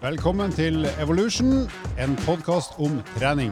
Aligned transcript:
Velkommen 0.00 0.48
til 0.56 0.86
Evolution, 0.96 1.66
en 2.00 2.14
podkast 2.24 2.78
om 2.80 2.94
trening. 3.18 3.50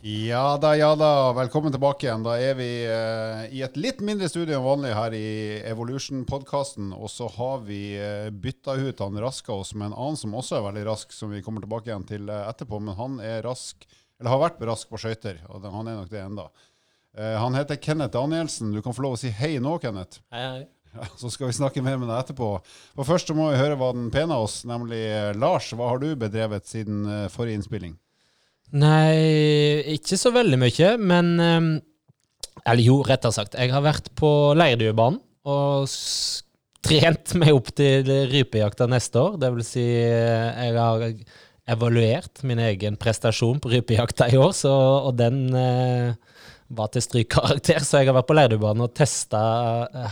Ja 0.00 0.54
da, 0.56 0.70
ja 0.72 0.94
da. 0.96 1.10
Velkommen 1.36 1.74
tilbake 1.74 2.06
igjen. 2.06 2.24
Da 2.24 2.38
er 2.40 2.56
vi 2.56 2.68
eh, 2.88 3.42
i 3.52 3.60
et 3.66 3.76
litt 3.76 4.00
mindre 4.00 4.30
studio 4.32 4.56
enn 4.56 4.64
vanlig 4.64 4.94
her 4.96 5.12
i 5.12 5.28
Evolution-podkasten. 5.74 6.94
Og 6.96 7.12
så 7.12 7.28
har 7.36 7.66
vi 7.68 7.98
eh, 8.00 8.30
bytta 8.32 8.78
ut 8.80 9.02
han 9.04 9.20
Raskaas 9.20 9.74
med 9.76 9.90
en 9.90 9.98
annen 9.98 10.16
som 10.22 10.32
også 10.32 10.56
er 10.56 10.64
veldig 10.70 10.86
rask, 10.88 11.12
som 11.12 11.36
vi 11.36 11.42
kommer 11.44 11.66
tilbake 11.66 11.92
igjen 11.92 12.08
til 12.08 12.32
eh, 12.32 12.46
etterpå. 12.48 12.80
Men 12.80 12.96
han 12.96 13.18
er 13.20 13.44
rask, 13.44 13.84
eller 14.16 14.32
har 14.32 14.40
vært 14.46 14.64
rask 14.70 14.88
på 14.88 15.02
skøyter, 15.04 15.44
og 15.52 15.68
han 15.68 15.92
er 15.92 16.00
nok 16.00 16.08
det 16.08 16.24
enda. 16.24 16.48
Eh, 17.12 17.36
han 17.44 17.60
heter 17.60 17.76
Kenneth 17.76 18.16
Danielsen. 18.16 18.72
Du 18.72 18.80
kan 18.80 18.96
få 18.96 19.04
lov 19.04 19.18
å 19.18 19.20
si 19.20 19.36
hei 19.36 19.58
nå, 19.60 19.76
Kenneth. 19.84 20.24
Hei, 20.32 20.48
hei. 20.48 20.64
Ja, 20.94 21.08
så 21.18 21.30
skal 21.32 21.50
vi 21.50 21.56
snakke 21.56 21.82
mer 21.82 21.98
med 21.98 22.06
deg 22.10 22.20
etterpå. 22.20 22.48
Og 22.94 23.06
først 23.08 23.30
så 23.30 23.34
må 23.36 23.48
vi 23.50 23.58
høre 23.58 23.78
hva 23.80 23.90
den 23.96 24.10
pene 24.14 24.36
oss, 24.38 24.60
nemlig 24.68 25.02
Lars. 25.40 25.72
Hva 25.74 25.90
har 25.90 26.02
du 26.02 26.12
bedrevet 26.18 26.68
siden 26.70 27.02
eh, 27.10 27.28
forrige 27.32 27.58
innspilling? 27.58 27.96
Nei, 28.74 29.84
ikke 29.94 30.18
så 30.18 30.32
veldig 30.34 30.58
mye, 30.58 30.94
men 30.98 31.34
ehm, 31.42 31.68
Eller 32.64 32.86
jo, 32.86 33.02
rettere 33.06 33.34
sagt. 33.34 33.58
Jeg 33.58 33.70
har 33.74 33.82
vært 33.84 34.08
på 34.16 34.28
Leirduebanen 34.56 35.20
og 35.44 35.90
trent 36.84 37.34
meg 37.36 37.52
opp 37.52 37.68
til 37.76 38.08
rypejakta 38.30 38.86
neste 38.88 39.20
år. 39.20 39.36
Det 39.42 39.50
vil 39.52 39.66
si, 39.66 39.84
eh, 39.84 40.62
jeg 40.64 40.78
har 40.78 41.04
evaluert 41.74 42.42
min 42.44 42.60
egen 42.60 42.96
prestasjon 43.00 43.60
på 43.60 43.72
rypejakta 43.72 44.30
i 44.32 44.38
år, 44.40 44.52
så, 44.56 44.72
og 45.08 45.16
den 45.20 45.46
eh, 45.56 46.16
var 46.68 46.90
til 46.94 47.04
strykkarakter. 47.04 47.82
Så 47.84 48.00
jeg 48.00 48.10
har 48.10 48.16
vært 48.16 48.28
på 48.30 48.36
Leirdubanen 48.38 48.86
og 48.86 48.94
testa 48.96 49.40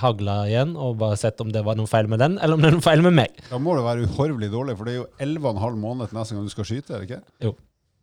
hagla 0.03 0.43
igjen, 0.51 0.77
og 0.77 0.99
bare 1.01 1.19
sett 1.21 1.41
om 1.45 1.53
det 1.55 1.65
var 1.67 1.79
noe 1.79 1.91
feil 1.91 2.11
med 2.13 2.23
den, 2.23 2.39
eller 2.39 2.59
om 2.59 2.65
det 2.65 2.71
er 2.71 2.79
noe 2.79 2.85
feil 2.85 3.05
med 3.05 3.17
meg. 3.23 3.45
Da 3.51 3.61
må 3.63 3.77
det 3.79 3.85
være 3.87 4.09
uhorvelig 4.09 4.53
dårlig, 4.53 4.79
for 4.79 4.89
det 4.89 4.97
er 4.97 5.01
jo 5.03 5.11
11,5 5.23 5.79
måneder 5.85 6.11
til 6.11 6.21
neste 6.21 6.37
gang 6.37 6.49
du 6.49 6.55
skal 6.55 6.69
skyte, 6.69 6.93
er 6.93 7.05
det 7.05 7.11
ikke? 7.11 7.23
Jo. 7.49 7.55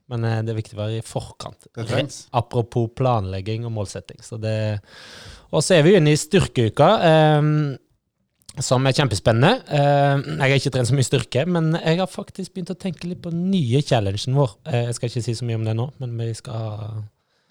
Men 0.10 0.26
eh, 0.26 0.40
det 0.42 0.54
er 0.54 0.58
viktig 0.58 0.74
å 0.78 0.82
være 0.82 1.02
i 1.04 1.06
forkant. 1.06 1.70
Det 1.70 1.86
trengs. 1.86 2.24
Apropos 2.34 2.90
planlegging 2.98 3.68
og 3.70 3.76
målsetting. 3.76 4.24
Så 4.26 4.40
det 4.42 4.58
og 5.50 5.64
så 5.66 5.80
er 5.80 5.86
vi 5.86 5.96
inne 5.98 6.14
i 6.14 6.20
styrkeuka, 6.20 6.90
eh, 7.10 7.52
som 8.66 8.86
er 8.86 8.96
kjempespennende. 8.98 9.64
Eh, 9.66 10.26
jeg 10.34 10.42
har 10.42 10.58
ikke 10.58 10.74
trent 10.76 10.90
så 10.90 10.98
mye 10.98 11.08
styrke, 11.08 11.46
men 11.50 11.72
jeg 11.78 12.02
har 12.02 12.10
faktisk 12.12 12.54
begynt 12.54 12.74
å 12.74 12.80
tenke 12.80 13.08
litt 13.08 13.22
på 13.24 13.34
den 13.34 13.48
nye 13.54 13.82
challengen 13.86 14.38
vår. 14.38 14.58
Eh, 14.68 14.90
jeg 14.90 14.98
skal 14.98 15.12
ikke 15.12 15.26
si 15.26 15.38
så 15.38 15.48
mye 15.48 15.62
om 15.62 15.66
det 15.66 15.78
nå, 15.78 15.88
men 16.02 16.18
vi 16.20 16.34
skal 16.38 17.06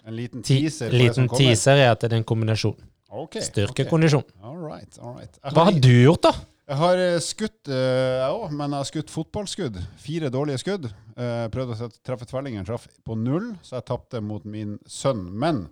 En 0.09 0.15
liten 0.17 0.45
teaser. 0.45 0.93
liten 0.93 1.29
teaser 1.29 1.77
er 1.77 1.91
at 1.93 2.01
det 2.01 2.11
er 2.11 2.19
en 2.19 2.27
kombinasjon. 2.27 2.77
Styrke 3.09 3.41
Styrkekondisjon. 3.45 4.25
ok. 4.25 4.45
All 4.45 4.57
right, 4.61 4.97
all 5.01 5.15
right. 5.17 5.37
Hva 5.53 5.69
har 5.69 5.77
du 5.77 5.91
gjort, 5.91 6.27
da? 6.27 6.33
Jeg 6.69 6.77
har 6.77 6.99
eh, 7.01 7.15
skutt, 7.25 7.69
jeg 7.71 8.29
uh, 8.29 8.43
òg, 8.43 8.51
men 8.53 8.69
jeg 8.69 8.77
har 8.77 8.87
skutt 8.91 9.13
fotballskudd. 9.13 9.79
Fire 9.97 10.29
dårlige 10.33 10.61
skudd. 10.61 10.85
Uh, 11.17 11.47
prøvde 11.49 11.77
å 11.87 11.89
treffe 12.05 12.27
tvellingen, 12.29 12.67
traff 12.67 12.85
på 13.05 13.17
null, 13.17 13.55
så 13.65 13.79
jeg 13.79 13.87
tapte 13.89 14.21
mot 14.21 14.45
min 14.45 14.75
sønn. 14.85 15.23
Men 15.33 15.63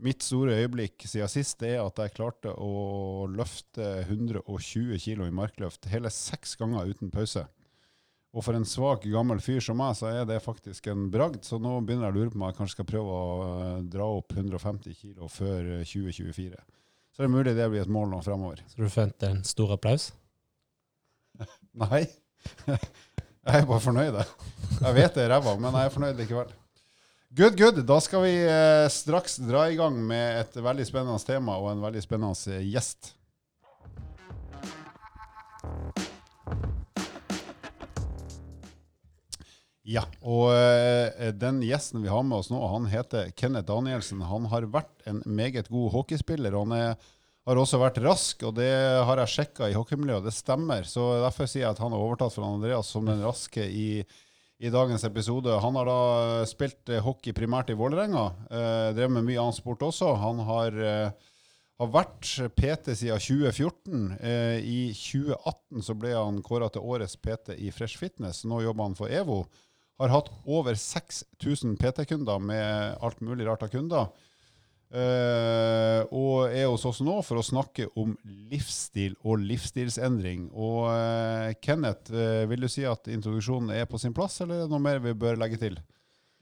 mitt 0.00 0.22
store 0.22 0.60
øyeblikk 0.60 1.02
siden 1.02 1.30
sist 1.32 1.64
er 1.66 1.80
at 1.82 1.98
jeg 1.98 2.14
klarte 2.14 2.54
å 2.54 3.26
løfte 3.30 3.88
120 4.06 5.02
kg 5.02 5.26
i 5.26 5.34
markløft 5.34 5.90
hele 5.90 6.12
seks 6.14 6.54
ganger 6.60 6.94
uten 6.94 7.10
pause. 7.10 7.48
Og 8.30 8.44
for 8.46 8.54
en 8.54 8.66
svak, 8.68 9.08
gammel 9.10 9.40
fyr 9.42 9.58
som 9.64 9.80
meg, 9.80 9.96
så 9.98 10.12
er 10.12 10.26
det 10.28 10.38
faktisk 10.44 10.86
en 10.92 11.08
bragd. 11.10 11.42
Så 11.46 11.58
nå 11.58 11.72
begynner 11.82 12.06
jeg 12.08 12.14
å 12.14 12.18
lure 12.20 12.30
på 12.30 12.38
om 12.38 12.44
jeg 12.46 12.58
kanskje 12.60 12.76
skal 12.76 12.88
prøve 12.92 13.16
å 13.16 13.48
eh, 13.56 13.80
dra 13.90 14.06
opp 14.20 14.36
150 14.36 14.94
kg 15.00 15.26
før 15.34 15.72
eh, 15.80 15.82
2024. 15.82 16.60
Så 17.10 17.24
det 17.24 17.26
er 17.26 17.34
mulig 17.34 17.56
det 17.58 17.66
blir 17.72 17.82
et 17.82 17.90
mål 17.90 18.12
nå 18.12 18.20
fremover. 18.22 18.62
Så 18.70 18.78
du 18.78 18.86
forventer 18.86 19.34
en 19.34 19.42
stor 19.46 19.74
applaus? 19.74 20.12
Nei. 21.82 22.04
Jeg 23.40 23.64
er 23.64 23.66
bare 23.66 23.82
fornøyd. 23.82 24.16
jeg. 24.20 24.48
Jeg 24.78 24.94
vet 24.94 25.14
det 25.16 25.22
er 25.24 25.30
ræva, 25.32 25.54
men 25.56 25.72
jeg 25.72 25.88
er 25.88 25.92
fornøyd 25.94 26.18
likevel. 26.20 26.50
Good, 27.32 27.56
good. 27.56 27.78
Da 27.88 27.96
skal 28.04 28.24
vi 28.26 28.34
eh, 28.44 28.84
straks 28.92 29.38
dra 29.40 29.64
i 29.72 29.78
gang 29.78 29.96
med 29.96 30.42
et 30.42 30.58
veldig 30.60 30.84
spennende 30.86 31.24
tema 31.24 31.56
og 31.56 31.70
en 31.72 31.80
veldig 31.86 32.02
spennende 32.04 32.52
eh, 32.52 32.66
gjest. 32.68 33.14
Ja, 39.90 40.04
og 40.22 40.52
eh, 40.54 41.32
den 41.34 41.62
gjesten 41.66 42.04
vi 42.04 42.10
har 42.12 42.22
med 42.22 42.38
oss 42.38 42.50
nå, 42.52 42.60
han 42.70 42.86
heter 42.92 43.32
Kenneth 43.34 43.66
Danielsen. 43.66 44.20
Han 44.28 44.46
har 44.52 44.68
vært 44.70 45.08
en 45.10 45.24
meget 45.26 45.70
god 45.72 45.90
hockeyspiller. 45.96 46.54
og 46.54 46.68
Han 46.68 46.76
er 46.78 46.92
har 47.48 47.60
også 47.60 47.80
vært 47.80 48.00
rask, 48.04 48.42
og 48.46 48.56
det 48.58 48.70
har 49.06 49.20
jeg 49.22 49.34
sjekka 49.34 49.70
i 49.70 49.76
hockeymiljøet, 49.76 50.26
det 50.26 50.34
stemmer. 50.36 50.84
Så 50.86 51.06
Derfor 51.24 51.48
sier 51.48 51.64
jeg 51.64 51.74
at 51.74 51.80
han 51.82 51.94
har 51.94 52.02
overtatt 52.02 52.34
for 52.36 52.46
Andreas 52.46 52.90
som 52.92 53.08
den 53.08 53.22
raske 53.24 53.64
i, 53.64 54.04
i 54.60 54.72
dagens 54.72 55.06
episode. 55.08 55.56
Han 55.64 55.78
har 55.80 55.88
da 55.88 55.98
spilt 56.50 56.92
eh, 56.92 57.02
hockey 57.04 57.34
primært 57.36 57.72
i 57.72 57.78
Vålerenga, 57.78 58.26
eh, 58.50 58.92
drevet 58.94 59.16
med 59.16 59.26
mye 59.30 59.40
annen 59.42 59.56
sport 59.56 59.82
også. 59.88 60.12
Han 60.20 60.44
har, 60.46 60.78
har 61.80 61.90
vært 61.96 62.28
PT 62.54 62.92
siden 63.00 63.24
2014. 63.24 64.06
Eh, 64.20 64.60
I 64.60 64.80
2018 64.94 65.88
så 65.88 65.96
ble 65.98 66.14
han 66.14 66.44
kåra 66.46 66.70
til 66.70 66.86
årets 66.86 67.16
PT 67.18 67.56
i 67.58 67.72
Fresh 67.74 67.98
Fitness. 67.98 68.44
Nå 68.44 68.62
jobber 68.66 68.90
han 68.90 68.98
for 69.00 69.10
EVO. 69.10 69.42
Har 70.00 70.14
hatt 70.14 70.30
over 70.48 70.78
6000 70.80 71.76
PT-kunder 71.76 72.40
med 72.40 72.98
alt 73.04 73.20
mulig 73.20 73.44
rart 73.48 73.66
av 73.66 73.72
kunder. 73.72 74.08
Uh, 74.90 76.02
og 76.10 76.50
er 76.50 76.66
hos 76.66 76.82
oss 76.88 76.98
nå 77.06 77.20
for 77.22 77.38
å 77.38 77.44
snakke 77.46 77.84
om 78.00 78.16
livsstil 78.50 79.12
og 79.22 79.38
livsstilsendring. 79.44 80.48
Og 80.50 80.88
uh, 80.90 81.52
Kenneth, 81.62 82.10
uh, 82.10 82.48
vil 82.50 82.64
du 82.64 82.70
si 82.72 82.82
at 82.88 83.06
introduksjonen 83.12 83.70
er 83.76 83.86
på 83.86 84.00
sin 84.02 84.16
plass, 84.16 84.40
eller 84.42 84.56
er 84.56 84.64
det 84.66 84.72
noe 84.72 84.82
mer 84.82 84.98
vi 85.04 85.14
bør 85.14 85.38
legge 85.38 85.60
til? 85.62 85.78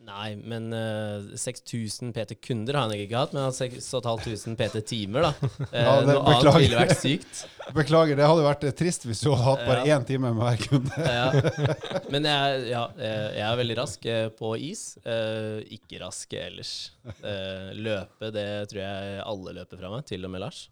Nei, 0.08 0.30
men 0.40 0.70
uh, 0.72 1.26
6000 1.36 2.14
PT-kunder 2.16 2.76
har 2.78 2.86
han 2.86 2.94
ikke 2.96 3.18
hatt, 3.20 3.34
men 3.36 3.50
6500 3.52 4.54
PT-timer, 4.56 5.26
da. 5.28 5.32
Eh, 5.68 5.84
Ja, 5.84 5.94
det- 6.00 6.14
noe 6.16 6.32
annet 6.32 6.56
ville 6.62 6.78
vært 6.80 6.94
sykt. 7.02 7.42
Beklager, 7.76 8.16
det 8.16 8.24
hadde 8.30 8.46
vært 8.46 8.64
eh, 8.64 8.72
trist 8.78 9.04
hvis 9.04 9.20
du 9.20 9.28
hadde 9.34 9.44
hatt 9.44 9.64
bare 9.68 9.82
Ja. 9.84 9.98
én 9.98 10.06
time 10.08 10.30
med 10.32 10.40
hver 10.40 10.62
kunde. 10.64 11.02
Ja. 11.04 11.26
Men 12.14 12.24
jeg, 12.30 12.62
ja, 12.70 12.86
eh, 12.96 13.28
jeg 13.36 13.44
er 13.50 13.60
veldig 13.60 13.76
rask 13.82 14.08
eh, 14.08 14.26
på 14.38 14.54
is. 14.70 14.86
Uh, 15.04 15.60
Ikke 15.76 16.00
rask 16.00 16.32
ellers. 16.40 16.72
Eh, 17.20 17.68
Løpe, 17.76 18.32
det 18.32 18.48
tror 18.72 18.80
jeg 18.86 19.22
alle 19.28 19.56
løper 19.60 19.80
fra 19.84 19.92
meg, 19.92 20.06
til 20.08 20.24
og 20.24 20.32
med 20.32 20.46
Lars. 20.46 20.64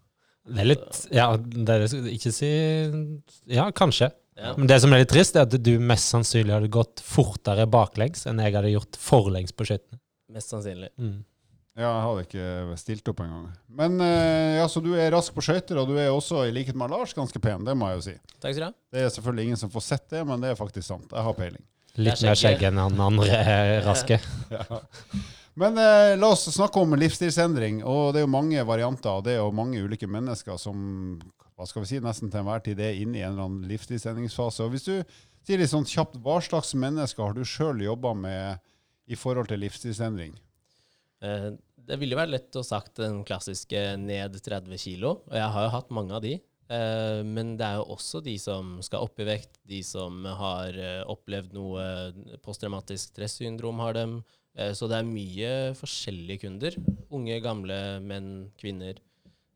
Det 0.47 0.63
er 0.63 0.69
litt 0.71 0.99
Ja, 1.13 1.29
det 1.37 1.75
er 1.77 1.85
ikke 2.15 2.31
si 2.33 2.49
Ja, 3.51 3.69
kanskje. 3.75 4.13
Ja. 4.37 4.53
Men 4.57 4.69
det 4.69 4.81
som 4.83 4.93
er 4.93 5.01
litt 5.01 5.13
trist, 5.13 5.37
er 5.37 5.47
at 5.47 5.55
du 5.65 5.73
mest 5.81 6.13
sannsynlig 6.13 6.53
hadde 6.53 6.69
gått 6.73 7.01
fortere 7.05 7.65
baklengs 7.73 8.27
enn 8.29 8.43
jeg 8.45 8.53
hadde 8.57 8.75
gjort 8.75 8.99
forlengs 9.01 9.55
på 9.57 9.65
skøytene. 9.69 9.99
Mest 10.37 10.53
sannsynlig. 10.53 10.91
Mm. 11.01 11.23
Ja, 11.77 11.91
jeg 11.91 12.05
hadde 12.07 12.25
ikke 12.25 12.77
stilt 12.81 13.09
opp 13.13 13.19
engang. 13.21 13.49
Men 13.81 14.01
eh, 14.01 14.57
ja, 14.57 14.65
så 14.73 14.81
du 14.85 14.91
er 14.97 15.11
rask 15.13 15.33
på 15.37 15.45
skøyter, 15.45 15.77
og 15.81 15.91
du 15.91 15.99
er 16.01 16.09
også, 16.09 16.47
i 16.49 16.53
likhet 16.57 16.77
med 16.79 16.93
Lars, 16.93 17.13
ganske 17.17 17.41
pen. 17.43 17.65
Det 17.69 17.75
må 17.77 17.91
jeg 17.91 17.99
jo 17.99 18.05
si. 18.07 18.15
Takk 18.41 18.57
skal 18.57 18.63
du 18.63 18.67
ha. 18.69 18.75
Det 18.93 19.03
er 19.05 19.11
selvfølgelig 19.13 19.49
ingen 19.51 19.61
som 19.61 19.73
får 19.73 19.85
sett 19.85 20.07
det, 20.13 20.23
men 20.29 20.45
det 20.45 20.53
er 20.53 20.61
faktisk 20.61 20.89
sant. 20.89 21.09
Jeg 21.13 21.27
har 21.29 21.37
peiling. 21.37 21.65
Litt 21.97 22.21
er 22.21 22.31
mer 22.31 22.41
skjegg 22.41 22.65
enn 22.69 22.81
han 22.81 23.03
andre 23.09 23.41
raske. 23.87 24.21
Ja. 24.57 24.81
Men 25.57 25.79
eh, 25.81 26.15
la 26.21 26.29
oss 26.35 26.45
snakke 26.53 26.81
om 26.85 26.93
livsstilsendring. 27.01 27.79
og 27.89 28.13
Det 28.13 28.21
er 28.21 28.27
jo 28.27 28.33
mange 28.33 28.65
varianter. 28.69 29.09
og 29.17 29.25
Det 29.25 29.39
jo 29.39 29.47
mange 29.57 29.81
ulike 29.81 30.09
mennesker 30.09 30.59
som 30.61 30.77
hva 31.57 31.65
skal 31.69 31.83
vi 31.85 31.89
si, 31.89 32.01
nesten 32.05 32.31
til 32.31 32.43
enhver 32.43 32.61
tid 32.65 32.81
er 32.85 32.99
inne 33.01 33.17
i 33.17 33.23
en 33.25 33.33
eller 33.33 33.47
annen 33.47 33.69
livsstilsendringsfase. 33.71 34.67
Og 34.67 34.75
Hvis 34.75 34.85
du 34.89 34.97
sier 35.47 35.61
litt 35.63 35.73
sånn 35.73 35.89
kjapt, 35.89 36.19
hva 36.21 36.37
slags 36.45 36.75
mennesker 36.77 37.25
har 37.25 37.37
du 37.37 37.47
sjøl 37.49 37.81
jobba 37.87 38.13
med 38.17 38.61
i 39.09 39.17
forhold 39.17 39.49
til 39.49 39.63
livsstilsendring? 39.65 40.37
Eh, 41.25 41.55
Det 41.87 42.01
ville 42.01 42.17
vært 42.19 42.33
lett 42.33 42.57
å 42.59 42.65
sagt 42.67 42.99
den 42.99 43.21
klassiske 43.25 43.79
ned 43.97 44.35
30 44.43 44.77
kilo, 44.83 45.21
og 45.29 45.35
jeg 45.39 45.53
har 45.55 45.69
jo 45.69 45.75
hatt 45.77 45.91
mange 45.95 46.13
av 46.13 46.23
de. 46.25 46.35
Eh, 46.69 47.23
Men 47.23 47.57
det 47.57 47.65
er 47.65 47.77
jo 47.79 47.95
også 47.95 48.21
de 48.23 48.37
som 48.43 48.83
skal 48.83 49.07
opp 49.07 49.19
i 49.23 49.25
vekt, 49.25 49.57
de 49.65 49.81
som 49.83 50.25
har 50.25 50.77
eh, 50.77 51.05
opplevd 51.07 51.55
noe 51.55 52.13
posttraumatisk 52.43 53.15
stressyndrom 53.15 53.79
har 53.81 53.95
dem. 53.95 54.25
Så 54.73 54.89
det 54.89 54.97
er 54.97 55.05
mye 55.05 55.49
forskjellige 55.77 56.41
kunder. 56.47 56.73
Unge, 57.13 57.35
gamle, 57.45 58.01
menn, 58.01 58.51
kvinner. 58.57 58.97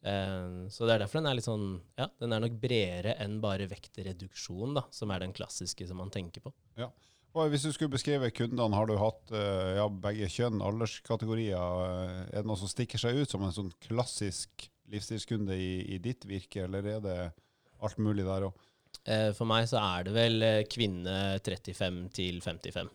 Eh, 0.02 0.68
Så 0.72 0.86
det 0.88 0.94
er 0.94 1.02
derfor 1.04 1.20
den 1.20 1.26
er 1.28 1.34
litt 1.36 1.44
sånn 1.44 1.80
Ja, 1.98 2.06
den 2.20 2.32
er 2.32 2.40
nok 2.40 2.54
bredere 2.62 3.16
enn 3.20 3.38
bare 3.42 3.66
vektreduksjon, 3.68 4.74
da, 4.78 4.86
som 4.90 5.10
er 5.12 5.20
den 5.20 5.34
klassiske 5.36 5.86
som 5.88 5.98
man 6.00 6.10
tenker 6.14 6.40
på. 6.46 6.52
Ja. 6.80 6.88
Og 7.36 7.50
hvis 7.52 7.62
du 7.62 7.70
skulle 7.70 7.92
beskrive 7.92 8.30
kundene, 8.34 8.74
har 8.74 8.88
du 8.90 8.96
hatt 8.98 9.30
eh, 9.30 9.76
ja, 9.76 9.84
begge 9.88 10.26
kjønn, 10.32 10.62
alderskategorier? 10.66 11.60
eh, 11.84 12.22
Er 12.32 12.42
det 12.42 12.48
noe 12.50 12.58
som 12.58 12.70
stikker 12.72 12.98
seg 12.98 13.20
ut 13.20 13.30
som 13.30 13.44
en 13.46 13.52
sånn 13.54 13.70
klassisk 13.86 14.66
livsstilskunde 14.90 15.54
i, 15.54 15.94
i 15.94 15.98
ditt 16.02 16.24
virke, 16.26 16.64
eller 16.64 16.82
er 16.96 17.00
det 17.04 17.18
alt 17.80 17.98
mulig 18.02 18.24
der 18.26 18.48
òg? 18.48 18.56
For 19.38 19.46
meg 19.48 19.68
så 19.70 19.78
er 19.80 20.04
det 20.08 20.12
vel 20.12 20.42
kvinne 20.68 21.38
35 21.40 22.00
til 22.12 22.40
55. 22.42 22.90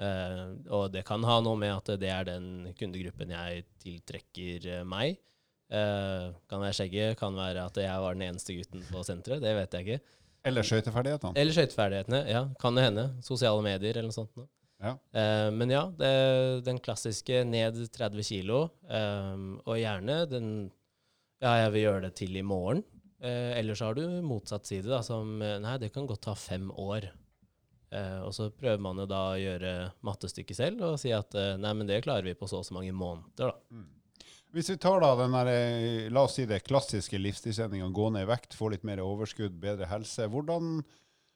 Eh, 0.00 0.40
og 0.72 0.88
det 0.94 1.04
kan 1.06 1.22
ha 1.28 1.36
noe 1.44 1.56
med 1.60 1.74
at 1.76 1.92
det 2.00 2.08
er 2.10 2.24
den 2.24 2.72
kundegruppen 2.78 3.30
jeg 3.36 3.66
tiltrekker 3.84 4.84
meg. 4.88 5.18
Eh, 5.66 6.26
kan 6.46 6.62
være 6.62 6.76
skjegget, 6.78 7.16
kan 7.18 7.34
være 7.34 7.64
at 7.66 7.80
jeg 7.82 8.02
var 8.02 8.14
den 8.14 8.28
eneste 8.28 8.54
gutten 8.54 8.84
på 8.86 9.02
senteret, 9.06 9.42
det 9.42 9.54
vet 9.56 9.74
jeg 9.74 9.86
ikke. 9.86 10.12
Eller 10.46 10.66
skøyteferdighetene. 10.66 11.34
Eller 11.42 11.56
skøyteferdighetene. 11.56 12.20
Ja, 12.30 12.44
kan 12.62 12.76
det 12.78 12.84
hende. 12.86 13.06
Sosiale 13.26 13.64
medier 13.66 13.96
eller 13.96 14.12
noe 14.12 14.14
sånt. 14.14 14.30
noe. 14.38 14.46
Ja. 14.78 14.92
Uh, 15.16 15.48
men 15.56 15.72
ja, 15.72 15.86
det, 15.98 16.10
den 16.66 16.78
klassiske 16.84 17.40
ned 17.48 17.80
30 17.94 18.26
kilo, 18.28 18.66
eh, 18.92 19.46
og 19.64 19.78
gjerne 19.80 20.24
den 20.30 20.50
Ja, 21.42 21.52
jeg 21.64 21.72
vil 21.74 21.82
gjøre 21.82 22.04
det 22.06 22.14
til 22.16 22.36
i 22.38 22.44
morgen. 22.46 22.84
Uh, 23.20 23.52
eller 23.56 23.76
så 23.76 23.90
har 23.90 23.96
du 23.98 24.20
motsatt 24.24 24.68
side, 24.68 24.88
da, 24.88 25.02
som 25.04 25.40
eh, 25.42 25.58
Nei, 25.60 25.78
det 25.82 25.90
kan 25.92 26.06
godt 26.08 26.22
ta 26.28 26.36
fem 26.38 26.70
år. 26.70 27.08
Uh, 27.94 28.26
og 28.26 28.32
så 28.34 28.48
prøver 28.50 28.80
man 28.82 28.98
jo 28.98 29.06
da 29.06 29.20
å 29.32 29.38
gjøre 29.38 29.72
mattestykket 30.06 30.58
selv 30.58 30.82
og 30.82 30.96
si 30.98 31.12
at 31.14 31.36
eh, 31.38 31.52
nei, 31.60 31.70
men 31.78 31.86
det 31.86 32.00
klarer 32.02 32.26
vi 32.26 32.34
på 32.34 32.48
så 32.50 32.58
og 32.58 32.66
så 32.66 32.74
mange 32.74 32.90
måneder, 32.90 33.52
da. 33.52 33.84
Hvis 34.56 34.70
vi 34.72 34.78
tar 34.80 35.02
da 35.02 35.10
den 35.18 35.34
der, 35.34 35.48
eh, 35.52 36.06
la 36.08 36.22
oss 36.24 36.38
si 36.38 36.46
det 36.48 36.62
klassiske 36.64 37.18
livsstilsendringa, 37.20 37.90
gå 37.92 38.06
ned 38.08 38.24
i 38.24 38.28
vekt, 38.30 38.54
få 38.56 38.70
litt 38.72 38.86
mer 38.88 39.02
overskudd, 39.04 39.58
bedre 39.60 39.84
helse. 39.90 40.24
Hvordan, 40.32 40.78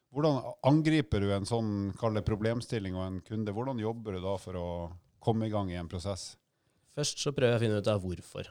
hvordan 0.08 0.38
angriper 0.64 1.20
du 1.20 1.28
en 1.34 1.44
sånn 1.44 1.92
det 2.14 2.22
problemstilling 2.24 2.96
og 2.96 3.04
en 3.04 3.18
kunde? 3.20 3.52
Hvordan 3.52 3.82
jobber 3.82 4.16
du 4.16 4.22
da 4.24 4.38
for 4.40 4.56
å 4.56 4.68
komme 5.20 5.50
i 5.50 5.52
gang 5.52 5.68
i 5.68 5.76
en 5.76 5.90
prosess? 5.90 6.38
Først 6.96 7.20
så 7.20 7.34
prøver 7.36 7.58
jeg 7.58 7.60
å 7.60 7.64
finne 7.66 7.82
ut 7.82 7.90
av 7.92 8.00
hvorfor. 8.00 8.48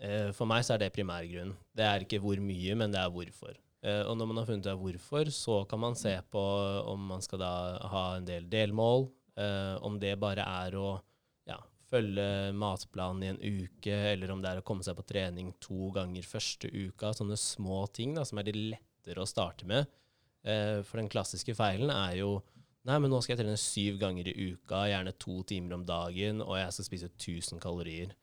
Eh, 0.00 0.32
For 0.32 0.46
meg 0.46 0.64
så 0.64 0.74
er 0.74 0.78
det 0.78 0.94
primærgrunnen. 0.94 1.54
Det 1.76 1.84
er 1.84 2.06
ikke 2.06 2.22
hvor 2.24 2.40
mye, 2.40 2.74
men 2.74 2.90
det 2.90 3.02
er 3.02 3.12
hvorfor. 3.12 3.52
Eh, 3.82 4.00
Og 4.08 4.16
når 4.16 4.26
man 4.28 4.36
har 4.38 4.46
funnet 4.46 4.64
ut 4.64 4.72
av 4.72 4.80
hvorfor, 4.80 5.28
så 5.28 5.68
kan 5.68 5.78
man 5.78 5.94
se 5.94 6.16
på 6.32 6.40
om 6.88 7.04
man 7.06 7.20
skal 7.20 7.38
da 7.38 7.78
ha 7.84 8.16
en 8.16 8.24
del 8.24 8.48
delmål, 8.48 9.10
om 9.86 10.00
det 10.00 10.18
bare 10.18 10.42
er 10.42 10.72
å 10.74 11.00
følge 11.88 12.52
matplanen 12.56 13.24
i 13.24 13.30
en 13.32 13.40
uke, 13.40 13.94
eller 14.12 14.32
om 14.32 14.42
det 14.42 14.50
er 14.50 14.60
å 14.60 14.66
komme 14.66 14.84
seg 14.86 14.96
på 14.98 15.06
trening 15.08 15.54
to 15.62 15.90
ganger 15.94 16.26
første 16.26 16.70
uka. 16.70 17.14
Sånne 17.16 17.38
små 17.40 17.86
ting 17.94 18.14
da, 18.16 18.26
som 18.28 18.40
er 18.40 18.48
de 18.48 18.54
lettere 18.74 19.24
å 19.24 19.28
starte 19.28 19.68
med. 19.68 19.88
Eh, 20.44 20.80
For 20.86 21.00
den 21.00 21.10
klassiske 21.12 21.56
feilen 21.58 21.92
er 21.94 22.20
jo 22.22 22.38
Nei, 22.88 22.94
men 23.02 23.10
nå 23.12 23.18
skal 23.20 23.34
jeg 23.34 23.42
trene 23.42 23.58
syv 23.60 23.96
ganger 24.00 24.30
i 24.30 24.52
uka, 24.54 24.86
gjerne 24.88 25.12
to 25.20 25.42
timer 25.44 25.74
om 25.76 25.82
dagen, 25.84 26.38
og 26.40 26.54
jeg 26.56 26.72
skal 26.72 26.86
spise 26.86 27.08
1000 27.10 27.60
kalorier. 27.60 28.14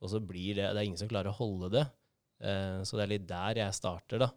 Og 0.00 0.08
så 0.08 0.20
blir 0.22 0.54
det 0.56 0.70
Det 0.70 0.80
er 0.80 0.86
ingen 0.86 1.00
som 1.00 1.10
klarer 1.10 1.28
å 1.28 1.36
holde 1.36 1.68
det. 1.74 1.82
Eh, 2.40 2.78
så 2.88 2.96
det 2.96 3.04
er 3.04 3.10
litt 3.10 3.26
der 3.28 3.60
jeg 3.60 3.76
starter, 3.76 4.22
da. 4.24 4.30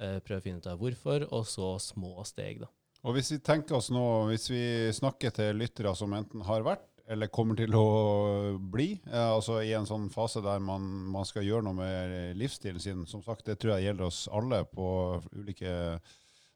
Eh, 0.00 0.18
prøve 0.26 0.40
å 0.40 0.46
finne 0.48 0.58
ut 0.58 0.66
av 0.66 0.80
hvorfor, 0.80 1.28
og 1.30 1.46
så 1.46 1.70
små 1.82 2.24
steg, 2.26 2.64
da. 2.64 2.70
Og 3.06 3.14
hvis 3.14 3.30
vi 3.36 3.38
tenker 3.46 3.78
oss 3.78 3.92
nå, 3.94 4.02
hvis 4.32 4.48
vi 4.50 4.62
snakker 4.96 5.30
til 5.36 5.60
lyttere 5.60 5.94
som 5.94 6.16
enten 6.18 6.42
har 6.48 6.66
vært 6.66 6.88
eller 7.08 7.30
kommer 7.32 7.56
til 7.56 7.72
å 7.76 8.58
bli, 8.60 8.90
eh, 9.08 9.30
altså 9.32 9.62
i 9.64 9.72
en 9.76 9.88
sånn 9.88 10.08
fase 10.12 10.42
der 10.44 10.60
man, 10.60 10.84
man 11.08 11.26
skal 11.28 11.46
gjøre 11.46 11.64
noe 11.64 11.78
med 11.78 12.36
livsstilen 12.36 12.82
sin, 12.82 13.06
som 13.08 13.22
sagt, 13.24 13.46
det 13.48 13.56
tror 13.60 13.76
jeg 13.76 13.88
gjelder 13.88 14.08
oss 14.10 14.26
alle 14.28 14.60
på 14.68 14.88
ulike 15.32 15.72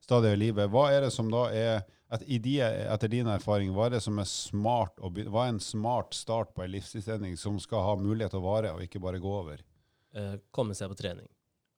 stadier 0.02 0.36
i 0.36 0.42
livet. 0.44 0.68
Hva 0.72 0.90
er 0.92 1.06
det 1.06 1.12
som 1.14 1.30
da 1.32 1.46
er, 1.56 1.82
etter 2.12 3.08
din 3.08 3.30
erfaring, 3.32 3.72
hva 3.72 3.88
er 3.88 3.96
det 3.96 4.02
som 4.04 4.20
er 4.20 4.28
smart, 4.28 5.00
hva 5.00 5.46
er 5.46 5.54
en 5.54 5.62
smart 5.62 6.12
start 6.16 6.52
på 6.52 6.66
en 6.66 6.74
livsstilsendring 6.74 7.38
som 7.40 7.56
skal 7.62 7.86
ha 7.86 7.94
mulighet 8.00 8.34
til 8.34 8.42
å 8.42 8.48
vare, 8.50 8.74
og 8.76 8.84
ikke 8.84 9.00
bare 9.02 9.22
gå 9.22 9.36
over? 9.38 9.62
Eh, 10.12 10.34
komme 10.52 10.76
seg 10.76 10.92
på 10.92 11.00
trening. 11.00 11.30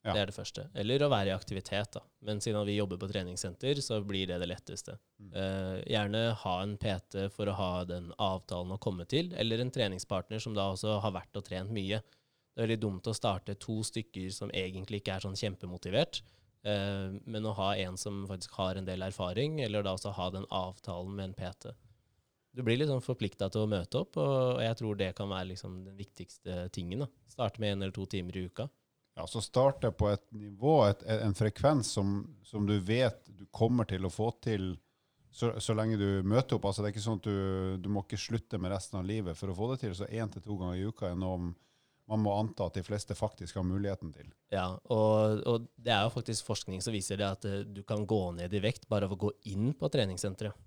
Ja. 0.04 0.12
Det 0.12 0.20
er 0.20 0.28
det 0.28 0.36
første. 0.36 0.66
Eller 0.76 1.00
å 1.00 1.08
være 1.08 1.30
i 1.30 1.34
aktivitet, 1.34 1.94
da. 1.96 2.02
Men 2.28 2.40
siden 2.44 2.66
vi 2.68 2.76
jobber 2.76 2.98
på 3.00 3.08
treningssenter, 3.08 3.78
så 3.80 4.02
blir 4.04 4.28
det 4.28 4.36
det 4.42 4.50
letteste. 4.50 4.98
Eh, 5.32 5.78
gjerne 5.94 6.26
ha 6.42 6.52
en 6.60 6.74
PT 6.80 7.30
for 7.32 7.48
å 7.48 7.54
ha 7.56 7.70
den 7.88 8.10
avtalen 8.20 8.74
å 8.76 8.80
komme 8.84 9.06
til, 9.08 9.32
eller 9.32 9.64
en 9.64 9.72
treningspartner 9.72 10.44
som 10.44 10.56
da 10.56 10.68
også 10.74 10.98
har 11.00 11.14
vært 11.16 11.40
og 11.40 11.46
trent 11.48 11.72
mye. 11.72 12.02
Det 12.04 12.60
er 12.60 12.68
veldig 12.68 12.82
dumt 12.84 13.08
å 13.08 13.16
starte 13.16 13.56
to 13.56 13.78
stykker 13.86 14.28
som 14.34 14.52
egentlig 14.52 15.00
ikke 15.00 15.16
er 15.16 15.24
sånn 15.24 15.40
kjempemotivert, 15.40 16.20
uh, 16.68 17.16
men 17.24 17.48
å 17.48 17.56
ha 17.56 17.72
en 17.82 17.96
som 17.98 18.26
faktisk 18.28 18.60
har 18.60 18.78
en 18.78 18.86
del 18.86 19.02
erfaring, 19.08 19.58
eller 19.64 19.82
da 19.82 19.96
også 19.96 20.12
ha 20.14 20.28
den 20.36 20.46
avtalen 20.52 21.16
med 21.16 21.32
en 21.32 21.36
PT. 21.40 21.72
Du 22.54 22.62
blir 22.62 22.78
litt 22.78 22.92
sånn 22.92 23.02
forplikta 23.02 23.48
til 23.50 23.64
å 23.64 23.72
møte 23.72 24.04
opp, 24.04 24.20
og 24.20 24.60
jeg 24.62 24.78
tror 24.78 25.00
det 25.00 25.14
kan 25.18 25.32
være 25.32 25.54
liksom 25.56 25.80
den 25.88 25.96
viktigste 25.98 26.68
tingen. 26.76 27.02
da. 27.02 27.10
Starte 27.26 27.58
med 27.58 27.72
én 27.72 27.82
eller 27.82 27.96
to 27.96 28.04
timer 28.06 28.36
i 28.36 28.44
uka. 28.46 28.68
Ja, 29.14 29.26
så 29.30 29.42
starte 29.44 29.92
på 29.94 30.08
et 30.10 30.24
nivå, 30.34 30.80
et, 30.88 31.04
en 31.22 31.36
frekvens 31.38 31.92
som, 31.94 32.16
som 32.42 32.66
du 32.66 32.74
vet 32.82 33.20
du 33.30 33.44
kommer 33.54 33.86
til 33.86 34.06
å 34.06 34.10
få 34.10 34.32
til 34.42 34.72
så, 35.34 35.52
så 35.58 35.74
lenge 35.74 35.98
du 35.98 36.22
møter 36.26 36.56
opp. 36.56 36.66
Altså, 36.68 36.82
det 36.82 36.90
er 36.90 36.94
ikke 36.94 37.04
sånn 37.04 37.20
at 37.22 37.26
du, 37.26 37.38
du 37.82 37.88
må 37.90 38.04
ikke 38.04 38.18
slutte 38.22 38.58
med 38.62 38.70
resten 38.70 39.00
av 39.00 39.06
livet 39.06 39.38
for 39.38 39.50
å 39.50 39.56
få 39.58 39.72
det 39.72 39.80
til. 39.82 39.94
Så 39.98 40.06
én 40.06 40.30
til 40.30 40.42
to 40.44 40.58
ganger 40.60 40.78
i 40.78 40.86
uka 40.86 41.10
er 41.10 41.18
noe 41.18 41.54
man 42.10 42.20
må 42.20 42.34
anta 42.36 42.66
at 42.68 42.76
de 42.76 42.84
fleste 42.84 43.16
faktisk 43.16 43.56
har 43.56 43.64
muligheten 43.66 44.12
til. 44.12 44.28
Ja, 44.52 44.66
og, 44.92 45.40
og 45.48 45.68
det 45.80 45.94
er 45.94 46.04
jo 46.04 46.12
faktisk 46.12 46.46
forskning 46.46 46.82
som 46.84 46.94
viser 46.94 47.18
det 47.20 47.28
at 47.30 47.46
eh, 47.48 47.62
du 47.64 47.80
kan 47.86 48.04
gå 48.06 48.20
ned 48.36 48.52
i 48.52 48.60
vekt 48.62 48.86
bare 48.90 49.08
av 49.08 49.14
å 49.16 49.20
gå 49.24 49.32
inn 49.50 49.72
på 49.78 49.88
treningssenteret. 49.92 50.58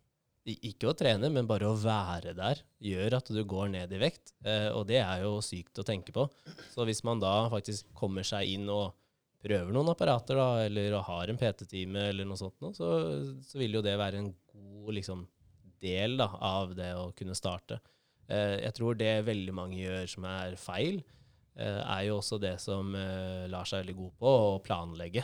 Ikke 0.47 0.87
å 0.87 0.95
trene, 0.95 1.27
men 1.33 1.47
bare 1.49 1.67
å 1.67 1.75
være 1.75 2.31
der 2.37 2.61
gjør 2.79 3.17
at 3.17 3.31
du 3.35 3.41
går 3.43 3.73
ned 3.73 3.91
i 3.91 3.99
vekt. 3.99 4.31
Eh, 4.47 4.69
og 4.71 4.85
det 4.87 5.01
er 5.01 5.25
jo 5.25 5.41
sykt 5.43 5.81
å 5.81 5.85
tenke 5.87 6.13
på. 6.15 6.23
Så 6.71 6.87
hvis 6.87 7.03
man 7.07 7.19
da 7.19 7.49
faktisk 7.51 7.89
kommer 7.97 8.23
seg 8.27 8.53
inn 8.53 8.69
og 8.71 8.95
prøver 9.43 9.73
noen 9.75 9.91
apparater, 9.91 10.39
da, 10.39 10.63
eller 10.65 10.95
har 11.07 11.31
en 11.31 11.39
PT-time 11.39 12.07
eller 12.11 12.27
noe 12.27 12.39
sånt, 12.39 12.55
nå, 12.63 12.71
så, 12.77 12.93
så 13.43 13.59
vil 13.59 13.77
jo 13.77 13.83
det 13.85 13.97
være 13.99 14.21
en 14.21 14.31
god 14.53 14.95
liksom, 14.97 15.25
del 15.83 16.17
da, 16.19 16.29
av 16.39 16.73
det 16.77 16.93
å 16.97 17.09
kunne 17.17 17.37
starte. 17.37 17.79
Eh, 18.27 18.57
jeg 18.63 18.75
tror 18.77 18.97
det 18.99 19.13
veldig 19.27 19.55
mange 19.55 19.79
gjør 19.79 20.09
som 20.11 20.27
er 20.27 20.57
feil, 20.59 21.01
eh, 21.55 21.81
er 21.81 22.07
jo 22.09 22.17
også 22.19 22.39
det 22.43 22.57
som 22.63 22.95
eh, 22.97 23.45
lar 23.51 23.67
seg 23.67 23.83
veldig 23.83 23.97
god 24.01 24.15
på, 24.23 24.33
å 24.55 24.57
planlegge. 24.63 25.23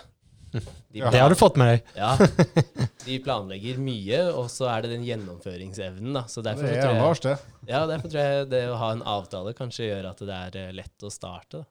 De 0.54 1.02
Det 1.02 1.20
har 1.20 1.30
du 1.34 1.36
fått 1.40 1.58
med 1.58 1.72
deg. 1.74 1.92
Ja, 1.98 2.14
de 3.08 3.20
planlegger 3.26 3.80
mye, 3.82 4.20
og 4.38 4.50
så 4.54 4.70
er 4.70 4.86
det 4.86 4.94
den 4.96 5.06
gjennomføringsevnen. 5.08 6.14
da. 6.20 6.26
Så 6.30 6.46
derfor, 6.46 6.68
Det 6.70 6.78
er 6.78 6.82
tror 6.84 6.94
han 6.94 7.02
jeg, 7.02 7.06
Lars, 7.10 7.24
det. 7.26 7.38
ja, 7.72 7.86
derfor 7.90 8.14
tror 8.14 8.22
jeg 8.28 8.50
det 8.54 8.66
å 8.70 8.80
ha 8.82 8.92
en 8.96 9.06
avtale 9.18 9.56
kanskje 9.58 9.90
gjør 9.90 10.12
at 10.14 10.26
det 10.28 10.42
er 10.42 10.60
eh, 10.68 10.74
lett 10.82 11.08
å 11.08 11.14
starte. 11.14 11.64
da. 11.64 11.70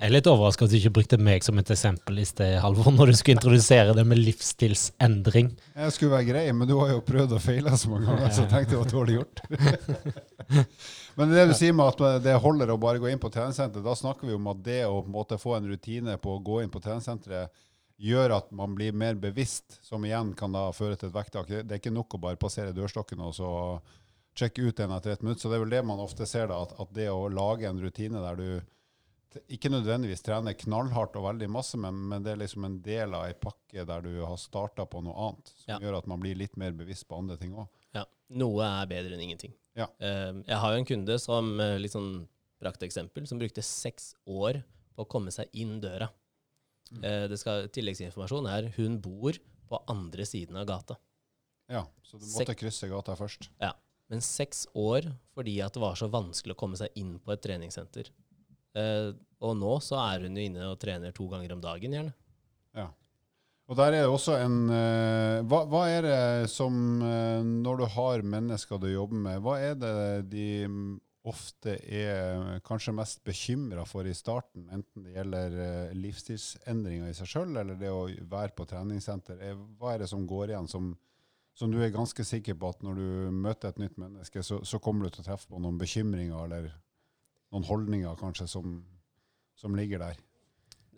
Jeg 0.00 0.08
er 0.08 0.12
litt 0.14 0.28
overraska 0.32 0.64
at 0.64 0.72
du 0.72 0.76
ikke 0.78 0.92
brukte 0.96 1.16
meg 1.20 1.42
som 1.44 1.58
et 1.60 1.70
eksempel 1.74 2.22
i 2.22 2.24
sted, 2.24 2.54
Halvor, 2.62 2.86
når 2.96 3.10
du 3.10 3.16
skulle 3.18 3.36
introdusere 3.36 3.92
det 3.92 4.04
med 4.08 4.16
livsstilsendring. 4.22 5.50
Jeg 5.76 5.92
skulle 5.92 6.14
være 6.14 6.28
grei, 6.30 6.44
men 6.56 6.70
du 6.70 6.72
har 6.78 6.94
jo 6.94 7.02
prøvd 7.04 7.34
og 7.36 7.42
feila 7.44 7.74
så 7.76 7.90
mange 7.92 8.08
ganger, 8.08 8.32
så 8.32 8.46
jeg 8.46 8.52
tenkte 8.54 8.78
det 8.78 8.80
var 8.80 8.94
dårlig 8.94 9.18
gjort. 9.18 9.42
men 11.20 11.34
det 11.34 11.44
du 11.50 11.52
sier 11.58 11.76
med 11.76 11.90
at 11.92 12.24
det 12.24 12.36
holder 12.40 12.72
å 12.72 12.78
bare 12.80 13.02
gå 13.02 13.10
inn 13.12 13.20
på 13.20 13.28
treningssenteret, 13.34 13.84
da 13.84 13.96
snakker 13.98 14.30
vi 14.30 14.38
om 14.38 14.48
at 14.54 14.62
det 14.64 14.78
å 14.88 15.02
på 15.02 15.10
en 15.10 15.16
måte 15.18 15.38
få 15.42 15.58
en 15.58 15.68
rutine 15.68 16.16
på 16.22 16.38
å 16.38 16.42
gå 16.48 16.62
inn 16.64 16.72
på 16.72 16.80
treningssenteret 16.80 17.52
gjør 18.00 18.32
at 18.38 18.50
man 18.56 18.74
blir 18.78 18.94
mer 18.96 19.14
bevisst, 19.20 19.78
som 19.84 20.04
igjen 20.08 20.32
kan 20.38 20.52
da 20.56 20.70
føre 20.72 20.96
til 20.96 21.10
et 21.10 21.14
vekttak. 21.16 21.48
Det 21.50 21.68
er 21.74 21.80
ikke 21.82 21.92
nok 21.92 22.16
å 22.16 22.20
bare 22.22 22.40
passere 22.40 22.72
dørstokken 22.76 23.20
og 23.26 23.34
så 23.36 23.50
sjekke 24.40 24.64
ut 24.70 24.80
en 24.80 24.94
etter 24.96 25.12
et 25.12 25.22
minutt. 25.26 25.40
Så 25.42 25.50
det 25.50 25.58
er 25.58 25.64
vel 25.66 25.74
det 25.74 25.82
man 25.84 26.00
ofte 26.00 26.24
ser, 26.28 26.46
da, 26.48 26.62
at, 26.64 26.72
at 26.80 26.92
det 26.96 27.10
å 27.12 27.26
lage 27.28 27.68
en 27.68 27.80
rutine 27.82 28.22
der 28.24 28.38
du 28.40 29.42
ikke 29.52 29.70
nødvendigvis 29.70 30.24
trener 30.26 30.56
knallhardt 30.58 31.14
og 31.20 31.22
veldig 31.28 31.46
masse, 31.54 31.78
men, 31.78 31.94
men 32.10 32.24
det 32.24 32.32
er 32.32 32.40
liksom 32.40 32.64
en 32.66 32.80
del 32.82 33.12
av 33.14 33.28
ei 33.28 33.34
pakke 33.38 33.84
der 33.86 34.02
du 34.02 34.14
har 34.26 34.40
starta 34.42 34.86
på 34.90 35.02
noe 35.06 35.14
annet, 35.28 35.52
som 35.60 35.74
Ja. 35.76 35.78
gjør 35.84 36.00
at 36.00 36.08
man 36.10 36.18
blir 36.24 36.34
litt 36.40 36.56
mer 36.58 36.72
bevisst 36.74 37.06
på 37.06 37.18
andre 37.20 37.36
ting 37.38 37.52
òg. 37.54 37.68
Ja, 37.94 38.06
Noe 38.40 38.64
er 38.66 38.88
bedre 38.90 39.14
enn 39.14 39.22
ingenting. 39.28 39.52
Ja. 39.78 39.86
Eh, 40.02 40.32
jeg 40.48 40.58
har 40.64 40.72
jo 40.74 40.80
en 40.80 40.88
kunde 40.88 41.18
som 41.22 41.52
eh, 41.62 41.76
litt 41.78 41.94
sånn 41.94 42.24
prakteksempel, 42.62 43.28
som 43.30 43.38
brukte 43.38 43.62
seks 43.62 44.14
år 44.26 44.62
på 44.96 45.04
å 45.06 45.08
komme 45.08 45.30
seg 45.34 45.46
inn 45.54 45.78
døra. 45.82 46.10
Eh, 46.98 47.26
det 47.30 47.38
skal, 47.38 47.68
tilleggsinformasjon 47.70 48.48
er 48.50 48.70
hun 48.76 48.98
bor 49.02 49.36
på 49.70 49.78
andre 49.92 50.26
siden 50.26 50.56
av 50.58 50.66
gata. 50.66 50.96
Ja, 51.70 51.84
så 52.02 52.18
du 52.18 52.24
Sek- 52.26 52.42
måtte 52.48 52.56
krysse 52.58 52.88
gata 52.90 53.14
først. 53.14 53.48
Ja. 53.62 53.72
Men 54.10 54.20
seks 54.26 54.64
år 54.74 55.06
fordi 55.36 55.60
at 55.62 55.76
det 55.76 55.80
var 55.84 55.94
så 55.94 56.08
vanskelig 56.10 56.56
å 56.56 56.58
komme 56.58 56.76
seg 56.80 56.90
inn 56.98 57.20
på 57.22 57.30
et 57.32 57.42
treningssenter. 57.44 58.10
Eh, 58.74 59.12
og 59.40 59.54
nå 59.56 59.76
så 59.82 60.00
er 60.02 60.26
hun 60.26 60.34
jo 60.36 60.42
inne 60.48 60.66
og 60.72 60.80
trener 60.82 61.14
to 61.14 61.28
ganger 61.30 61.52
om 61.54 61.60
dagen, 61.62 61.94
gjerne. 61.94 62.12
Ja. 62.74 62.88
Og 63.70 63.76
der 63.78 63.94
er 63.94 64.02
det 64.02 64.10
også 64.10 64.34
en 64.42 64.56
eh, 64.74 65.36
hva, 65.46 65.60
hva 65.70 65.84
er 65.86 66.02
det 66.02 66.50
som 66.50 66.74
eh, 67.06 67.38
Når 67.46 67.78
du 67.78 67.84
har 67.94 68.22
mennesker 68.26 68.80
du 68.82 68.88
jobber 68.90 69.22
med, 69.28 69.38
hva 69.46 69.54
er 69.62 69.78
det 69.78 69.94
de 70.32 70.46
ofte 71.30 71.76
er 71.80 72.60
kanskje 72.66 72.94
mest 72.96 73.22
bekymra 73.26 73.86
for 73.88 74.06
i 74.06 74.14
starten? 74.16 74.66
Enten 74.74 75.06
det 75.06 75.14
gjelder 75.14 75.56
eh, 75.64 75.94
livsstilsendringer 75.96 77.10
i 77.10 77.16
seg 77.16 77.30
sjøl, 77.30 77.54
eller 77.62 77.78
det 77.80 77.92
å 77.92 78.08
være 78.30 78.54
på 78.56 78.66
treningssenter. 78.70 79.40
er, 79.50 79.58
Hva 79.78 79.94
er 79.94 80.04
det 80.04 80.10
som 80.12 80.26
går 80.28 80.52
igjen 80.52 80.70
som, 80.70 80.92
som 81.56 81.72
du 81.72 81.80
er 81.82 81.94
ganske 81.94 82.26
sikker 82.26 82.58
på 82.60 82.74
at 82.74 82.84
når 82.86 83.00
du 83.00 83.38
møter 83.40 83.70
et 83.70 83.82
nytt 83.82 83.98
menneske, 84.00 84.44
så, 84.46 84.60
så 84.66 84.82
kommer 84.82 85.06
du 85.06 85.14
til 85.14 85.24
å 85.24 85.30
treffe 85.30 85.50
på 85.50 85.62
noen 85.62 85.80
bekymringer 85.80 86.44
eller 86.46 86.70
noen 87.50 87.66
holdninger 87.66 88.20
kanskje 88.20 88.46
som, 88.50 88.78
som 89.58 89.74
ligger 89.78 90.02
der? 90.04 90.20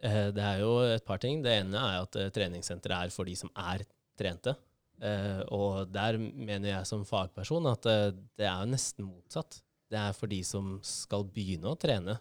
Eh, 0.02 0.28
det 0.34 0.42
er 0.42 0.60
jo 0.64 0.74
et 0.84 1.06
par 1.06 1.22
ting. 1.22 1.44
Det 1.44 1.54
ene 1.62 1.78
er 1.78 2.02
at 2.02 2.18
eh, 2.18 2.30
treningssenteret 2.34 3.08
er 3.08 3.14
for 3.14 3.28
de 3.28 3.36
som 3.38 3.52
er 3.54 3.86
trente. 4.18 4.56
Uh, 5.02 5.42
og 5.50 5.88
der 5.90 6.14
mener 6.20 6.68
jeg 6.68 6.86
som 6.86 7.00
fagperson 7.02 7.64
at 7.66 7.86
uh, 7.90 8.12
det 8.38 8.46
er 8.46 8.68
nesten 8.70 9.08
motsatt. 9.08 9.56
Det 9.92 10.00
er 10.00 10.14
for 10.16 10.30
de 10.32 10.40
som 10.46 10.76
skal 10.86 11.26
begynne 11.28 11.68
å 11.68 11.78
trene. 11.78 12.16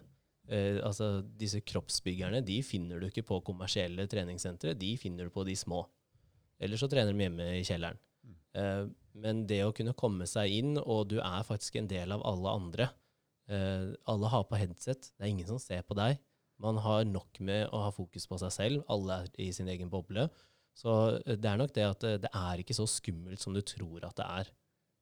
Eh, 0.48 0.78
altså 0.84 1.22
Disse 1.38 1.62
kroppsbyggerne 1.64 2.42
de 2.44 2.58
finner 2.66 3.00
du 3.00 3.08
ikke 3.08 3.24
på 3.26 3.40
kommersielle 3.46 4.06
treningssentre, 4.10 4.74
de 4.76 4.94
finner 5.00 5.28
du 5.28 5.34
på 5.34 5.46
de 5.48 5.56
små. 5.56 5.84
Eller 6.62 6.78
så 6.78 6.88
trener 6.90 7.14
de 7.14 7.26
hjemme 7.26 7.46
i 7.56 7.64
kjelleren. 7.66 8.00
Eh, 8.58 8.84
men 9.22 9.46
det 9.48 9.62
å 9.64 9.72
kunne 9.76 9.96
komme 9.96 10.28
seg 10.28 10.52
inn, 10.60 10.76
og 10.80 11.08
du 11.12 11.18
er 11.22 11.48
faktisk 11.48 11.78
en 11.80 11.88
del 11.90 12.12
av 12.14 12.24
alle 12.28 12.52
andre 12.52 12.88
eh, 13.48 13.92
Alle 14.08 14.30
har 14.32 14.44
på 14.48 14.60
headset, 14.60 15.10
det 15.16 15.24
er 15.24 15.32
ingen 15.32 15.48
som 15.48 15.60
ser 15.60 15.82
på 15.88 15.96
deg. 15.98 16.20
Man 16.62 16.78
har 16.84 17.04
nok 17.08 17.40
med 17.42 17.66
å 17.74 17.86
ha 17.86 17.92
fokus 17.94 18.28
på 18.30 18.38
seg 18.38 18.52
selv. 18.54 18.84
Alle 18.92 19.22
er 19.22 19.30
i 19.42 19.50
sin 19.54 19.70
egen 19.72 19.90
boble. 19.90 20.28
Så 20.78 20.92
eh, 21.24 21.36
det 21.36 21.50
er 21.50 21.60
nok 21.60 21.74
det 21.76 21.86
at 21.88 22.04
det, 22.04 22.16
det 22.26 22.32
er 22.38 22.62
ikke 22.62 22.76
så 22.76 22.86
skummelt 22.88 23.42
som 23.42 23.56
du 23.56 23.62
tror 23.66 24.04
at 24.08 24.18
det 24.20 24.28
er. 24.42 24.52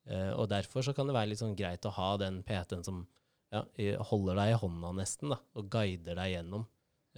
Eh, 0.09 0.31
og 0.33 0.49
derfor 0.53 0.85
så 0.87 0.95
kan 0.97 1.09
det 1.09 1.17
være 1.17 1.33
litt 1.33 1.43
sånn 1.43 1.57
greit 1.59 1.87
å 1.87 1.95
ha 1.97 2.13
den 2.21 2.41
PT-en 2.47 2.85
som 2.87 3.03
ja, 3.51 3.65
holder 4.11 4.39
deg 4.39 4.53
i 4.53 4.61
hånda 4.63 4.93
nesten, 4.95 5.33
da, 5.35 5.41
og 5.59 5.73
guider 5.73 6.19
deg 6.21 6.37
gjennom. 6.37 6.69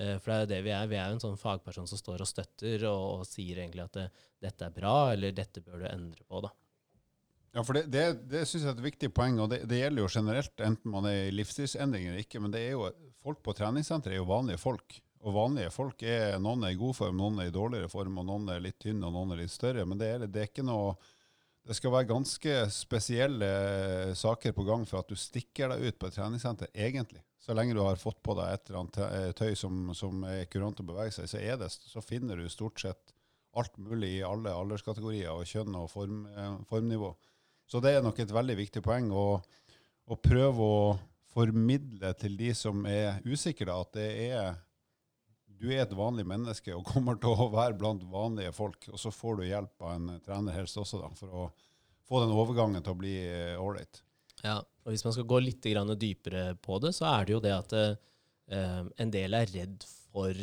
Eh, 0.01 0.17
for 0.19 0.33
det 0.33 0.35
er 0.35 0.43
jo 0.43 0.51
det 0.55 0.63
vi 0.65 0.75
er. 0.75 0.89
Vi 0.91 0.99
er 0.99 1.11
jo 1.11 1.19
en 1.19 1.25
sånn 1.27 1.41
fagperson 1.41 1.89
som 1.91 2.01
står 2.01 2.25
og 2.25 2.31
støtter 2.31 2.89
og, 2.89 3.05
og 3.21 3.29
sier 3.29 3.63
egentlig 3.63 3.85
at 3.85 4.01
det, 4.01 4.09
dette 4.49 4.69
er 4.69 4.75
bra, 4.75 4.97
eller 5.13 5.37
dette 5.37 5.65
bør 5.65 5.85
du 5.85 5.89
endre 5.91 6.27
på. 6.27 6.43
da. 6.45 6.53
Ja, 7.53 7.61
for 7.61 7.77
det, 7.77 7.85
det, 7.93 8.05
det 8.33 8.47
synes 8.49 8.65
jeg 8.65 8.71
er 8.71 8.79
et 8.79 8.87
viktig 8.87 9.11
poeng, 9.13 9.37
og 9.45 9.51
det, 9.53 9.63
det 9.69 9.83
gjelder 9.83 10.07
jo 10.07 10.13
generelt, 10.15 10.55
enten 10.65 10.93
man 10.95 11.09
er 11.11 11.27
i 11.27 11.33
livsstilsendring 11.37 12.09
eller 12.09 12.25
ikke. 12.25 12.41
Men 12.41 12.55
det 12.55 12.65
er 12.65 12.77
jo, 12.79 12.87
folk 13.21 13.43
på 13.45 13.55
treningssenteret 13.59 14.17
er 14.17 14.23
jo 14.23 14.29
vanlige 14.31 14.63
folk. 14.63 14.97
Og 15.23 15.37
vanlige 15.37 15.71
folk 15.71 16.01
er 16.03 16.39
noen 16.43 16.65
er 16.67 16.73
i 16.73 16.79
god 16.81 16.97
form, 16.99 17.21
noen 17.21 17.43
er 17.43 17.51
i 17.51 17.55
dårligere 17.55 17.91
form, 17.93 18.17
og 18.19 18.27
noen 18.27 18.49
er 18.51 18.65
litt 18.65 18.81
tynne 18.83 19.07
og 19.07 19.15
noen 19.15 19.37
er 19.37 19.45
litt 19.45 19.53
større. 19.55 19.85
Men 19.87 20.01
det 20.01 20.09
er, 20.17 20.25
det 20.27 20.41
er 20.41 20.49
ikke 20.49 20.65
noe 20.67 20.97
Det 21.63 21.77
skal 21.79 21.93
være 21.95 22.11
ganske 22.11 22.55
spesielle 22.75 23.49
saker 24.19 24.55
på 24.57 24.65
gang 24.67 24.83
for 24.89 25.03
at 25.03 25.11
du 25.11 25.19
stikker 25.19 25.71
deg 25.71 25.85
ut 25.87 25.99
på 26.01 26.09
et 26.09 26.17
treningssenter, 26.19 26.73
egentlig. 26.75 27.23
Så 27.43 27.55
lenge 27.55 27.75
du 27.75 27.83
har 27.83 27.99
fått 27.99 28.19
på 28.23 28.35
deg 28.39 28.51
et 28.51 28.71
eller 28.71 28.81
annet 28.83 29.37
tøy 29.39 29.55
som, 29.59 29.93
som 29.99 30.25
er 30.27 30.49
kurant 30.51 30.83
å 30.83 30.87
bevege 30.87 31.15
seg, 31.15 31.31
så, 31.31 31.43
det, 31.59 31.71
så 31.71 32.03
finner 32.03 32.39
du 32.39 32.51
stort 32.51 32.83
sett 32.83 33.15
alt 33.59 33.77
mulig 33.79 34.17
i 34.17 34.25
alle 34.27 34.55
alderskategorier 34.57 35.31
og 35.35 35.47
kjønn 35.49 35.77
og 35.77 35.91
form, 35.93 36.25
eh, 36.31 36.59
formnivå. 36.71 37.13
Så 37.69 37.81
det 37.85 37.95
er 37.97 38.05
nok 38.05 38.19
et 38.21 38.33
veldig 38.33 38.57
viktig 38.59 38.83
poeng 38.85 39.11
å, 39.15 39.27
å 40.07 40.19
prøve 40.19 40.67
å 40.67 40.85
formidle 41.33 42.13
til 42.21 42.37
de 42.37 42.53
som 42.57 42.85
er 42.89 43.21
usikre, 43.25 43.75
at 43.75 43.95
det 43.97 44.09
er 44.29 44.57
du 45.63 45.69
er 45.71 45.85
et 45.85 45.95
vanlig 45.95 46.25
menneske 46.27 46.75
og 46.75 46.89
kommer 46.89 47.19
til 47.23 47.37
å 47.39 47.51
være 47.53 47.79
blant 47.79 48.03
vanlige 48.11 48.53
folk. 48.57 48.89
Og 48.91 48.99
så 48.99 49.13
får 49.15 49.39
du 49.39 49.45
hjelp 49.47 49.85
av 49.87 49.95
en 49.95 50.17
trener 50.25 50.57
helst 50.59 50.81
også, 50.81 50.99
da, 51.05 51.13
for 51.19 51.37
å 51.43 51.45
få 52.09 52.25
den 52.25 52.35
overgangen 52.35 52.83
til 52.83 52.97
å 52.97 52.99
bli 52.99 53.15
ålreit. 53.55 54.03
Ja, 54.43 54.59
og 54.59 54.91
Hvis 54.91 55.05
man 55.07 55.15
skal 55.15 55.29
gå 55.31 55.39
litt 55.39 55.63
dypere 55.63 56.57
på 56.59 56.81
det, 56.83 56.93
så 56.97 57.07
er 57.13 57.27
det 57.27 57.37
jo 57.37 57.43
det 57.45 57.55
at 57.55 57.75
eh, 57.79 58.83
en 58.99 59.13
del 59.15 59.39
er 59.39 59.53
redd 59.55 59.87
for 60.11 60.35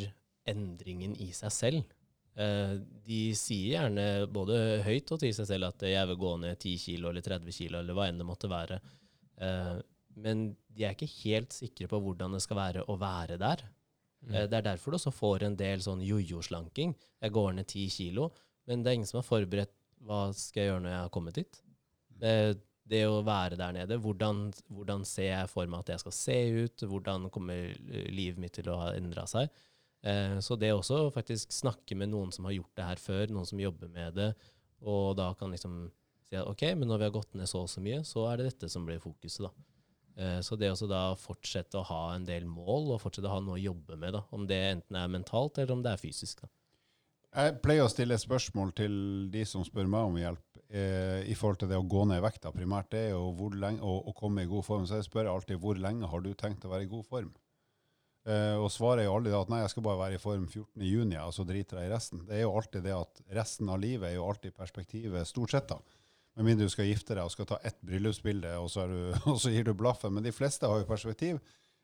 endringen 0.48 1.18
i 1.20 1.32
seg 1.36 1.52
selv. 1.52 1.96
Eh, 2.40 2.78
de 3.04 3.22
sier 3.36 3.76
gjerne 3.76 4.30
både 4.32 4.80
høyt 4.86 5.12
og 5.12 5.20
til 5.20 5.34
seg 5.36 5.50
selv 5.50 5.74
at 5.74 5.84
jeg 5.84 6.10
vil 6.14 6.22
gå 6.22 6.36
ned 6.46 6.56
10 6.56 6.78
kilo 6.86 7.12
eller 7.12 7.26
30 7.26 7.58
kilo, 7.58 7.82
eller 7.82 7.98
hva 7.98 8.08
enn 8.08 8.22
det 8.22 8.30
måtte 8.30 8.52
være. 8.52 8.80
Eh, 9.44 9.76
men 10.20 10.48
de 10.72 10.88
er 10.88 10.96
ikke 10.96 11.12
helt 11.26 11.56
sikre 11.56 11.90
på 11.92 12.00
hvordan 12.04 12.36
det 12.36 12.44
skal 12.46 12.60
være 12.62 12.88
å 12.88 12.96
være 13.00 13.36
der. 13.42 13.66
Eh, 14.28 14.48
Det 14.50 14.58
er 14.60 14.68
derfor 14.72 14.92
du 14.92 14.98
også 15.00 15.14
får 15.16 15.44
en 15.48 15.56
del 15.60 15.80
sånn 15.84 16.02
jojo-slanking. 16.04 16.96
Jeg 17.22 17.32
går 17.36 17.54
ned 17.54 17.68
ti 17.68 17.88
kilo, 17.90 18.32
men 18.68 18.84
det 18.84 18.92
er 18.92 19.00
ingen 19.00 19.10
som 19.10 19.22
har 19.22 19.28
forberedt 19.28 19.76
hva 20.06 20.30
skal 20.36 20.62
jeg 20.62 20.72
gjøre 20.72 20.84
når 20.84 20.92
jeg 20.94 21.04
har 21.04 21.14
kommet 21.16 21.40
dit. 21.40 21.62
Det, 22.20 22.34
det 22.90 23.02
å 23.08 23.22
være 23.26 23.58
der 23.60 23.74
nede, 23.76 23.98
hvordan, 24.02 24.50
hvordan 24.72 25.06
ser 25.06 25.32
jeg 25.32 25.50
for 25.52 25.68
meg 25.68 25.84
at 25.84 25.94
jeg 25.94 26.04
skal 26.04 26.16
se 26.16 26.38
ut? 26.66 26.86
Hvordan 26.92 27.30
kommer 27.34 27.72
eh, 27.72 28.08
livet 28.12 28.40
mitt 28.42 28.56
til 28.60 28.70
å 28.72 28.80
ha 28.84 28.94
endra 28.96 29.26
seg? 29.30 29.50
Eh, 30.04 30.38
så 30.44 30.56
det 30.60 30.72
også 30.72 31.10
faktisk 31.16 31.52
snakke 31.52 31.98
med 32.00 32.12
noen 32.14 32.32
som 32.32 32.48
har 32.48 32.56
gjort 32.56 32.76
det 32.80 32.88
her 32.88 33.02
før, 33.04 33.26
noen 33.36 33.48
som 33.48 33.60
jobber 33.60 33.92
med 33.92 34.16
det, 34.16 34.30
og 34.80 35.18
da 35.20 35.34
kan 35.36 35.52
liksom 35.52 35.90
si 36.30 36.38
at 36.40 36.48
ok, 36.48 36.64
men 36.80 36.88
når 36.88 37.02
vi 37.02 37.08
har 37.10 37.18
gått 37.18 37.34
ned 37.36 37.50
så 37.52 37.66
og 37.66 37.72
så 37.72 37.84
mye, 37.84 38.00
så 38.08 38.24
er 38.30 38.40
det 38.40 38.52
dette 38.54 38.70
som 38.72 38.86
blir 38.88 39.02
fokuset, 39.04 39.44
da. 39.50 39.52
Eh, 40.20 40.40
Så 40.44 40.58
det 40.60 40.70
å 40.74 41.16
fortsette 41.16 41.80
å 41.80 41.88
ha 41.88 42.04
en 42.16 42.26
del 42.28 42.46
mål, 42.46 42.92
og 42.94 43.02
fortsette 43.02 43.30
å 43.30 43.38
ha 43.38 43.40
noe 43.44 43.56
å 43.56 43.64
jobbe 43.64 43.96
med, 43.96 44.14
da. 44.18 44.26
Om 44.36 44.48
det 44.50 44.60
enten 44.74 44.96
er 45.00 45.08
mentalt, 45.08 45.58
eller 45.58 45.78
om 45.78 45.84
det 45.86 45.94
er 45.94 46.02
fysisk, 46.02 46.42
da. 46.44 46.50
Jeg 47.30 47.60
pleier 47.62 47.86
å 47.86 47.92
stille 47.92 48.18
spørsmål 48.18 48.72
til 48.74 48.94
de 49.30 49.44
som 49.46 49.62
spør 49.64 49.86
meg 49.86 50.08
om 50.08 50.16
hjelp 50.18 50.62
eh, 50.74 51.22
i 51.30 51.36
forhold 51.38 51.60
til 51.62 51.70
det 51.70 51.78
å 51.78 51.86
gå 51.86 52.08
ned 52.10 52.18
i 52.18 52.24
vekta. 52.26 52.50
Primært 52.52 52.90
det 52.96 53.04
hvor 53.14 53.54
lenge, 53.54 53.84
å, 53.86 54.00
å 54.10 54.16
komme 54.18 54.44
i 54.44 54.50
god 54.50 54.66
form. 54.66 54.88
Så 54.90 54.98
jeg 54.98 55.06
spør 55.06 55.30
alltid 55.30 55.62
hvor 55.62 55.78
lenge 55.78 56.10
har 56.10 56.26
du 56.26 56.32
tenkt 56.34 56.66
å 56.66 56.72
være 56.74 56.88
i 56.88 56.90
god 56.90 57.06
form? 57.06 57.30
Eh, 58.26 58.58
og 58.58 58.72
svaret 58.74 59.04
er 59.04 59.08
jo 59.08 59.14
aldri 59.20 59.36
at 59.38 59.54
nei, 59.54 59.62
jeg 59.62 59.76
skal 59.76 59.86
bare 59.86 60.02
være 60.02 60.18
i 60.18 60.24
form 60.24 60.48
14. 60.50 60.82
juni, 60.90 61.20
og 61.22 61.32
så 61.38 61.46
driter 61.48 61.80
jeg 61.80 61.92
i 61.92 61.94
resten. 61.94 62.26
Det 62.26 62.40
er 62.40 62.44
jo 62.48 62.56
alltid 62.58 62.84
det 62.90 62.98
at 62.98 63.22
resten 63.38 63.70
av 63.70 63.80
livet 63.80 64.10
er 64.10 64.18
jo 64.18 64.26
alltid 64.26 64.58
perspektivet, 64.58 65.30
stort 65.30 65.54
sett. 65.54 65.70
da. 65.70 65.78
Med 66.39 66.46
mindre 66.48 66.69
du 66.69 66.72
skal 66.72 66.88
gifte 66.88 67.17
deg 67.17 67.27
og 67.27 67.34
skal 67.34 67.48
ta 67.50 67.58
ett 67.67 67.75
bryllupsbilde, 67.84 68.53
og 68.63 68.69
så, 68.72 68.86
du, 68.88 69.10
og 69.31 69.41
så 69.43 69.51
gir 69.51 69.65
du 69.67 69.74
blaffen. 69.75 70.13
Men 70.15 70.24
de 70.24 70.31
fleste 70.31 70.67
har 70.72 70.79
jo 70.79 70.88
perspektiv. 70.88 71.41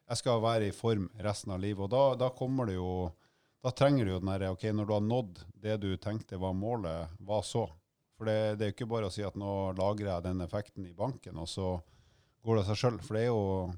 Jeg 0.08 0.22
skal 0.22 0.40
være 0.40 0.70
i 0.70 0.76
form 0.76 1.10
resten 1.20 1.52
av 1.52 1.60
livet. 1.60 1.84
Og 1.84 1.92
da, 1.92 2.04
da 2.24 2.30
kommer 2.32 2.70
det 2.70 2.78
jo 2.78 3.12
Da 3.66 3.72
trenger 3.74 4.06
du 4.06 4.12
jo 4.12 4.20
den 4.22 4.30
derre 4.30 4.52
OK, 4.54 4.64
når 4.78 4.86
du 4.86 4.92
har 4.94 5.02
nådd 5.02 5.40
det 5.64 5.76
du 5.82 5.88
tenkte 5.98 6.38
var 6.38 6.54
målet, 6.54 7.16
hva 7.26 7.40
så? 7.42 7.64
For 8.16 8.30
det, 8.30 8.60
det 8.60 8.64
er 8.64 8.70
jo 8.70 8.76
ikke 8.76 8.88
bare 8.92 9.10
å 9.10 9.14
si 9.14 9.26
at 9.26 9.36
nå 9.42 9.54
lagrer 9.76 10.12
jeg 10.12 10.26
den 10.28 10.44
effekten 10.46 10.86
i 10.86 10.94
banken, 10.94 11.40
og 11.42 11.50
så 11.50 11.72
går 12.46 12.60
det 12.60 12.66
seg 12.68 12.80
sjøl. 12.80 13.00
For 13.02 13.18
det 13.18 13.26
er 13.26 13.34
jo 13.34 13.74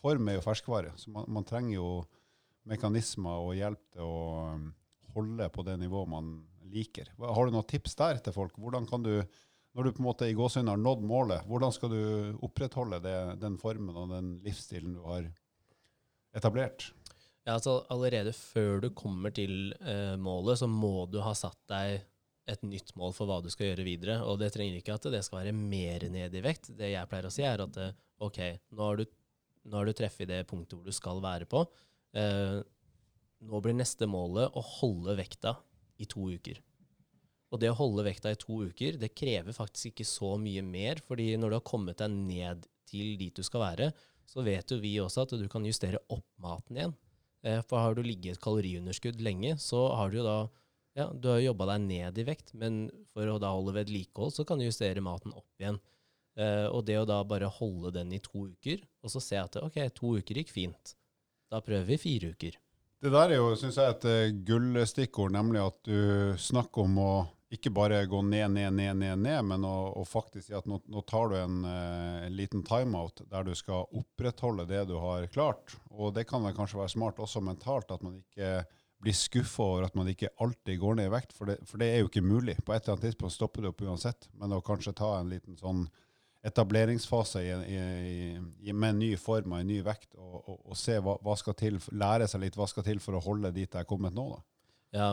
Form 0.00 0.28
er 0.28 0.36
jo 0.36 0.44
ferskvare. 0.44 0.92
Så 1.00 1.10
man, 1.10 1.24
man 1.32 1.46
trenger 1.48 1.78
jo 1.78 1.90
mekanismer 2.68 3.46
og 3.46 3.54
hjelp 3.56 3.80
til 3.94 4.04
å 4.04 4.18
um, 4.52 4.66
holde 5.14 5.48
på 5.54 5.64
det 5.66 5.78
nivået 5.80 6.10
man 6.12 6.28
liker. 6.72 7.08
Har 7.16 7.46
du 7.46 7.54
noen 7.54 7.66
tips 7.68 7.96
der 7.98 8.20
til 8.22 8.34
folk? 8.36 8.58
Hvordan 8.60 8.86
kan 8.90 9.04
du, 9.06 9.14
når 9.76 9.84
du 9.84 9.92
på 9.92 10.00
en 10.00 10.08
måte 10.08 10.28
i 10.30 10.36
gåsehudet 10.36 10.72
har 10.72 10.80
nådd 10.80 11.02
målet, 11.04 11.44
hvordan 11.48 11.72
skal 11.74 11.92
du 11.92 12.38
opprettholde 12.46 13.00
det, 13.04 13.16
den 13.42 13.58
formen 13.60 13.92
og 13.92 14.08
den 14.14 14.30
livsstilen 14.44 14.94
du 14.96 15.02
har 15.04 15.26
etablert? 16.36 16.88
Ja, 17.46 17.58
altså 17.58 17.82
Allerede 17.92 18.32
før 18.34 18.80
du 18.82 18.88
kommer 18.96 19.34
til 19.36 19.74
eh, 19.78 20.16
målet, 20.16 20.62
så 20.62 20.68
må 20.70 21.04
du 21.12 21.20
ha 21.22 21.34
satt 21.36 21.60
deg 21.70 22.00
et 22.50 22.62
nytt 22.66 22.94
mål 22.98 23.12
for 23.14 23.28
hva 23.28 23.38
du 23.42 23.50
skal 23.52 23.70
gjøre 23.70 23.84
videre. 23.86 24.16
Og 24.24 24.40
det 24.40 24.52
trenger 24.54 24.78
ikke 24.80 24.96
at 24.96 25.08
det 25.12 25.20
skal 25.26 25.42
være 25.42 25.54
mer 25.56 26.06
ned 26.14 26.34
i 26.34 26.42
vekt. 26.42 26.72
Det 26.78 26.90
jeg 26.94 27.10
pleier 27.10 27.28
å 27.28 27.34
si, 27.34 27.44
er 27.46 27.62
at 27.66 27.80
eh, 27.82 27.94
OK, 28.24 28.40
nå 28.72 28.88
har 28.88 29.02
du, 29.02 29.04
nå 29.68 29.78
har 29.78 29.86
du 29.86 29.94
treffet 29.98 30.30
det 30.30 30.40
punktet 30.48 30.78
hvor 30.78 30.88
du 30.88 30.96
skal 30.96 31.20
være 31.22 31.48
på. 31.50 31.66
Eh, 32.16 32.58
nå 33.46 33.60
blir 33.62 33.76
neste 33.76 34.08
målet 34.08 34.56
å 34.56 34.64
holde 34.80 35.18
vekta 35.20 35.58
i 36.00 36.08
to 36.08 36.30
uker. 36.32 36.64
Og 37.54 37.60
det 37.62 37.70
å 37.70 37.78
holde 37.78 38.04
vekta 38.08 38.32
i 38.34 38.38
to 38.40 38.64
uker, 38.66 38.98
det 38.98 39.14
krever 39.14 39.54
faktisk 39.54 39.92
ikke 39.92 40.08
så 40.08 40.32
mye 40.40 40.64
mer, 40.66 41.00
fordi 41.06 41.32
når 41.38 41.52
du 41.52 41.58
har 41.60 41.66
kommet 41.68 42.00
deg 42.02 42.10
ned 42.10 42.66
til 42.90 43.14
dit 43.20 43.34
du 43.34 43.44
skal 43.46 43.62
være, 43.62 43.90
så 44.26 44.42
vet 44.42 44.70
jo 44.70 44.80
vi 44.82 44.96
også 45.02 45.22
at 45.22 45.34
du 45.38 45.46
kan 45.50 45.66
justere 45.66 46.02
opp 46.10 46.26
maten 46.42 46.78
igjen. 46.78 46.94
Eh, 47.46 47.60
For 47.68 47.78
har 47.78 47.94
du 47.94 48.02
ligget 48.02 48.32
i 48.32 48.34
et 48.34 48.42
kaloriunderskudd 48.42 49.22
lenge, 49.22 49.54
så 49.62 49.86
har 49.94 50.10
du 50.10 50.18
jo 50.20 50.26
da 50.26 50.38
ja, 50.96 51.10
du 51.12 51.28
har 51.28 51.42
jobba 51.44 51.68
deg 51.74 51.82
ned 51.84 52.18
i 52.18 52.24
vekt, 52.24 52.54
men 52.56 52.86
for 53.12 53.28
å 53.28 53.36
da 53.38 53.50
holde 53.52 53.74
vedlikehold, 53.76 54.32
så 54.32 54.46
kan 54.48 54.58
du 54.58 54.64
justere 54.64 55.02
maten 55.04 55.34
opp 55.36 55.60
igjen. 55.60 55.76
Eh, 56.40 56.66
og 56.72 56.86
det 56.88 56.96
å 57.00 57.08
da 57.08 57.20
bare 57.28 57.50
holde 57.52 57.92
den 57.98 58.14
i 58.16 58.20
to 58.24 58.46
uker, 58.48 58.80
og 59.04 59.12
så 59.12 59.20
se 59.22 59.38
at 59.40 59.58
ok, 59.60 59.76
to 59.96 60.16
uker 60.16 60.40
gikk 60.40 60.54
fint. 60.54 60.96
Da 61.52 61.60
prøver 61.64 61.84
vi 61.92 62.00
fire 62.00 62.32
uker. 62.32 62.56
Det 63.04 63.12
der 63.12 63.34
er 63.34 63.38
jo, 63.42 63.50
synes 63.60 63.76
jeg, 63.76 63.92
et 63.92 64.06
eh, 64.08 64.34
gullstikkord, 64.48 65.36
nemlig 65.36 65.60
at 65.62 65.76
du 65.84 66.34
snakker 66.40 66.88
om 66.88 66.96
å 67.04 67.10
ikke 67.52 67.70
bare 67.70 68.00
gå 68.10 68.20
ned, 68.26 68.50
ned, 68.56 68.72
ned, 68.74 68.96
ned, 68.98 69.20
ned, 69.22 69.42
men 69.46 69.66
å, 69.66 69.74
å 70.00 70.02
faktisk 70.06 70.48
si 70.48 70.54
at 70.56 70.66
nå, 70.66 70.80
nå 70.90 71.02
tar 71.06 71.30
du 71.30 71.36
en, 71.38 71.60
eh, 71.68 72.24
en 72.26 72.34
liten 72.34 72.64
timeout 72.66 73.22
der 73.30 73.46
du 73.46 73.52
skal 73.54 73.86
opprettholde 73.94 74.66
det 74.66 74.82
du 74.90 74.96
har 74.98 75.28
klart. 75.30 75.76
Og 75.94 76.14
det 76.16 76.26
kan 76.26 76.42
vel 76.42 76.56
kanskje 76.56 76.80
være 76.80 76.94
smart 76.96 77.22
også 77.22 77.44
mentalt, 77.46 77.92
at 77.94 78.02
man 78.02 78.18
ikke 78.18 78.64
blir 79.02 79.14
skuffa 79.14 79.62
over 79.62 79.86
at 79.86 79.94
man 79.94 80.10
ikke 80.10 80.32
alltid 80.42 80.80
går 80.80 80.98
ned 80.98 81.10
i 81.10 81.14
vekt, 81.14 81.36
for 81.36 81.52
det, 81.52 81.60
for 81.68 81.78
det 81.78 81.92
er 81.92 82.02
jo 82.02 82.10
ikke 82.10 82.24
mulig. 82.24 82.56
På 82.64 82.74
et 82.74 82.82
eller 82.82 82.96
annet 82.96 83.12
tidspunkt 83.12 83.36
stopper 83.36 83.62
det 83.62 83.70
opp 83.70 83.86
uansett, 83.86 84.26
men 84.40 84.56
å 84.56 84.64
kanskje 84.64 84.96
ta 84.96 85.12
en 85.20 85.30
liten 85.30 85.58
sånn 85.60 85.84
etableringsfase 86.46 87.42
i, 87.42 87.54
i, 87.74 87.78
i, 88.70 88.72
med 88.72 88.94
en 88.94 89.00
ny 89.02 89.12
form 89.18 89.54
og 89.54 89.62
en 89.62 89.70
ny 89.70 89.78
vekt, 89.86 90.14
og, 90.18 90.36
og, 90.42 90.58
og 90.72 90.78
se 90.78 90.98
hva, 91.02 91.16
hva 91.22 91.38
skal 91.38 91.56
til, 91.58 91.78
lære 91.94 92.26
seg 92.30 92.42
litt 92.42 92.58
hva 92.58 92.66
skal 92.70 92.86
til 92.86 93.02
for 93.02 93.18
å 93.18 93.22
holde 93.22 93.54
dit 93.54 93.66
jeg 93.66 93.82
er 93.82 93.88
kommet 93.88 94.14
nå. 94.14 94.28
da. 94.34 94.44
Ja, 94.96 95.08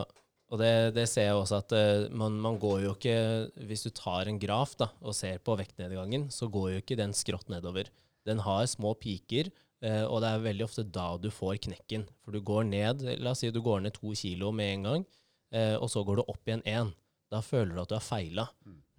og 0.53 0.59
det, 0.61 0.93
det 0.93 1.07
ser 1.09 1.31
jeg 1.31 1.37
også 1.39 1.59
at 1.63 1.73
uh, 1.73 2.13
man, 2.13 2.35
man 2.41 2.59
går 2.61 2.83
jo 2.83 2.93
ikke 2.93 3.17
Hvis 3.65 3.87
du 3.87 3.89
tar 3.89 4.29
en 4.29 4.37
graf 4.41 4.75
da, 4.77 4.91
og 5.01 5.17
ser 5.17 5.41
på 5.41 5.57
vektnedgangen, 5.57 6.27
så 6.29 6.49
går 6.51 6.75
jo 6.75 6.83
ikke 6.83 6.99
den 6.99 7.15
skrått 7.17 7.49
nedover. 7.49 7.89
Den 8.27 8.43
har 8.45 8.67
små 8.69 8.93
piker, 8.93 9.49
uh, 9.81 10.05
og 10.05 10.21
det 10.21 10.29
er 10.29 10.45
veldig 10.45 10.67
ofte 10.67 10.85
da 10.85 11.07
du 11.17 11.31
får 11.33 11.57
knekken. 11.65 12.05
For 12.21 12.37
du 12.37 12.43
går 12.45 12.69
ned 12.69 13.01
La 13.17 13.33
oss 13.33 13.41
si 13.41 13.49
du 13.49 13.63
går 13.65 13.81
ned 13.81 13.97
to 13.97 14.13
kilo 14.17 14.53
med 14.53 14.75
en 14.75 14.87
gang, 14.91 15.09
uh, 15.57 15.75
og 15.81 15.89
så 15.89 16.05
går 16.05 16.21
du 16.21 16.25
opp 16.27 16.45
igjen 16.45 16.65
én. 16.69 16.93
Da 17.33 17.41
føler 17.41 17.73
du 17.73 17.81
at 17.81 17.89
du 17.89 17.97
har 17.97 18.05
feila. 18.05 18.51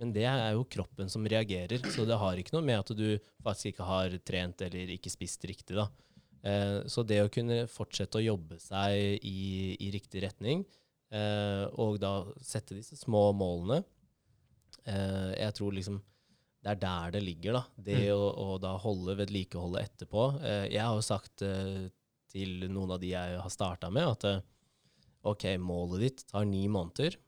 Men 0.03 0.11
det 0.11 0.27
er 0.27 0.57
jo 0.57 0.67
kroppen 0.67 1.07
som 1.07 1.23
reagerer, 1.23 1.79
så 1.95 2.03
det 2.03 2.19
har 2.19 2.35
ikke 2.35 2.57
noe 2.57 2.67
med 2.67 2.81
at 2.83 2.91
du 2.99 3.13
faktisk 3.47 3.77
ikke 3.77 3.87
har 3.87 4.17
trent 4.27 4.65
eller 4.67 4.91
ikke 4.91 5.13
spist 5.13 5.47
riktig. 5.47 5.79
da. 5.79 5.87
Så 6.91 7.05
det 7.07 7.21
å 7.23 7.31
kunne 7.33 7.61
fortsette 7.71 8.19
å 8.19 8.25
jobbe 8.25 8.59
seg 8.59 9.23
i, 9.23 9.77
i 9.79 9.93
riktig 9.95 10.25
retning, 10.27 10.65
eh, 11.15 11.65
og 11.81 12.01
da 12.03 12.15
sette 12.45 12.77
disse 12.77 12.99
små 13.01 13.29
målene. 13.37 13.83
Eh, 14.85 15.33
jeg 15.39 15.55
tror 15.57 15.77
liksom 15.77 16.01
det 16.65 16.73
er 16.73 16.81
der 16.81 17.11
det 17.13 17.21
ligger, 17.25 17.59
da. 17.59 17.63
Det 17.77 17.99
Mm. 17.99 18.15
å, 18.17 18.29
å 18.41 18.59
da 18.61 18.71
holde 18.81 19.19
vedlikeholdet 19.19 19.85
etterpå. 19.85 20.23
Eh, 20.41 20.65
jeg 20.73 20.81
har 20.81 20.97
jo 20.97 21.05
sagt 21.05 21.43
eh, 21.45 21.91
til 22.33 22.65
noen 22.73 22.95
av 22.97 23.03
de 23.03 23.11
jeg 23.13 23.37
har 23.37 23.53
starta 23.53 23.91
med, 23.93 24.09
at 24.17 24.25
eh, 24.31 24.41
OK, 25.29 25.45
målet 25.61 26.01
ditt 26.07 26.25
tar 26.31 26.47
ni 26.49 26.65
måneder. 26.73 27.19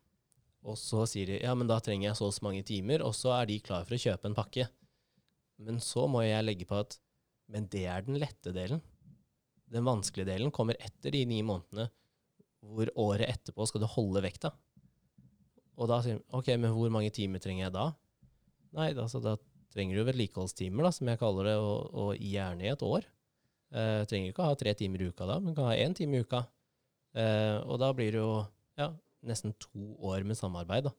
Og 0.66 0.78
så 0.80 1.04
sier 1.06 1.28
de 1.28 1.36
ja, 1.44 1.52
men 1.54 1.68
da 1.68 1.76
trenger 1.84 2.08
jeg 2.08 2.18
så 2.18 2.30
og 2.30 2.34
så 2.34 2.46
mange 2.48 2.64
timer, 2.66 3.04
og 3.04 3.12
så 3.14 3.34
er 3.36 3.46
de 3.52 3.60
klar 3.60 3.84
for 3.84 3.94
å 3.96 4.00
kjøpe 4.00 4.26
en 4.30 4.36
pakke. 4.36 4.66
Men 5.60 5.78
så 5.84 6.08
må 6.10 6.24
jeg 6.24 6.44
legge 6.44 6.66
på 6.68 6.80
at 6.80 6.96
men 7.52 7.68
det 7.70 7.84
er 7.86 8.02
den 8.02 8.18
lette 8.18 8.50
delen. 8.56 8.80
Den 9.70 9.84
vanskelige 9.86 10.26
delen 10.32 10.50
kommer 10.54 10.78
etter 10.82 11.12
de 11.14 11.22
ni 11.28 11.42
månedene, 11.46 11.90
hvor 12.66 12.90
året 12.98 13.28
etterpå 13.30 13.66
skal 13.68 13.82
du 13.82 13.88
holde 13.90 14.22
vekta. 14.24 14.52
Og 15.76 15.90
da 15.90 16.00
sier 16.02 16.18
de 16.18 16.36
OK, 16.36 16.48
men 16.56 16.72
hvor 16.72 16.92
mange 16.92 17.12
timer 17.14 17.42
trenger 17.42 17.66
jeg 17.66 17.76
da? 17.76 17.90
Nei, 18.76 18.90
altså, 18.94 19.20
da 19.24 19.36
trenger 19.72 19.98
du 19.98 20.06
vedlikeholdstimer, 20.08 20.86
da, 20.86 20.92
som 20.94 21.10
jeg 21.10 21.20
kaller 21.20 21.50
det, 21.50 21.56
og, 21.60 21.90
og 21.92 22.22
gjerne 22.22 22.64
i 22.64 22.72
et 22.72 22.84
år. 22.86 23.06
Eh, 23.76 24.02
trenger 24.08 24.32
ikke 24.32 24.44
å 24.44 24.50
ha 24.50 24.58
tre 24.58 24.72
timer 24.78 25.02
i 25.02 25.10
uka 25.10 25.26
da, 25.28 25.40
men 25.42 25.56
kan 25.56 25.68
ha 25.68 25.74
én 25.76 25.96
time 25.96 26.16
i 26.16 26.24
uka. 26.24 26.44
Eh, 27.16 27.56
og 27.64 27.80
da 27.82 27.90
blir 27.96 28.14
det 28.14 28.22
jo 28.22 28.30
ja, 28.80 28.90
nesten 29.26 29.56
to 29.60 29.96
år 30.06 30.24
med 30.28 30.38
samarbeid. 30.38 30.88
da. 30.88 30.94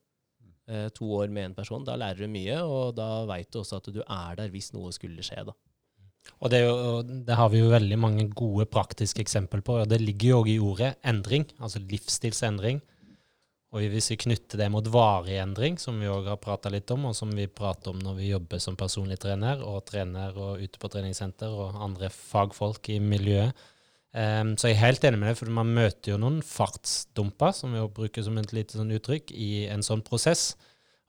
Eh, 0.67 0.89
to 0.91 1.07
år 1.15 1.31
med 1.31 1.51
én 1.51 1.55
person. 1.57 1.85
Da 1.87 1.95
lærer 1.95 2.25
du 2.25 2.31
mye, 2.31 2.59
og 2.65 2.95
da 2.97 3.25
veit 3.29 3.49
du 3.53 3.61
også 3.61 3.79
at 3.79 3.89
du 3.93 4.01
er 4.03 4.39
der 4.39 4.53
hvis 4.53 4.73
noe 4.75 4.91
skulle 4.95 5.25
skje. 5.25 5.45
da. 5.47 5.55
Og 6.37 6.51
det, 6.53 6.61
jo, 6.63 7.01
det 7.03 7.37
har 7.37 7.49
vi 7.53 7.63
jo 7.63 7.71
veldig 7.71 7.97
mange 7.99 8.27
gode 8.29 8.67
praktiske 8.69 9.23
eksempel 9.23 9.63
på. 9.65 9.79
og 9.81 9.89
Det 9.89 10.01
ligger 10.01 10.29
jo 10.29 10.41
òg 10.43 10.51
i 10.53 10.59
ordet 10.61 10.91
endring, 11.07 11.47
altså 11.57 11.81
livsstilsendring. 11.81 12.83
Og 13.75 13.83
hvis 13.91 14.11
vi 14.13 14.19
knytter 14.21 14.61
det 14.61 14.69
mot 14.71 14.85
varig 14.89 15.41
endring, 15.41 15.75
som 15.81 15.97
vi 15.99 16.07
òg 16.09 16.29
har 16.31 16.39
prata 16.39 16.71
litt 16.71 16.89
om, 16.95 17.09
og 17.09 17.17
som 17.17 17.33
vi 17.35 17.49
prater 17.51 17.91
om 17.91 17.99
når 17.99 18.19
vi 18.21 18.29
jobber 18.29 18.61
som 18.63 18.77
personlig 18.79 19.19
trener 19.23 19.63
og 19.65 19.83
trener 19.89 20.37
og 20.39 20.61
ute 20.63 20.79
på 20.79 20.91
treningssenter 20.93 21.51
og 21.51 21.81
andre 21.83 22.11
fagfolk 22.13 22.93
i 22.95 23.01
miljøet, 23.03 23.57
Um, 24.17 24.55
så 24.57 24.71
er 24.71 24.79
helt 24.79 25.03
enig 25.05 25.19
med 25.19 25.29
deg, 25.29 25.37
for 25.37 25.51
man 25.53 25.73
møter 25.75 26.13
jo 26.13 26.17
noen 26.17 26.39
fartsdumper, 26.45 27.51
som 27.53 27.75
vi 27.75 27.83
bruker 27.99 28.23
som 28.25 28.37
et 28.39 28.53
lite 28.55 28.79
sånn 28.79 28.93
uttrykk, 28.95 29.33
i 29.35 29.67
en 29.69 29.83
sånn 29.85 30.01
prosess. 30.05 30.55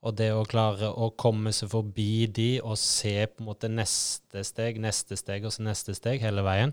Og 0.07 0.15
det 0.15 0.29
å 0.31 0.47
klare 0.47 0.93
å 0.95 1.11
komme 1.19 1.51
seg 1.55 1.73
forbi 1.73 2.29
de 2.31 2.51
og 2.63 2.79
se 2.79 3.17
på 3.27 3.43
en 3.43 3.49
måte 3.49 3.71
neste 3.71 4.45
steg, 4.47 4.79
neste 4.83 5.19
steg 5.19 5.47
og 5.47 5.55
så 5.55 5.65
neste 5.67 5.95
steg 5.97 6.23
hele 6.23 6.45
veien, 6.47 6.73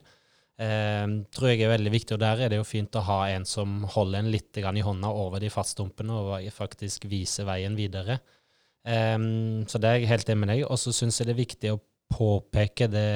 eh, 0.61 1.07
tror 1.33 1.49
jeg 1.49 1.65
er 1.65 1.73
veldig 1.73 1.93
viktig. 1.95 2.13
Og 2.13 2.21
der 2.21 2.45
er 2.45 2.53
det 2.53 2.59
jo 2.59 2.67
fint 2.67 2.93
å 2.93 3.05
ha 3.07 3.19
en 3.33 3.47
som 3.49 3.81
holder 3.95 4.21
en 4.21 4.31
litt 4.33 4.61
i 4.61 4.85
hånda 4.85 5.09
over 5.09 5.41
de 5.41 5.49
fartsdumpene 5.49 6.19
og 6.21 6.51
faktisk 6.53 7.09
viser 7.09 7.49
veien 7.49 7.77
videre. 7.77 8.19
Eh, 8.85 9.17
så 9.65 9.81
det 9.81 9.89
er 9.89 9.99
jeg 9.99 10.13
helt 10.13 10.29
enig 10.29 10.43
med 10.43 10.53
deg. 10.53 10.65
Og 10.69 10.77
så 10.77 10.93
syns 10.93 11.19
jeg 11.19 11.31
det 11.31 11.35
er 11.35 11.43
viktig 11.43 11.73
å 11.73 11.81
påpeke 12.13 12.91
det, 12.93 13.09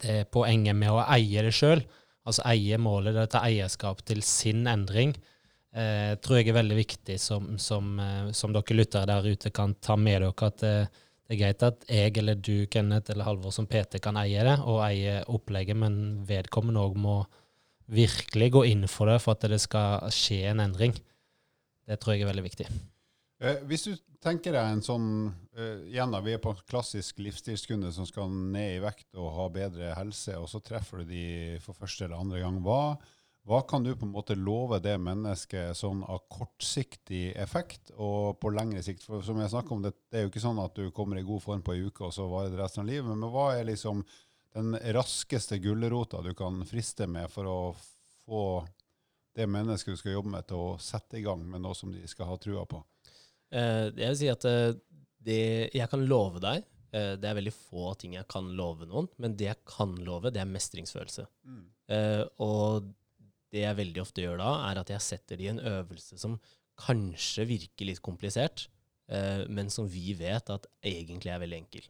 det 0.00 0.22
poenget 0.32 0.76
med 0.76 0.96
å 0.96 1.04
eie 1.04 1.44
det 1.44 1.52
sjøl. 1.52 1.84
Altså 2.24 2.44
eie 2.48 2.80
målet, 2.80 3.12
det 3.12 3.28
å 3.28 3.36
ta 3.36 3.44
eierskap 3.44 4.00
til 4.08 4.24
sin 4.24 4.64
endring 4.68 5.12
eh, 5.74 6.14
tror 6.22 6.40
jeg 6.40 6.50
er 6.50 6.58
veldig 6.58 6.78
viktig, 6.78 7.18
som, 7.20 7.56
som, 7.58 7.92
eh, 8.00 8.30
som 8.36 8.54
dere 8.54 8.76
lyttere 8.76 9.08
der 9.10 9.28
ute 9.28 9.52
kan 9.54 9.74
ta 9.82 9.96
med 9.96 10.22
dere. 10.22 10.48
At 10.48 10.64
eh, 10.66 11.04
det 11.28 11.36
er 11.36 11.42
greit 11.42 11.64
at 11.66 11.84
jeg 11.92 12.14
eller 12.22 12.38
du, 12.40 12.66
Kenneth 12.72 13.12
eller 13.12 13.28
Halvor 13.28 13.52
som 13.52 13.68
PT 13.68 14.00
kan 14.04 14.16
eie 14.16 14.44
det, 14.46 14.56
og 14.64 14.80
eie 14.86 15.20
opplegget, 15.28 15.76
men 15.76 16.22
vedkommende 16.28 16.84
òg 16.86 16.96
må 16.96 17.18
virkelig 17.88 18.52
gå 18.52 18.64
inn 18.68 18.88
for 18.88 19.08
det 19.08 19.18
for 19.24 19.36
at 19.36 19.48
det 19.48 19.60
skal 19.60 20.08
skje 20.12 20.46
en 20.50 20.64
endring. 20.64 20.96
Det 21.88 21.96
tror 22.00 22.14
jeg 22.14 22.24
er 22.24 22.30
veldig 22.30 22.44
viktig. 22.44 22.68
Eh, 23.38 23.60
hvis 23.68 23.86
du 23.86 23.92
tenker 24.24 24.56
deg 24.56 24.72
en 24.72 24.82
sånn 24.82 25.10
eh, 25.54 25.84
Igjen 25.92 26.10
da, 26.10 26.18
vi 26.24 26.34
er 26.34 26.40
på 26.42 26.50
en 26.50 26.64
klassisk 26.68 27.20
livsstilskunde 27.22 27.92
som 27.94 28.08
skal 28.08 28.32
ned 28.32 28.78
i 28.78 28.82
vekt 28.82 29.06
og 29.14 29.30
ha 29.36 29.46
bedre 29.54 29.92
helse, 29.94 30.34
og 30.40 30.48
så 30.50 30.60
treffer 30.64 31.04
du 31.04 31.12
de 31.12 31.26
for 31.62 31.76
første 31.78 32.06
eller 32.06 32.18
andre 32.18 32.42
gang. 32.42 32.58
Hva, 32.64 32.96
hva 33.48 33.62
kan 33.64 33.84
du 33.84 33.94
på 33.96 34.04
en 34.04 34.12
måte 34.12 34.36
love 34.36 34.76
det 34.84 34.98
mennesket 35.00 35.76
sånn 35.76 36.02
av 36.04 36.26
kortsiktig 36.28 37.30
effekt 37.40 37.92
og 37.96 38.36
på 38.42 38.52
lengre 38.52 38.82
sikt? 38.84 39.06
For 39.08 39.24
som 39.24 39.40
jeg 39.40 39.62
om, 39.72 39.84
det, 39.84 39.94
det 40.12 40.20
er 40.20 40.26
jo 40.26 40.32
ikke 40.32 40.42
sånn 40.44 40.60
at 40.60 40.76
du 40.76 40.90
kommer 40.94 41.16
i 41.20 41.24
god 41.24 41.40
form 41.44 41.62
på 41.64 41.72
ei 41.72 41.86
uke, 41.86 42.10
og 42.10 42.12
så 42.12 42.26
varer 42.28 42.52
det 42.52 42.60
resten 42.60 42.84
av 42.84 42.90
livet. 42.90 43.08
Men 43.08 43.32
hva 43.32 43.54
er 43.56 43.70
liksom 43.70 44.04
den 44.58 44.76
raskeste 44.96 45.60
gulrota 45.64 46.20
du 46.24 46.34
kan 46.36 46.60
friste 46.68 47.08
med 47.08 47.32
for 47.32 47.48
å 47.48 47.58
få 48.26 48.42
det 49.38 49.46
mennesket 49.48 49.94
du 49.94 50.00
skal 50.00 50.18
jobbe 50.18 50.34
med, 50.34 50.46
til 50.48 50.60
å 50.60 50.76
sette 50.82 51.16
i 51.16 51.24
gang 51.24 51.44
med 51.48 51.62
noe 51.64 51.76
som 51.78 51.92
de 51.94 52.04
skal 52.10 52.28
ha 52.28 52.36
trua 52.42 52.66
på? 52.68 52.82
Eh, 53.54 53.88
jeg 53.94 54.12
vil 54.12 54.20
si 54.20 54.30
at 54.32 54.44
eh, 54.48 54.76
det 55.24 55.42
jeg 55.72 55.88
kan 55.88 56.04
love 56.04 56.40
deg 56.42 56.60
eh, 56.92 57.14
Det 57.16 57.26
er 57.26 57.36
veldig 57.38 57.52
få 57.54 57.94
ting 58.00 58.18
jeg 58.18 58.28
kan 58.28 58.50
love 58.58 58.88
noen, 58.88 59.08
men 59.16 59.36
det 59.38 59.48
jeg 59.48 59.62
kan 59.68 59.94
love, 60.04 60.32
det 60.34 60.42
er 60.42 60.50
mestringsfølelse. 60.52 61.28
Mm. 61.48 61.66
og 62.44 62.92
det 63.54 63.64
jeg 63.64 63.78
veldig 63.78 64.02
ofte 64.02 64.24
gjør 64.24 64.40
da, 64.40 64.50
er 64.70 64.80
at 64.82 64.90
jeg 64.92 65.04
setter 65.04 65.38
de 65.40 65.46
i 65.48 65.52
en 65.52 65.60
øvelse 65.60 66.18
som 66.20 66.38
kanskje 66.78 67.46
virker 67.48 67.88
litt 67.88 68.02
komplisert, 68.04 68.68
eh, 69.10 69.44
men 69.50 69.70
som 69.72 69.88
vi 69.90 70.12
vet 70.18 70.50
at 70.52 70.66
egentlig 70.84 71.32
er 71.34 71.42
veldig 71.42 71.60
enkel. 71.64 71.86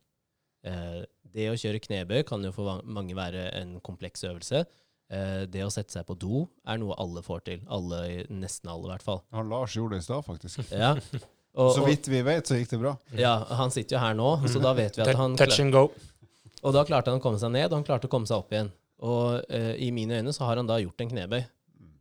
Eh, 0.67 1.01
det 1.35 1.49
å 1.53 1.57
kjøre 1.59 1.83
knebøy 1.85 2.23
kan 2.29 2.45
jo 2.45 2.53
for 2.55 2.83
mange 2.85 3.17
være 3.19 3.51
en 3.61 3.77
kompleks 3.85 4.25
øvelse. 4.29 4.65
Eh, 5.09 5.43
det 5.49 5.65
å 5.65 5.73
sette 5.73 5.95
seg 5.95 6.07
på 6.09 6.17
do 6.21 6.45
er 6.69 6.81
noe 6.81 6.97
alle 7.01 7.23
får 7.25 7.45
til. 7.47 7.65
Alle, 7.73 8.25
nesten 8.29 8.71
alle, 8.73 8.89
i 8.89 8.93
hvert 8.95 9.07
fall. 9.07 9.23
Ja, 9.33 9.45
Lars 9.45 9.77
gjorde 9.77 9.97
det 9.97 10.05
i 10.05 10.09
stad, 10.09 10.25
faktisk. 10.27 10.63
Ja. 10.85 10.95
Og, 11.59 11.73
Så 11.75 11.83
vidt 11.83 12.07
vi 12.07 12.21
vet, 12.23 12.47
så 12.47 12.55
gikk 12.55 12.69
det 12.71 12.79
bra. 12.79 12.93
ja, 13.19 13.33
han 13.59 13.73
sitter 13.75 13.97
jo 13.97 14.03
her 14.05 14.13
nå, 14.15 14.27
så 14.53 14.61
da 14.63 14.71
vet 14.79 14.95
vi 14.95 15.03
at 15.03 15.17
han 15.19 15.33
Touch 15.35 15.57
and 15.59 15.75
go. 15.75 15.89
Og 16.63 16.75
da 16.77 16.85
klarte 16.87 17.11
han 17.11 17.19
å 17.19 17.25
komme 17.25 17.41
seg 17.41 17.51
ned, 17.51 17.67
og 17.73 17.81
han 17.81 17.87
klarte 17.89 18.07
å 18.07 18.13
komme 18.13 18.29
seg 18.31 18.39
opp 18.45 18.53
igjen. 18.55 18.69
Og 19.05 19.45
eh, 19.53 19.75
i 19.85 19.93
mine 19.95 20.19
øyne 20.19 20.35
så 20.35 20.49
har 20.49 20.59
han 20.59 20.69
da 20.69 20.81
gjort 20.83 21.05
en 21.05 21.13
knebøy. 21.13 21.43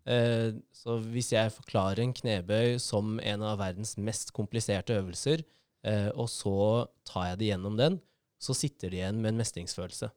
Eh, 0.08 0.50
så 0.74 0.98
hvis 1.04 1.34
jeg 1.36 1.54
forklarer 1.54 2.02
en 2.04 2.16
knebøy 2.16 2.78
som 2.82 3.18
en 3.20 3.44
av 3.46 3.60
verdens 3.60 3.98
mest 4.00 4.32
kompliserte 4.36 4.96
øvelser, 4.98 5.44
eh, 5.86 6.10
og 6.16 6.30
så 6.32 6.88
tar 7.08 7.32
jeg 7.32 7.42
det 7.42 7.52
gjennom 7.52 7.78
den, 7.80 8.00
så 8.42 8.54
sitter 8.56 8.94
de 8.94 9.02
igjen 9.02 9.22
med 9.22 9.34
en 9.34 9.42
mestringsfølelse. 9.42 10.10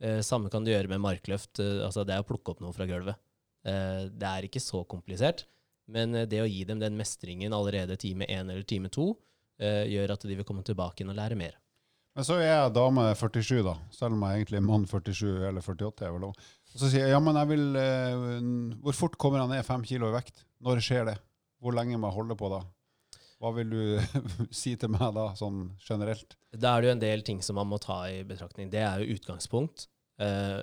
Eh, 0.00 0.20
samme 0.24 0.48
kan 0.52 0.64
du 0.64 0.72
gjøre 0.72 0.88
med 0.88 1.02
markløft. 1.04 1.60
Eh, 1.60 1.80
altså 1.84 2.06
det 2.08 2.16
er 2.16 2.24
å 2.24 2.28
plukke 2.28 2.54
opp 2.54 2.62
noe 2.64 2.74
fra 2.76 2.88
gulvet. 2.88 3.20
Eh, 3.68 4.08
det 4.08 4.28
er 4.28 4.46
ikke 4.46 4.62
så 4.62 4.82
komplisert, 4.88 5.44
men 5.90 6.14
det 6.30 6.40
å 6.40 6.48
gi 6.48 6.62
dem 6.64 6.80
den 6.80 6.96
mestringen 6.96 7.52
allerede 7.52 7.98
time 8.00 8.28
én 8.30 8.48
eller 8.48 8.64
time 8.64 8.88
to, 8.92 9.12
gjør 9.60 10.14
at 10.14 10.22
de 10.24 10.32
vil 10.38 10.46
komme 10.48 10.62
tilbake 10.64 11.02
inn 11.02 11.10
og 11.12 11.18
lære 11.18 11.36
mer. 11.36 11.58
Men 12.20 12.26
så 12.28 12.34
er 12.36 12.50
jeg 12.50 12.72
dame 12.76 13.02
47, 13.16 13.62
da. 13.64 13.72
Selv 13.96 14.12
om 14.12 14.24
jeg 14.26 14.42
egentlig 14.42 14.58
er 14.58 14.64
mann 14.66 14.82
47 14.84 15.28
eller 15.48 15.64
48. 15.64 16.04
er 16.04 16.10
vel 16.12 16.26
også. 16.28 16.48
Og 16.74 16.82
så 16.82 16.90
sier 16.92 17.06
jeg 17.06 17.14
ja, 17.14 17.20
men 17.24 17.38
jeg 17.40 17.48
vil 17.50 17.62
eh, 17.80 18.24
Hvor 18.84 18.94
fort 18.98 19.16
kommer 19.18 19.40
han 19.40 19.48
ned 19.50 19.64
fem 19.64 19.80
kilo 19.88 20.10
i 20.10 20.14
vekt? 20.18 20.42
Når 20.60 20.82
skjer 20.84 21.08
det? 21.08 21.14
Hvor 21.64 21.72
lenge 21.78 21.96
må 21.96 22.10
jeg 22.10 22.18
holde 22.18 22.36
på 22.36 22.50
da? 22.52 22.60
Hva 23.40 23.54
vil 23.56 23.72
du 23.72 23.80
si 24.60 24.74
til 24.76 24.92
meg 24.92 25.14
da, 25.16 25.30
sånn 25.40 25.62
generelt? 25.80 26.36
Da 26.52 26.74
er 26.76 26.84
det 26.84 26.90
jo 26.90 26.94
en 26.98 27.02
del 27.06 27.24
ting 27.24 27.40
som 27.40 27.56
man 27.56 27.70
må 27.72 27.80
ta 27.80 28.02
i 28.12 28.20
betraktning. 28.28 28.68
Det 28.68 28.84
er 28.84 29.00
jo 29.00 29.16
utgangspunkt. 29.16 29.88
Eh, 30.20 30.60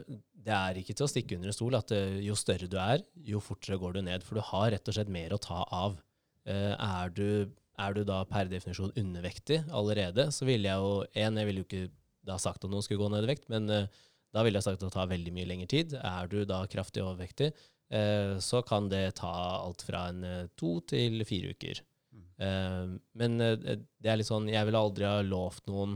Det 0.48 0.54
er 0.62 0.78
ikke 0.80 0.94
til 0.96 1.08
å 1.08 1.10
stikke 1.10 1.40
under 1.42 1.50
en 1.50 1.58
stol 1.58 1.76
at 1.82 1.92
eh, 1.98 2.20
jo 2.24 2.38
større 2.38 2.70
du 2.70 2.78
er, 2.78 3.02
jo 3.34 3.42
fortere 3.42 3.82
går 3.82 3.98
du 3.98 4.04
ned. 4.06 4.22
For 4.30 4.38
du 4.38 4.46
har 4.54 4.70
rett 4.78 4.94
og 4.94 4.96
slett 4.96 5.10
mer 5.12 5.34
å 5.34 5.42
ta 5.42 5.66
av. 5.74 5.98
Eh, 6.46 6.76
Er 6.78 7.10
du, 7.18 7.50
er 7.78 7.94
du 7.94 8.04
da 8.08 8.24
per 8.28 8.50
definisjon 8.50 8.94
undervektig 8.98 9.62
allerede, 9.76 10.30
så 10.34 10.48
ville 10.48 10.70
jeg 10.70 10.82
jo 10.82 10.94
En, 11.14 11.38
jeg 11.38 11.50
ville 11.50 11.64
jo 11.64 11.68
ikke 11.68 11.88
da 12.28 12.38
sagt 12.42 12.66
at 12.66 12.72
noen 12.72 12.84
skulle 12.84 13.04
gå 13.04 13.10
ned 13.14 13.28
i 13.28 13.32
vekt, 13.32 13.48
men 13.54 13.70
uh, 13.72 13.88
da 14.36 14.44
ville 14.44 14.60
jeg 14.60 14.68
sagt 14.68 14.82
at 14.82 14.88
det 14.90 14.96
tar 14.96 15.12
veldig 15.12 15.34
mye 15.36 15.50
lengre 15.50 15.70
tid. 15.72 15.96
Er 16.02 16.30
du 16.32 16.42
da 16.48 16.64
kraftig 16.70 17.04
overvektig, 17.06 17.54
uh, 17.94 18.36
så 18.44 18.64
kan 18.68 18.90
det 18.92 19.20
ta 19.22 19.32
alt 19.62 19.86
fra 19.88 20.08
en 20.12 20.26
eh, 20.28 20.50
to 20.60 20.78
til 20.90 21.24
fire 21.28 21.54
uker. 21.56 21.84
Eh, 22.38 22.90
men 23.18 23.40
det 23.42 24.06
er 24.06 24.20
litt 24.20 24.28
sånn 24.28 24.46
Jeg 24.52 24.68
ville 24.68 24.78
aldri 24.78 25.08
ha 25.10 25.24
lovt 25.26 25.66
noen 25.72 25.96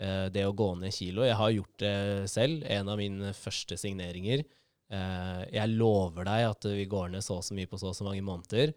det 0.00 0.46
å 0.48 0.54
gå 0.56 0.68
ned 0.80 0.94
kilo. 0.96 1.26
Jeg 1.26 1.36
har 1.36 1.50
gjort 1.52 1.82
det 1.82 1.96
selv. 2.32 2.62
En 2.72 2.88
av 2.88 2.96
mine 2.96 3.34
første 3.36 3.76
signeringer. 3.76 4.40
Jeg 4.88 5.74
lover 5.74 6.24
deg 6.24 6.44
at 6.46 6.68
vi 6.72 6.86
går 6.88 7.10
ned 7.12 7.26
så 7.26 7.36
og 7.36 7.44
så 7.44 7.52
mye 7.58 7.68
på 7.68 7.76
så 7.76 7.90
og 7.90 7.98
så 7.98 8.06
mange 8.06 8.24
måneder. 8.24 8.72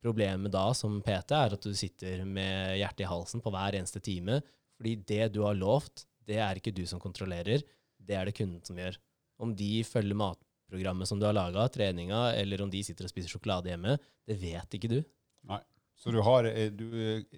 Eh, 0.00 0.02
problemet 0.02 0.52
da 0.52 0.72
som 0.74 1.00
PT 1.02 1.32
er 1.36 1.54
at 1.54 1.62
du 1.62 1.74
sitter 1.74 2.24
med 2.24 2.78
hjertet 2.78 3.04
i 3.04 3.08
halsen 3.08 3.40
på 3.40 3.50
hver 3.50 3.74
eneste 3.74 4.00
time. 4.00 4.40
Fordi 4.76 4.96
det 5.06 5.32
du 5.34 5.42
har 5.44 5.54
lovt, 5.54 6.06
det 6.26 6.38
er 6.40 6.56
ikke 6.56 6.72
du 6.72 6.86
som 6.86 7.00
kontrollerer. 7.00 7.62
Det 7.98 8.14
er 8.16 8.24
det 8.24 8.36
kunden 8.36 8.62
som 8.64 8.76
gjør. 8.76 8.96
Om 9.40 9.54
de 9.56 9.84
følger 9.84 10.16
matprogrammet 10.16 11.08
som 11.08 11.20
du 11.20 11.26
har 11.26 11.34
laga, 11.36 11.68
treninga, 11.68 12.32
eller 12.34 12.62
om 12.62 12.70
de 12.70 12.82
sitter 12.84 13.04
og 13.04 13.10
spiser 13.10 13.28
sjokolade 13.28 13.68
hjemme, 13.68 13.98
det 14.26 14.38
vet 14.40 14.74
ikke 14.74 14.88
du. 14.88 15.02
Nei. 15.48 15.60
Så 16.00 16.10
du 16.10 16.22
har 16.24 16.46
eh, 16.48 16.70
du, 16.72 16.88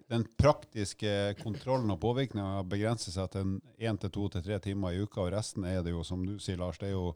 den 0.06 0.22
praktiske 0.38 1.34
kontrollen 1.40 1.90
og 1.90 1.98
påvirkninga 2.04 2.62
begrenser 2.70 3.10
seg 3.10 3.32
til 3.34 3.56
én 3.82 3.98
til 3.98 4.12
to 4.14 4.28
til 4.30 4.44
tre 4.46 4.60
timer 4.62 4.94
i 4.94 5.02
uka, 5.02 5.24
og 5.24 5.32
resten 5.34 5.66
er 5.66 5.82
det 5.82 5.90
jo, 5.90 6.04
som 6.06 6.22
du 6.22 6.36
sier, 6.38 6.60
Lars, 6.62 6.78
det 6.78 6.92
er 6.92 6.94
jo 6.94 7.10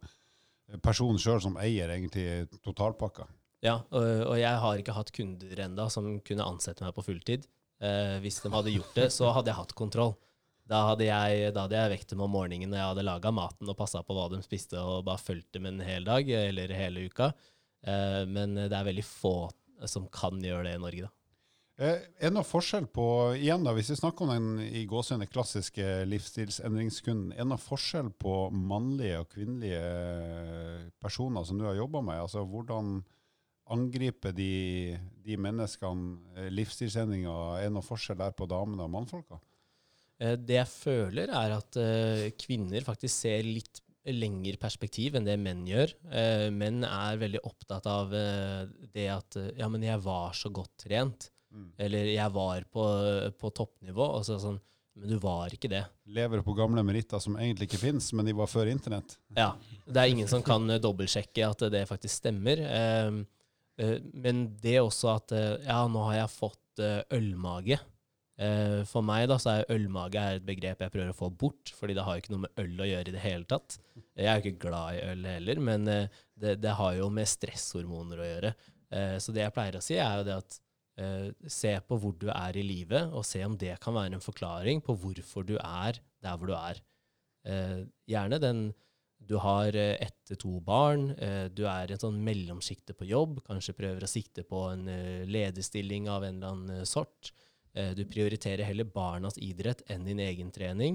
personen 0.82 1.22
sjøl 1.22 1.38
som 1.44 1.58
eier 1.62 1.92
egentlig 1.94 2.48
totalpakka. 2.66 3.28
Ja, 3.64 3.78
og, 3.88 4.06
og 4.30 4.36
jeg 4.38 4.62
har 4.62 4.80
ikke 4.80 4.94
hatt 4.96 5.12
kunder 5.16 5.62
enda 5.64 5.88
som 5.92 6.08
kunne 6.26 6.46
ansette 6.46 6.84
meg 6.84 6.94
på 6.96 7.04
fulltid. 7.06 7.46
Eh, 7.80 8.16
hvis 8.24 8.40
de 8.44 8.52
hadde 8.52 8.74
gjort 8.74 8.94
det, 8.98 9.10
så 9.14 9.32
hadde 9.36 9.52
jeg 9.52 9.60
hatt 9.60 9.74
kontroll. 9.78 10.14
Da 10.66 10.82
hadde 10.90 11.06
jeg, 11.06 11.52
jeg 11.54 11.90
vekt 11.92 12.10
dem 12.10 12.24
om 12.24 12.32
morgenen 12.34 12.72
når 12.72 12.80
jeg 12.80 12.90
hadde 12.90 13.06
laga 13.06 13.30
maten 13.34 13.70
og 13.70 13.78
passa 13.78 14.02
på 14.02 14.16
hva 14.16 14.26
de 14.32 14.40
spiste, 14.44 14.80
og 14.80 15.04
bare 15.06 15.22
fulgt 15.22 15.52
dem 15.54 15.68
en 15.70 15.82
hel 15.84 16.06
dag 16.06 16.28
eller 16.28 16.74
hele 16.74 17.06
uka. 17.06 17.30
Eh, 17.86 18.24
men 18.28 18.56
det 18.58 18.72
er 18.74 18.88
veldig 18.88 19.06
få 19.06 19.36
som 19.86 20.08
kan 20.12 20.40
gjøre 20.42 20.66
det 20.70 20.74
i 20.78 20.82
Norge, 20.82 21.06
da. 21.06 21.12
Eh, 21.76 21.98
Er 22.16 22.30
det 22.30 22.32
noe 22.32 22.48
forskjell 22.48 22.86
på, 22.88 23.04
igjen 23.36 23.66
da, 23.66 23.74
hvis 23.76 23.90
vi 23.92 23.98
snakker 24.00 24.24
om 24.24 24.32
den 24.32 24.62
i 24.64 24.86
gåsehudene 24.88 25.28
klassiske 25.28 25.84
livsstilsendringskunden, 26.08 27.34
er 27.34 27.44
det 27.44 27.50
noe 27.52 27.60
forskjell 27.60 28.08
på 28.16 28.36
mannlige 28.56 29.20
og 29.20 29.28
kvinnelige 29.34 29.82
personer 31.02 31.44
som 31.44 31.60
du 31.60 31.66
har 31.68 31.76
jobba 31.76 32.00
med? 32.00 32.22
Altså 32.24 32.44
hvordan 32.48 33.02
angriper 33.72 34.34
de, 34.36 34.96
de 35.24 35.36
menneskene 35.40 36.46
eh. 36.46 36.50
Er 36.50 37.66
det 37.66 37.72
noe 37.74 37.84
forskjell 37.86 38.18
der 38.20 38.36
på 38.36 38.48
damene 38.50 38.86
og 38.86 38.92
mannfolka? 38.94 39.40
Eh, 40.18 40.36
Det 40.38 40.60
jeg 40.60 40.70
føler, 40.72 41.32
er 41.32 41.56
at 41.56 41.78
eh, 41.80 42.28
kvinner 42.38 42.86
faktisk 42.86 43.26
ser 43.26 43.46
litt 43.46 43.82
lengre 44.06 44.54
perspektiv 44.62 45.16
enn 45.18 45.24
det 45.26 45.34
menn 45.42 45.64
gjør. 45.66 45.90
Menn 46.54 46.84
er 46.86 47.16
veldig 47.18 47.40
opptatt 47.42 47.88
av 47.90 48.12
det 48.14 49.06
at 49.10 49.34
Ja, 49.58 49.66
men 49.66 49.82
jeg 49.82 49.98
var 50.04 50.30
så 50.30 50.46
godt 50.54 50.76
trent. 50.84 51.26
Mm. 51.50 51.72
Eller 51.78 52.10
jeg 52.12 52.32
var 52.34 52.64
på, 52.70 52.84
på 53.34 53.50
toppnivå. 53.50 54.06
Og 54.18 54.24
så 54.28 54.38
sånn 54.42 54.60
Men 54.96 55.10
du 55.12 55.18
var 55.20 55.52
ikke 55.52 55.68
det. 55.68 55.82
Lever 56.08 56.40
på 56.40 56.54
gamle 56.56 56.80
meritter 56.86 57.20
som 57.20 57.34
egentlig 57.36 57.66
ikke 57.68 57.82
finnes, 57.82 58.06
men 58.16 58.24
de 58.24 58.32
var 58.32 58.48
før 58.48 58.70
internett? 58.72 59.18
Ja. 59.36 59.50
Det 59.84 60.00
er 60.00 60.12
ingen 60.14 60.30
som 60.30 60.40
kan 60.46 60.70
dobbeltsjekke 60.80 61.50
at 61.50 61.66
det 61.74 61.82
faktisk 61.90 62.22
stemmer. 62.22 62.62
Eh, 62.64 63.18
men 63.78 64.46
det 64.62 64.78
også 64.80 65.10
at 65.16 65.32
eh, 65.36 65.58
Ja, 65.66 65.82
nå 65.90 66.06
har 66.08 66.16
jeg 66.22 66.32
fått 66.32 66.80
eh, 66.82 67.02
ølmage. 67.12 67.78
Eh, 68.40 68.82
For 68.88 69.04
meg 69.04 69.26
da, 69.30 69.38
så 69.40 69.54
er 69.58 69.70
ølmage 69.72 70.20
er 70.20 70.38
et 70.38 70.46
begrep 70.48 70.82
jeg 70.84 70.92
prøver 70.92 71.12
å 71.12 71.16
få 71.16 71.30
bort, 71.32 71.72
fordi 71.76 71.96
det 71.96 72.04
har 72.04 72.16
jo 72.16 72.24
ikke 72.24 72.34
noe 72.34 72.44
med 72.46 72.62
øl 72.64 72.82
å 72.84 72.88
gjøre 72.90 73.12
i 73.12 73.16
det 73.16 73.24
hele 73.24 73.48
tatt. 73.48 73.78
Jeg 74.16 74.28
er 74.28 74.38
jo 74.40 74.44
ikke 74.50 74.62
glad 74.68 74.96
i 74.98 75.02
øl 75.10 75.26
heller, 75.28 75.60
men 75.70 75.88
eh, 75.92 76.08
det, 76.36 76.56
det 76.64 76.74
har 76.80 76.94
jo 76.98 77.10
med 77.12 77.28
stresshormoner 77.32 78.20
å 78.24 78.30
gjøre. 78.30 78.54
Eh, 78.92 79.16
Så 79.24 79.32
det 79.36 79.44
jeg 79.44 79.56
pleier 79.56 79.78
å 79.80 79.84
si, 79.84 79.96
er 80.00 80.20
jo 80.20 80.26
det 80.28 80.36
at 80.40 80.58
eh, 81.00 81.28
se 81.52 81.72
på 81.88 82.00
hvor 82.00 82.16
du 82.20 82.28
er 82.32 82.56
i 82.60 82.64
livet, 82.64 83.12
og 83.12 83.24
se 83.28 83.44
om 83.44 83.56
det 83.60 83.76
kan 83.84 83.96
være 83.96 84.16
en 84.16 84.24
forklaring 84.24 84.80
på 84.84 84.96
hvorfor 85.04 85.44
du 85.48 85.56
er 85.60 86.00
der 86.24 86.36
hvor 86.40 86.52
du 86.52 86.56
er. 86.56 86.80
Eh, 87.46 87.80
Gjerne 88.08 88.40
den 88.42 88.66
du 89.26 89.36
har 89.42 89.74
eh, 89.74 89.96
ett 90.02 90.16
til 90.28 90.38
to 90.38 90.52
barn, 90.64 91.10
eh, 91.18 91.46
du 91.48 91.64
er 91.66 91.90
i 91.90 91.96
et 91.96 92.02
sånn 92.02 92.18
mellomsjikte 92.24 92.94
på 92.96 93.08
jobb, 93.08 93.40
kanskje 93.46 93.74
prøver 93.78 94.04
å 94.04 94.10
sikte 94.10 94.44
på 94.46 94.66
en 94.70 94.86
eh, 94.92 95.24
lederstilling 95.26 96.08
av 96.12 96.26
en 96.26 96.38
eller 96.38 96.54
annen 96.54 96.88
sort. 96.88 97.32
Du 97.76 98.06
prioriterer 98.08 98.64
heller 98.64 98.86
barnas 98.88 99.34
idrett 99.36 99.82
enn 99.92 100.06
din 100.06 100.22
egen 100.24 100.48
trening. 100.48 100.94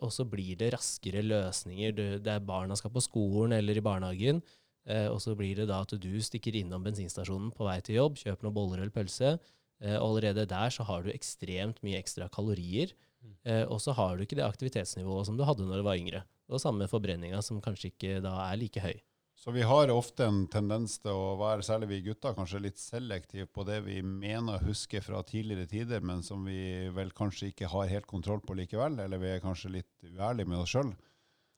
Og 0.00 0.06
så 0.08 0.24
blir 0.24 0.56
det 0.56 0.70
raskere 0.72 1.20
løsninger. 1.20 1.92
Det 1.92 2.06
der 2.24 2.38
barna 2.40 2.78
skal 2.80 2.94
på 2.94 3.02
skolen 3.04 3.52
eller 3.58 3.76
i 3.76 3.82
barnehagen, 3.84 4.40
eh, 4.88 5.10
og 5.12 5.20
så 5.20 5.34
blir 5.36 5.60
det 5.60 5.66
da 5.68 5.82
at 5.84 5.92
du 6.00 6.14
stikker 6.24 6.56
innom 6.56 6.86
bensinstasjonen 6.86 7.52
på 7.52 7.68
vei 7.68 7.76
til 7.84 7.98
jobb, 7.98 8.16
kjøper 8.22 8.48
noen 8.48 8.56
boller 8.56 8.80
eller 8.80 8.94
pølse. 8.94 9.34
Og 9.82 10.06
allerede 10.06 10.48
der 10.48 10.72
så 10.72 10.88
har 10.88 11.04
du 11.04 11.12
ekstremt 11.12 11.84
mye 11.84 12.00
ekstra 12.00 12.30
kalorier. 12.32 12.96
Eh, 13.42 13.64
og 13.66 13.80
så 13.82 13.94
har 13.96 14.16
du 14.16 14.24
ikke 14.24 14.38
det 14.38 14.46
aktivitetsnivået 14.46 15.28
som 15.28 15.38
du 15.38 15.44
hadde 15.46 15.66
når 15.66 15.82
du 15.82 15.86
var 15.86 15.98
yngre. 15.98 16.22
Og 16.52 16.60
samme 16.60 16.88
forbrenninga, 16.90 17.40
som 17.44 17.62
kanskje 17.64 17.92
ikke 17.92 18.20
da 18.24 18.36
er 18.50 18.60
like 18.60 18.84
høy. 18.84 18.98
Så 19.42 19.50
vi 19.50 19.64
har 19.66 19.90
ofte 19.90 20.26
en 20.28 20.44
tendens 20.46 20.98
til 21.02 21.16
å 21.18 21.32
være, 21.40 21.64
særlig 21.66 21.88
vi 21.90 22.02
gutter, 22.06 22.34
kanskje 22.36 22.60
litt 22.62 22.78
selektive 22.78 23.48
på 23.50 23.64
det 23.66 23.80
vi 23.88 23.96
mener 24.04 24.54
å 24.60 24.68
huske 24.68 25.00
fra 25.02 25.22
tidligere 25.26 25.66
tider, 25.66 26.04
men 26.04 26.22
som 26.22 26.44
vi 26.46 26.90
vel 26.94 27.10
kanskje 27.16 27.48
ikke 27.50 27.70
har 27.72 27.90
helt 27.90 28.06
kontroll 28.06 28.44
på 28.46 28.54
likevel, 28.60 29.00
eller 29.02 29.18
vi 29.18 29.32
er 29.32 29.42
kanskje 29.42 29.72
litt 29.80 30.06
uærlige 30.06 30.46
med 30.52 30.60
oss 30.60 30.76
sjøl. 30.76 30.92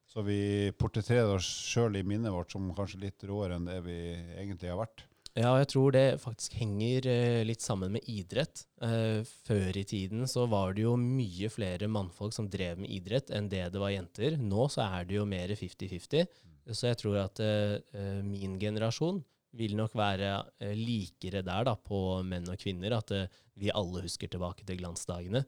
Så 0.08 0.24
vi 0.24 0.72
portretterer 0.78 1.34
oss 1.34 1.44
sjøl 1.44 1.98
i 1.98 2.06
minnet 2.06 2.32
vårt 2.32 2.54
som 2.54 2.72
kanskje 2.76 3.02
litt 3.02 3.26
råere 3.28 3.58
enn 3.58 3.68
det 3.68 3.80
vi 3.84 3.98
egentlig 4.38 4.72
har 4.72 4.80
vært. 4.80 5.04
Ja, 5.34 5.48
og 5.50 5.58
jeg 5.64 5.68
tror 5.72 5.94
det 5.96 6.04
faktisk 6.22 6.52
henger 6.60 7.08
eh, 7.10 7.40
litt 7.42 7.62
sammen 7.64 7.96
med 7.96 8.06
idrett. 8.10 8.62
Eh, 8.86 9.26
før 9.26 9.74
i 9.80 9.82
tiden 9.82 10.28
så 10.30 10.44
var 10.50 10.76
det 10.76 10.84
jo 10.84 10.92
mye 11.00 11.50
flere 11.50 11.88
mannfolk 11.90 12.36
som 12.36 12.46
drev 12.50 12.78
med 12.78 12.92
idrett 12.94 13.32
enn 13.34 13.48
det 13.50 13.64
det 13.74 13.82
var 13.82 13.90
jenter. 13.90 14.36
Nå 14.38 14.68
så 14.70 14.86
er 14.86 15.08
det 15.08 15.18
jo 15.18 15.26
mer 15.26 15.50
50-50. 15.50 16.28
Så 16.70 16.86
jeg 16.86 17.00
tror 17.02 17.18
at 17.24 17.42
eh, 17.42 18.20
min 18.22 18.54
generasjon 18.62 19.18
vil 19.58 19.74
nok 19.78 19.92
være 19.98 20.30
likere 20.74 21.42
der 21.46 21.66
da, 21.66 21.74
på 21.78 21.98
menn 22.26 22.46
og 22.50 22.58
kvinner, 22.58 22.96
at 22.96 23.12
vi 23.54 23.70
alle 23.70 24.02
husker 24.02 24.30
tilbake 24.30 24.66
til 24.66 24.80
glansdagene. 24.80 25.44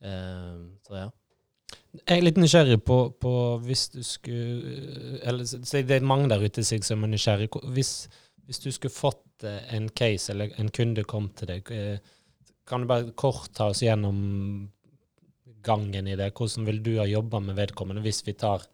Så 0.00 0.96
ja. 0.96 1.10
Jeg 2.08 2.16
er 2.16 2.24
litt 2.24 2.38
nysgjerrig 2.40 2.78
på, 2.86 2.96
på 3.20 3.32
hvis 3.66 3.82
du 3.92 4.00
skulle 4.06 5.20
Eller 5.20 5.44
det 5.44 5.96
er 5.96 6.06
mange 6.06 6.30
der 6.32 6.40
ute 6.40 6.64
som 6.64 7.04
er 7.04 7.12
nysgjerrig. 7.12 7.50
Hvis, 7.74 8.08
hvis 8.50 8.62
du 8.64 8.72
skulle 8.74 8.90
fått 8.90 9.46
eh, 9.46 9.62
en 9.76 9.86
case, 9.94 10.32
eller 10.32 10.50
en 10.58 10.72
kunde 10.74 11.06
kom 11.06 11.28
til 11.38 11.52
deg, 11.52 11.70
eh, 11.70 12.16
kan 12.66 12.82
du 12.82 12.90
bare 12.90 13.12
kort 13.18 13.52
ta 13.54 13.68
oss 13.70 13.84
gjennom 13.84 14.18
gangen 15.62 16.08
i 16.10 16.16
det? 16.18 16.32
Hvordan 16.34 16.66
vil 16.66 16.82
du 16.82 16.96
ha 16.98 17.06
jobba 17.06 17.38
med 17.44 17.58
vedkommende, 17.58 18.02
hvis 18.02 18.24
vi 18.26 18.34
tar 18.38 18.66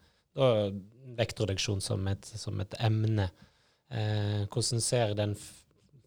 vektreduksjon 1.16 1.80
som 1.84 2.08
et, 2.08 2.24
som 2.40 2.60
et 2.64 2.76
emne? 2.88 3.28
Eh, 3.92 4.48
hvordan 4.48 4.82
ser 4.82 5.14
den 5.18 5.36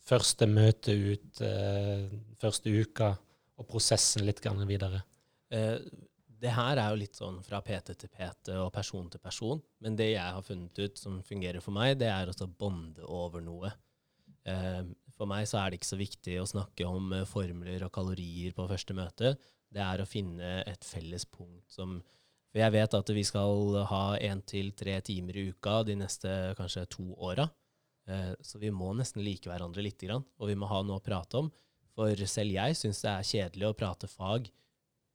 første 0.10 0.50
møtet 0.50 1.06
ut, 1.14 1.42
eh, 1.46 2.10
første 2.42 2.74
uka, 2.74 3.14
og 3.60 3.68
prosessen 3.70 4.26
litt 4.26 4.42
videre? 4.66 5.04
Eh, 5.52 5.78
det 6.40 6.54
her 6.56 6.80
er 6.80 6.94
jo 6.94 7.00
litt 7.02 7.18
sånn 7.18 7.42
fra 7.44 7.60
PT 7.66 7.96
til 8.00 8.12
PT 8.14 8.54
og 8.56 8.72
person 8.74 9.10
til 9.12 9.22
person, 9.24 9.62
men 9.84 9.98
det 10.00 10.14
jeg 10.14 10.36
har 10.36 10.46
funnet 10.46 10.80
ut 10.80 11.00
som 11.00 11.20
fungerer 11.26 11.64
for 11.64 11.76
meg, 11.76 11.98
det 12.00 12.10
er 12.12 12.32
å 12.32 12.50
bonde 12.60 13.04
over 13.06 13.44
noe. 13.44 13.72
Eh, 14.48 14.84
for 15.18 15.28
meg 15.28 15.48
så 15.50 15.60
er 15.60 15.72
det 15.72 15.80
ikke 15.80 15.92
så 15.92 16.00
viktig 16.00 16.38
å 16.40 16.48
snakke 16.48 16.88
om 16.88 17.12
eh, 17.16 17.28
formler 17.28 17.84
og 17.86 17.94
kalorier 17.96 18.56
på 18.56 18.68
første 18.70 18.96
møte. 18.96 19.34
Det 19.70 19.84
er 19.84 20.02
å 20.02 20.08
finne 20.08 20.62
et 20.64 20.88
felles 20.88 21.28
punkt 21.30 21.68
som 21.72 22.00
For 22.50 22.64
jeg 22.64 22.74
vet 22.74 22.94
at 22.98 23.10
vi 23.14 23.22
skal 23.22 23.76
ha 23.92 24.06
én 24.18 24.40
til 24.42 24.72
tre 24.74 24.96
timer 25.06 25.36
i 25.38 25.44
uka 25.52 25.84
de 25.86 25.94
neste 26.00 26.32
kanskje 26.58 26.88
to 26.96 27.04
åra. 27.14 27.46
Eh, 28.10 28.32
så 28.42 28.58
vi 28.58 28.72
må 28.74 28.90
nesten 28.98 29.22
like 29.22 29.46
hverandre 29.46 29.84
lite 29.86 30.08
grann, 30.08 30.26
og 30.40 30.50
vi 30.50 30.56
må 30.58 30.66
ha 30.72 30.80
noe 30.82 30.98
å 30.98 31.04
prate 31.04 31.44
om. 31.44 31.52
For 31.94 32.26
selv 32.26 32.56
jeg 32.56 32.80
syns 32.80 33.04
det 33.04 33.12
er 33.12 33.30
kjedelig 33.34 33.70
å 33.70 33.78
prate 33.78 34.10
fag 34.10 34.50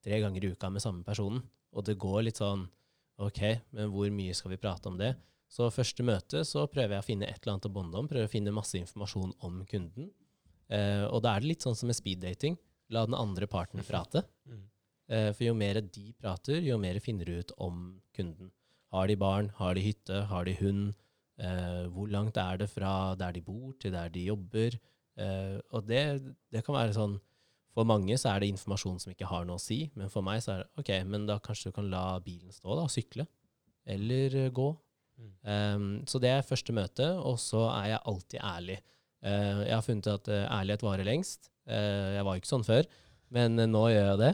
tre 0.05 0.21
ganger 0.23 0.45
i 0.45 0.51
uka 0.53 0.71
med 0.71 0.85
samme 0.85 1.05
personen. 1.07 1.43
Og 1.75 1.87
det 1.87 1.99
går 2.01 2.27
litt 2.27 2.41
sånn 2.41 2.67
OK, 3.23 3.41
men 3.75 3.91
hvor 3.93 4.11
mye 4.15 4.35
skal 4.37 4.55
vi 4.55 4.61
prate 4.61 4.91
om 4.91 4.99
det? 4.99 5.15
Så 5.51 5.69
første 5.71 6.03
møte 6.07 6.43
så 6.47 6.65
prøver 6.71 6.97
jeg 6.97 7.05
å 7.05 7.07
finne 7.07 7.29
et 7.29 7.39
eller 7.41 7.55
annet 7.55 7.69
å 7.69 7.75
bonde 7.75 7.99
om. 8.01 8.09
Prøver 8.11 8.27
å 8.27 8.33
finne 8.33 8.55
masse 8.55 8.79
informasjon 8.81 9.35
om 9.47 9.61
kunden. 9.71 10.11
Eh, 10.73 11.05
og 11.07 11.23
da 11.23 11.35
er 11.35 11.45
det 11.45 11.53
litt 11.53 11.67
sånn 11.67 11.77
som 11.79 11.91
med 11.91 11.99
speeddating. 11.99 12.57
La 12.95 13.05
den 13.07 13.17
andre 13.17 13.47
parten 13.51 13.85
prate. 13.87 14.25
Mm. 14.49 14.65
Eh, 15.15 15.31
for 15.37 15.47
jo 15.47 15.55
mer 15.57 15.79
de 15.85 16.09
prater, 16.19 16.65
jo 16.65 16.79
mer 16.81 16.99
finner 17.05 17.29
du 17.29 17.39
ut 17.39 17.55
om 17.63 17.85
kunden. 18.17 18.51
Har 18.95 19.11
de 19.11 19.19
barn? 19.21 19.51
Har 19.59 19.77
de 19.77 19.85
hytte? 19.85 20.25
Har 20.31 20.49
de 20.49 20.57
hund? 20.59 20.95
Eh, 21.39 21.85
hvor 21.91 22.11
langt 22.11 22.37
er 22.39 22.59
det 22.63 22.71
fra 22.71 23.15
der 23.19 23.35
de 23.35 23.43
bor, 23.43 23.73
til 23.79 23.95
der 23.95 24.11
de 24.15 24.27
jobber? 24.31 24.79
Eh, 25.19 25.59
og 25.71 25.87
det, 25.87 26.03
det 26.51 26.65
kan 26.67 26.77
være 26.79 26.97
sånn 26.97 27.19
For 27.75 27.87
mange 27.89 28.15
så 28.21 28.31
er 28.31 28.43
det 28.43 28.53
informasjon 28.53 29.01
som 29.03 29.11
ikke 29.11 29.29
har 29.29 29.47
noe 29.49 29.59
å 29.59 29.63
si, 29.63 29.81
men 29.99 30.11
for 30.13 30.23
meg 30.27 30.43
så 30.45 30.55
er 30.55 30.63
det 30.63 30.83
OK, 30.83 30.91
men 31.11 31.27
da 31.27 31.41
kanskje 31.43 31.73
du 31.73 31.79
kan 31.79 31.91
la 31.91 32.05
bilen 32.23 32.55
stå 32.55 32.77
da, 32.77 32.85
og 32.87 32.93
sykle. 32.93 33.27
Eller 33.91 34.37
eh, 34.39 34.53
gå. 34.55 34.69
Mm. 35.19 35.33
Um, 35.47 35.89
så 36.11 36.21
det 36.23 36.31
er 36.31 36.47
første 36.47 36.75
møte, 36.75 37.09
og 37.19 37.41
så 37.43 37.67
er 37.73 37.95
jeg 37.95 38.05
alltid 38.13 38.45
ærlig. 38.47 38.79
Uh, 39.25 39.65
jeg 39.65 39.75
har 39.75 39.85
funnet 39.87 40.11
at 40.13 40.31
uh, 40.31 40.45
ærlighet 40.61 40.87
varer 40.87 41.09
lengst. 41.09 41.51
Uh, 41.67 42.15
jeg 42.15 42.29
var 42.29 42.39
ikke 42.39 42.53
sånn 42.53 42.67
før, 42.67 42.89
men 43.35 43.59
nå 43.59 43.83
gjør 43.91 44.09
jeg 44.13 44.23
det. 44.23 44.33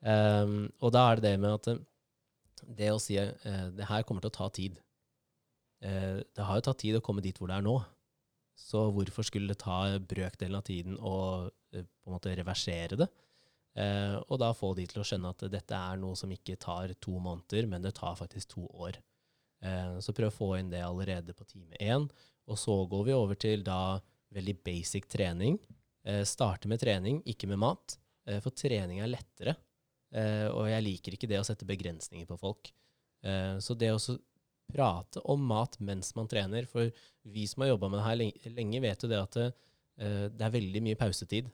Um, 0.00 0.58
og 0.80 0.94
da 0.96 1.06
er 1.06 1.20
det 1.20 1.28
det 1.28 1.40
med 1.44 1.56
at 1.58 1.86
det 2.80 2.90
å 2.90 3.00
si 3.02 3.20
uh, 3.20 3.66
det 3.76 3.86
her 3.86 4.06
kommer 4.08 4.24
til 4.24 4.32
å 4.32 4.38
ta 4.40 4.50
tid. 4.54 4.78
Det 5.80 6.44
har 6.44 6.58
jo 6.58 6.64
tatt 6.66 6.76
tid 6.82 6.98
å 6.98 7.00
komme 7.00 7.22
dit 7.24 7.38
hvor 7.40 7.48
det 7.48 7.54
er 7.56 7.64
nå. 7.64 7.78
Så 8.60 8.82
hvorfor 8.92 9.24
skulle 9.24 9.54
det 9.54 9.62
ta 9.62 9.96
brøkdelen 9.96 10.58
av 10.58 10.66
tiden 10.66 10.98
å 11.00 11.14
på 11.70 12.10
en 12.10 12.16
måte 12.16 12.34
reversere 12.36 12.98
det? 13.00 13.08
Eh, 13.78 14.16
og 14.26 14.40
da 14.42 14.50
få 14.56 14.72
de 14.74 14.86
til 14.90 15.02
å 15.02 15.06
skjønne 15.06 15.30
at 15.30 15.44
dette 15.52 15.76
er 15.76 16.00
noe 16.00 16.18
som 16.18 16.30
ikke 16.34 16.58
tar 16.60 16.94
to 17.02 17.16
måneder, 17.22 17.68
men 17.70 17.84
det 17.84 17.94
tar 17.98 18.18
faktisk 18.18 18.56
to 18.56 18.66
år. 18.66 18.98
Eh, 19.62 19.98
så 20.02 20.14
prøv 20.16 20.30
å 20.32 20.36
få 20.36 20.50
inn 20.58 20.72
det 20.72 20.82
allerede 20.84 21.36
på 21.36 21.46
time 21.48 21.78
én. 21.78 22.08
Og 22.50 22.58
så 22.58 22.74
går 22.90 23.06
vi 23.06 23.16
over 23.16 23.38
til 23.38 23.62
da 23.66 24.00
veldig 24.34 24.56
basic 24.66 25.06
trening. 25.10 25.58
Eh, 26.06 26.24
starte 26.26 26.70
med 26.70 26.82
trening, 26.82 27.20
ikke 27.28 27.48
med 27.50 27.60
mat. 27.62 27.98
Eh, 28.26 28.40
for 28.42 28.56
trening 28.56 29.02
er 29.04 29.12
lettere. 29.12 29.54
Eh, 30.10 30.48
og 30.50 30.66
jeg 30.70 30.86
liker 30.86 31.14
ikke 31.14 31.30
det 31.30 31.38
å 31.38 31.46
sette 31.46 31.68
begrensninger 31.68 32.26
på 32.26 32.38
folk. 32.40 32.72
Eh, 33.22 33.56
så 33.62 33.76
det 33.78 33.92
å 33.94 34.18
prate 34.70 35.22
om 35.30 35.42
mat 35.46 35.76
mens 35.82 36.14
man 36.18 36.28
trener. 36.30 36.66
For 36.66 36.90
vi 37.22 37.46
som 37.46 37.62
har 37.62 37.74
jobba 37.74 37.90
med 37.90 38.00
det 38.00 38.08
her 38.08 38.56
lenge, 38.56 38.82
vet 38.82 39.04
jo 39.04 39.10
det 39.10 39.22
at 39.22 39.40
eh, 39.44 39.54
det 40.32 40.46
er 40.46 40.58
veldig 40.58 40.82
mye 40.88 40.98
pausetid 40.98 41.50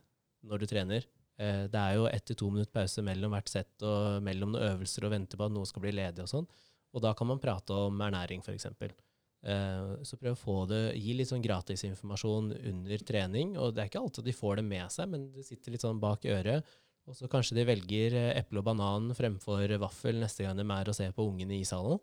når 0.46 0.62
du 0.62 0.68
trener. 0.70 1.06
Eh, 1.36 1.64
det 1.68 1.80
er 1.80 1.98
jo 1.98 2.06
ett 2.08 2.24
til 2.28 2.38
to 2.40 2.48
minutter 2.52 2.72
pause 2.72 3.04
mellom 3.04 3.34
hvert 3.36 3.50
sett 3.52 3.84
og 3.84 4.22
mellom 4.24 4.54
noen 4.54 4.70
øvelser 4.70 5.04
og 5.06 5.12
vente 5.12 5.36
på 5.36 5.48
at 5.48 5.52
noe 5.52 5.68
skal 5.68 5.84
bli 5.84 5.92
ledig 5.96 6.24
og 6.24 6.32
sånn. 6.32 6.48
Og 6.96 7.04
da 7.04 7.12
kan 7.16 7.28
man 7.28 7.42
prate 7.42 7.76
om 7.76 8.00
ernæring, 8.00 8.40
f.eks. 8.40 8.70
Eh, 8.72 9.90
så 10.06 10.16
prøv 10.16 10.32
å 10.32 10.40
få 10.40 10.56
det, 10.70 10.80
gi 10.96 11.12
litt 11.18 11.28
sånn 11.28 11.44
gratisinformasjon 11.44 12.54
under 12.56 13.04
trening. 13.08 13.54
Og 13.60 13.74
det 13.76 13.84
er 13.84 13.92
ikke 13.92 14.00
alltid 14.00 14.30
de 14.30 14.36
får 14.36 14.62
det 14.62 14.66
med 14.70 14.94
seg, 14.94 15.12
men 15.12 15.28
det 15.34 15.44
sitter 15.48 15.76
litt 15.76 15.84
sånn 15.84 16.00
bak 16.02 16.24
øret. 16.24 16.76
Og 17.06 17.14
så 17.14 17.28
kanskje 17.30 17.60
de 17.60 17.68
velger 17.68 18.16
eh, 18.16 18.32
eple 18.40 18.62
og 18.62 18.70
banan 18.70 19.12
fremfor 19.18 19.76
vaffel 19.82 20.22
neste 20.22 20.46
gang 20.46 20.56
de 20.58 20.64
er 20.64 20.90
og 20.90 20.96
ser 20.96 21.12
på 21.14 21.28
ungene 21.28 21.58
i 21.58 21.64
ishallen. 21.66 22.00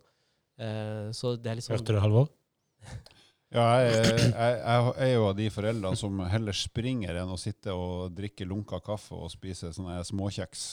Så 1.17 1.31
det 1.41 1.49
er 1.49 1.57
litt 1.57 1.65
sånn 1.65 1.79
Hørte 1.79 1.95
du 1.95 1.97
Halvor? 1.97 2.27
Ja, 3.53 3.67
jeg, 3.85 4.17
jeg, 4.33 4.33
jeg 4.33 4.93
er 5.05 5.11
jo 5.13 5.27
av 5.29 5.35
de 5.37 5.45
foreldrene 5.53 5.99
som 5.99 6.23
heller 6.25 6.57
springer 6.57 7.21
enn 7.21 7.33
å 7.33 7.37
sitte 7.37 7.75
og 7.77 8.15
drikke 8.17 8.47
lunka 8.49 8.79
kaffe 8.81 9.13
og 9.13 9.29
spise 9.29 9.69
sånne 9.75 9.99
småkjeks. 10.09 10.63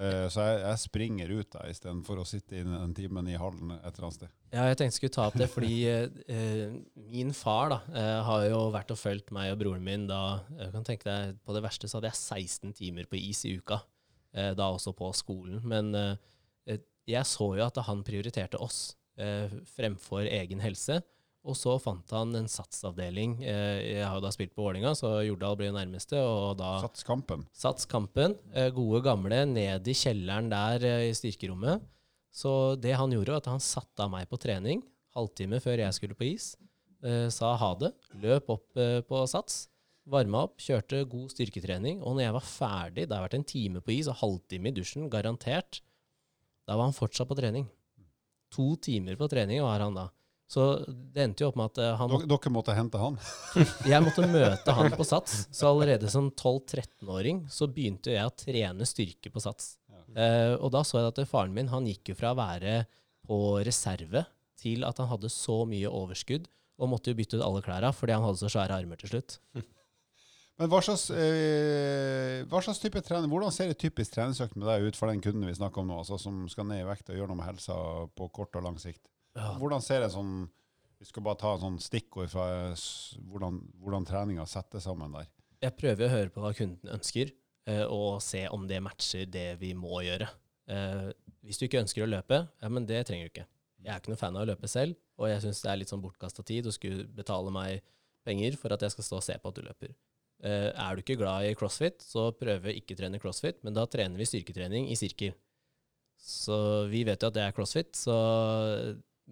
Eh, 0.00 0.26
så 0.32 0.46
jeg, 0.46 0.80
springer 0.80 1.30
ut 1.30 1.50
da, 1.52 1.66
istedenfor 1.68 2.22
å 2.22 2.26
sitte 2.28 2.56
inn 2.60 2.72
en 2.72 2.94
timen 2.96 3.26
i 3.28 3.36
hallen 3.38 3.74
et 3.76 3.90
eller 3.92 4.06
annet 4.08 4.16
sted. 4.16 4.32
Ja, 4.50 4.64
jeg 4.70 4.78
tenkte 4.80 4.88
jeg 4.88 4.96
skulle 4.96 5.16
ta 5.16 5.26
opp 5.28 5.38
det, 5.38 5.48
fordi 5.52 5.74
eh, 5.90 6.76
min 7.12 7.34
far 7.36 7.70
da, 7.74 7.80
har 8.26 8.46
jo 8.48 8.62
vært 8.74 8.94
og 8.94 9.00
fulgt 9.00 9.30
meg 9.36 9.52
og 9.52 9.60
broren 9.60 9.84
min 9.84 10.08
da 10.10 10.40
jeg 10.56 10.72
kan 10.74 10.86
tenke 10.88 11.06
deg, 11.06 11.36
På 11.44 11.54
det 11.56 11.64
verste 11.66 11.90
så 11.90 11.98
hadde 11.98 12.10
jeg 12.10 12.22
16 12.42 12.74
timer 12.80 13.10
på 13.10 13.20
is 13.20 13.44
i 13.46 13.54
uka, 13.60 13.82
da 14.30 14.70
også 14.70 14.94
på 14.94 15.10
skolen. 15.18 15.58
Men 15.66 15.92
jeg 17.10 17.26
så 17.26 17.52
jo 17.58 17.66
at 17.66 17.78
han 17.86 18.04
prioriterte 18.06 18.58
oss 18.62 18.94
fremfor 19.74 20.28
egen 20.30 20.62
helse. 20.62 21.00
Og 21.48 21.56
så 21.56 21.72
fant 21.80 22.12
han 22.12 22.34
en 22.36 22.48
satsavdeling. 22.50 23.38
Eh, 23.48 23.78
jeg 23.94 24.04
har 24.04 24.18
jo 24.18 24.24
da 24.24 24.32
spilt 24.34 24.52
på 24.52 24.66
Vålinga, 24.66 24.92
så 24.98 25.22
Jordal 25.24 25.56
blir 25.56 25.70
jo 25.70 25.76
nærmeste. 25.78 26.20
og 26.20 26.58
da... 26.60 26.74
Sats 26.84 27.06
kampen. 27.06 27.46
Sats 27.56 27.88
kampen. 27.88 28.36
Eh, 28.52 28.68
gode 28.76 29.00
gamle 29.06 29.46
ned 29.48 29.88
i 29.88 29.96
kjelleren 29.96 30.50
der 30.52 30.84
eh, 30.84 31.06
i 31.08 31.16
styrkerommet. 31.16 31.86
Så 32.30 32.76
det 32.78 32.92
han 32.98 33.12
gjorde, 33.14 33.32
var 33.32 33.42
at 33.42 33.50
han 33.50 33.64
satte 33.64 34.04
av 34.04 34.12
meg 34.12 34.28
på 34.30 34.38
trening 34.40 34.84
halvtime 35.16 35.58
før 35.58 35.80
jeg 35.82 35.96
skulle 35.96 36.14
på 36.14 36.28
is. 36.28 36.52
Sa 37.34 37.54
ha 37.56 37.70
det. 37.80 37.88
Løp 38.20 38.52
opp 38.52 38.76
på 39.08 39.20
Sats. 39.26 39.64
Varma 40.10 40.44
opp, 40.46 40.60
kjørte 40.62 41.00
god 41.10 41.32
styrketrening. 41.32 41.98
Og 42.04 42.14
når 42.14 42.26
jeg 42.26 42.34
var 42.36 42.46
ferdig, 42.46 43.06
det 43.08 43.16
har 43.16 43.24
vært 43.24 43.38
en 43.40 43.48
time 43.48 43.82
på 43.82 43.96
is 43.96 44.10
og 44.12 44.20
halvtime 44.20 44.70
i 44.70 44.76
dusjen, 44.76 45.08
garantert, 45.10 45.80
da 46.68 46.76
var 46.76 46.86
han 46.86 46.94
fortsatt 46.94 47.26
på 47.26 47.40
trening. 47.40 47.66
To 48.54 48.74
timer 48.82 49.18
på 49.18 49.26
trening 49.32 49.64
var 49.64 49.82
han 49.82 49.96
da. 49.96 50.06
Så 50.50 50.64
det 50.86 51.22
endte 51.22 51.44
jo 51.44 51.52
opp 51.52 51.58
med 51.60 51.70
at 51.70 51.78
uh, 51.78 51.92
han 52.00 52.10
Dere, 52.26 52.50
måtte 52.50 52.74
hente 52.74 52.98
han? 52.98 53.18
jeg 53.92 54.02
måtte 54.02 54.26
møte 54.26 54.74
han 54.74 54.90
på 54.98 55.06
Sats. 55.06 55.44
Så 55.54 55.68
allerede 55.70 56.10
som 56.10 56.32
12-13-åring 56.32 57.44
så 57.54 57.68
begynte 57.70 58.16
jeg 58.16 58.26
å 58.26 58.34
trene 58.34 58.88
styrke 58.88 59.30
på 59.30 59.42
Sats. 59.44 59.76
Uh, 60.10 60.58
og 60.58 60.72
da 60.74 60.82
så 60.82 60.98
jeg 60.98 61.12
at 61.12 61.20
faren 61.30 61.54
min 61.54 61.70
han 61.70 61.86
gikk 61.86 62.10
jo 62.10 62.18
fra 62.18 62.32
å 62.34 62.40
være 62.40 62.80
på 63.30 63.60
reserve 63.62 64.24
til 64.58 64.82
at 64.82 64.98
han 64.98 65.06
hadde 65.12 65.30
så 65.30 65.62
mye 65.70 65.86
overskudd 65.86 66.48
og 66.80 66.90
måtte 66.90 67.12
jo 67.12 67.18
bytte 67.20 67.38
ut 67.38 67.44
alle 67.46 67.62
klærne 67.64 67.92
fordi 67.94 68.16
han 68.16 68.26
hadde 68.26 68.40
så 68.40 68.50
svære 68.50 68.80
armer 68.80 68.98
til 68.98 69.14
slutt. 69.14 69.38
Men 70.60 70.68
hva 70.68 70.82
slags, 70.84 71.06
eh, 71.14 72.42
hva 72.50 72.60
slags, 72.60 72.82
type 72.82 73.00
trening, 73.00 73.30
Hvordan 73.32 73.54
ser 73.54 73.70
en 73.70 73.78
typisk 73.80 74.12
treningsøkt 74.12 74.58
med 74.60 74.66
deg 74.68 74.90
ut 74.90 74.98
for 74.98 75.08
den 75.08 75.22
kunden 75.24 75.46
vi 75.48 75.54
snakker 75.56 75.80
om 75.80 75.88
nå, 75.88 76.02
altså 76.02 76.18
som 76.20 76.42
skal 76.52 76.66
ned 76.68 76.82
i 76.82 76.88
vekt 76.88 77.08
og 77.08 77.16
gjøre 77.16 77.30
noe 77.30 77.38
med 77.38 77.48
helsa 77.48 77.76
på 78.12 78.28
kort 78.34 78.58
og 78.60 78.66
lang 78.66 78.76
sikt? 78.82 79.00
Ja. 79.38 79.52
Hvordan 79.60 79.82
ser 79.84 80.02
en 80.02 80.12
sånn 80.12 80.32
Vi 81.00 81.06
skal 81.08 81.24
bare 81.24 81.38
ta 81.40 81.54
en 81.54 81.62
sånn 81.62 81.78
stikkord 81.80 82.28
fra 82.28 82.46
hvordan, 83.30 83.60
hvordan 83.80 84.04
treninga 84.04 84.44
settes 84.44 84.84
sammen 84.84 85.14
der. 85.14 85.30
Jeg 85.64 85.72
prøver 85.78 86.04
å 86.04 86.12
høre 86.12 86.32
på 86.34 86.42
hva 86.44 86.50
kunden 86.52 86.92
ønsker, 86.92 87.30
eh, 87.68 87.86
og 87.88 88.20
se 88.20 88.42
om 88.52 88.66
det 88.68 88.82
matcher 88.84 89.24
det 89.24 89.54
vi 89.62 89.70
må 89.72 90.02
gjøre. 90.04 90.28
Eh, 90.68 91.06
hvis 91.40 91.56
du 91.56 91.64
ikke 91.64 91.80
ønsker 91.80 92.04
å 92.04 92.10
løpe, 92.10 92.42
ja, 92.60 92.68
men 92.68 92.84
det 92.84 93.00
trenger 93.08 93.30
du 93.30 93.32
ikke. 93.32 93.46
Jeg 93.80 93.94
er 93.94 94.02
ikke 94.02 94.12
noen 94.12 94.20
fan 94.20 94.36
av 94.36 94.44
å 94.44 94.50
løpe 94.52 94.68
selv, 94.68 95.00
og 95.16 95.30
jeg 95.30 95.40
syns 95.46 95.64
det 95.64 95.72
er 95.72 95.80
litt 95.80 95.92
sånn 95.92 96.04
bortkasta 96.04 96.44
tid 96.44 96.68
å 96.68 96.76
skulle 96.76 97.08
betale 97.16 97.52
meg 97.54 97.80
penger 98.28 98.60
for 98.60 98.76
at 98.76 98.84
jeg 98.84 98.92
skal 98.94 99.08
stå 99.08 99.20
og 99.22 99.26
se 99.26 99.40
på 99.40 99.52
at 99.52 99.56
du 99.56 99.64
løper. 99.64 99.96
Uh, 100.40 100.68
er 100.72 100.96
du 100.96 101.02
ikke 101.02 101.18
glad 101.20 101.48
i 101.48 101.56
crossfit, 101.56 102.00
så 102.04 102.30
prøve 102.36 102.72
ikke 102.76 102.96
trene 102.96 103.20
crossfit, 103.20 103.58
men 103.64 103.76
da 103.76 103.84
trener 103.88 104.20
vi 104.20 104.28
styrketrening 104.28 104.88
i 104.92 104.96
sirkel. 104.96 105.32
Så 106.20 106.56
vi 106.92 107.02
vet 107.08 107.20
jo 107.20 107.28
at 107.28 107.36
det 107.36 107.44
er 107.44 107.56
crossfit, 107.56 107.96
så 107.96 108.16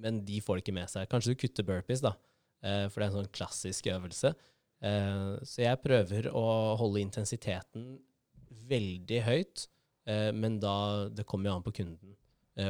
men 0.02 0.22
de 0.26 0.40
får 0.44 0.58
det 0.58 0.64
ikke 0.64 0.76
med 0.78 0.90
seg. 0.92 1.08
Kanskje 1.11 1.34
du 1.34 1.40
kutter 1.42 1.66
burpees, 1.66 2.02
da, 2.04 2.14
eh, 2.62 2.87
for 2.88 3.00
det 3.00 3.08
er 3.08 3.11
en 3.11 3.18
sånn 3.20 3.34
klassisk 3.34 3.90
øvelse. 3.92 4.32
Eh, 4.78 5.32
så 5.42 5.64
jeg 5.64 5.82
prøver 5.82 6.30
å 6.30 6.44
holde 6.78 7.02
intensiteten 7.02 7.90
veldig 8.68 9.20
høyt, 9.26 9.66
eh, 10.06 10.30
men 10.32 10.58
da 10.62 11.08
det 11.08 11.26
kommer 11.26 11.50
jo 11.50 11.58
an 11.58 11.66
på 11.66 11.76
kunden. 11.82 12.16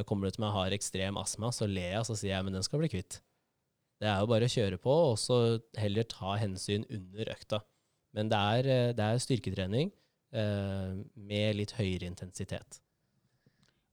Kommer 0.04 0.28
du 0.28 0.34
til 0.34 0.42
meg 0.42 0.50
og 0.50 0.58
har 0.58 0.74
ekstrem 0.76 1.16
astma, 1.16 1.48
så 1.48 1.64
ler 1.64 1.94
jeg, 1.94 2.04
så 2.04 2.12
sier 2.12 2.34
jeg 2.34 2.44
men 2.44 2.58
den 2.58 2.64
skal 2.66 2.82
bli 2.82 2.90
kvitt. 2.92 3.22
Det 3.96 4.04
er 4.04 4.18
jo 4.20 4.28
bare 4.28 4.44
å 4.44 4.52
kjøre 4.52 4.76
på, 4.76 4.92
og 4.92 5.14
så 5.16 5.38
heller 5.80 6.04
ta 6.04 6.34
hensyn 6.36 6.84
under 6.92 7.30
økta. 7.32 7.62
Men 8.12 8.28
det 8.28 8.36
er, 8.58 8.92
det 8.92 9.06
er 9.06 9.22
styrketrening 9.24 9.88
med 10.28 11.56
litt 11.56 11.72
høyere 11.80 12.04
intensitet. 12.04 12.82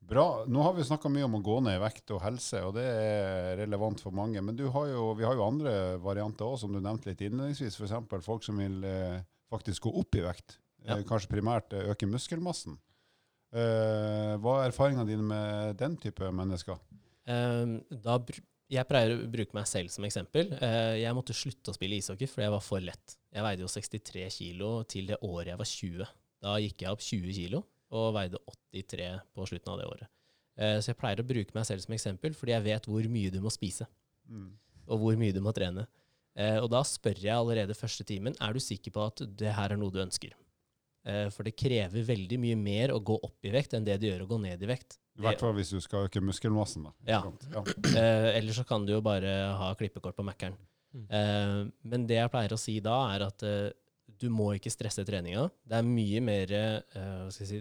Bra. 0.05 0.45
Nå 0.45 0.61
har 0.61 0.73
vi 0.73 0.83
snakka 0.85 1.09
mye 1.09 1.25
om 1.25 1.37
å 1.39 1.41
gå 1.41 1.55
ned 1.65 1.79
i 1.79 1.81
vekt 1.81 2.11
og 2.13 2.21
helse, 2.21 2.59
og 2.67 2.75
det 2.77 2.85
er 2.85 3.55
relevant 3.63 4.01
for 4.03 4.13
mange. 4.13 4.41
Men 4.45 4.59
har 4.75 4.89
jo, 4.91 5.07
vi 5.17 5.25
har 5.25 5.37
jo 5.37 5.47
andre 5.47 5.73
varianter 6.03 6.45
òg, 6.45 6.59
som 6.61 6.73
du 6.73 6.77
nevnte 6.77 7.09
litt 7.09 7.23
innledningsvis. 7.25 7.79
F.eks. 7.79 8.25
folk 8.25 8.45
som 8.45 8.61
vil 8.61 8.85
eh, 8.85 9.23
faktisk 9.49 9.87
gå 9.87 9.95
opp 10.03 10.19
i 10.19 10.25
vekt. 10.27 10.59
Eh, 10.83 10.91
ja. 10.91 10.99
Eh, 10.99 11.05
kanskje 11.09 11.33
primært 11.33 11.73
eh, 11.73 11.89
øke 11.89 12.09
muskelmassen. 12.09 12.77
Eh, 13.55 14.35
hva 14.43 14.59
er 14.61 14.69
erfaringene 14.69 15.09
dine 15.09 15.25
med 15.25 15.81
den 15.81 15.97
type 16.01 16.29
mennesker? 16.37 16.77
Um, 17.25 17.79
da, 17.89 18.19
jeg 18.69 18.85
pleier 18.85 19.15
å 19.15 19.29
bruke 19.31 19.57
meg 19.57 19.65
selv 19.71 19.89
som 19.93 20.05
eksempel. 20.05 20.53
Uh, 20.61 20.93
jeg 21.01 21.17
måtte 21.17 21.33
slutte 21.33 21.73
å 21.73 21.77
spille 21.77 21.97
ishockey 21.97 22.29
fordi 22.29 22.45
jeg 22.45 22.53
var 22.59 22.65
for 22.65 22.85
lett. 22.93 23.17
Jeg 23.33 23.47
veide 23.47 23.65
jo 23.65 23.73
63 23.73 24.27
kilo 24.37 24.75
til 24.85 25.09
det 25.09 25.23
året 25.25 25.55
jeg 25.55 25.63
var 25.63 25.71
20. 25.71 26.19
Da 26.45 26.59
gikk 26.61 26.85
jeg 26.85 26.93
opp 26.93 27.01
20 27.01 27.39
kilo 27.39 27.65
og 27.95 28.13
veide 28.17 28.41
83 28.75 29.10
på 29.36 29.47
slutten 29.49 29.73
av 29.73 29.81
det 29.81 29.89
året. 29.89 30.12
Eh, 30.60 30.77
så 30.79 30.91
jeg 30.91 30.99
pleier 30.99 31.21
å 31.21 31.27
bruke 31.27 31.55
meg 31.55 31.67
selv 31.67 31.84
som 31.84 31.95
eksempel, 31.95 32.36
fordi 32.38 32.55
jeg 32.55 32.67
vet 32.67 32.89
hvor 32.89 33.12
mye 33.12 33.34
du 33.34 33.41
må 33.43 33.53
spise. 33.53 33.88
Mm. 34.31 34.49
Og 34.86 35.01
hvor 35.01 35.19
mye 35.19 35.36
du 35.36 35.41
må 35.43 35.53
trene. 35.55 35.88
Eh, 36.36 36.58
og 36.60 36.67
da 36.73 36.81
spør 36.88 37.21
jeg 37.23 37.36
allerede 37.36 37.77
første 37.77 38.03
timen 38.08 38.36
er 38.43 38.55
du 38.55 38.63
sikker 38.63 38.93
på 38.95 39.05
at 39.08 39.23
det 39.39 39.53
her 39.55 39.75
er 39.75 39.79
noe 39.79 39.93
du 39.93 40.01
ønsker. 40.03 40.36
Eh, 41.05 41.27
for 41.34 41.47
det 41.47 41.55
krever 41.60 42.05
veldig 42.08 42.39
mye 42.41 42.60
mer 42.60 42.93
å 42.95 43.01
gå 43.03 43.17
opp 43.23 43.45
i 43.45 43.53
vekt 43.53 43.75
enn 43.77 43.86
det 43.86 43.99
det 44.01 44.10
gjør 44.10 44.25
å 44.25 44.31
gå 44.34 44.39
ned 44.43 44.63
i 44.63 44.69
vekt. 44.69 44.97
I 45.15 45.23
hvert 45.23 45.39
fall 45.39 45.53
hvis 45.55 45.71
du 45.71 45.79
skal 45.84 46.10
øke 46.10 46.23
muskelmassen. 46.23 46.89
da. 46.89 46.95
Ja. 47.08 47.21
ja. 47.53 47.63
Eh, 47.95 48.29
eller 48.36 48.55
så 48.58 48.65
kan 48.67 48.84
du 48.88 48.95
jo 48.95 49.03
bare 49.05 49.31
ha 49.60 49.71
klippekort 49.79 50.17
på 50.17 50.25
Mækkern. 50.27 50.58
Mm. 50.95 51.05
Eh, 51.08 51.60
men 51.91 52.08
det 52.10 52.19
jeg 52.19 52.31
pleier 52.34 52.55
å 52.55 52.60
si 52.60 52.79
da, 52.84 52.97
er 53.13 53.27
at 53.29 53.45
du 54.19 54.28
må 54.32 54.51
ikke 54.56 54.71
stresse 54.73 55.04
treninga. 55.08 55.47
Det 55.67 55.78
er 55.78 55.88
mye 55.88 56.21
mer, 56.23 56.54
uh, 56.95 57.28
si, 57.34 57.60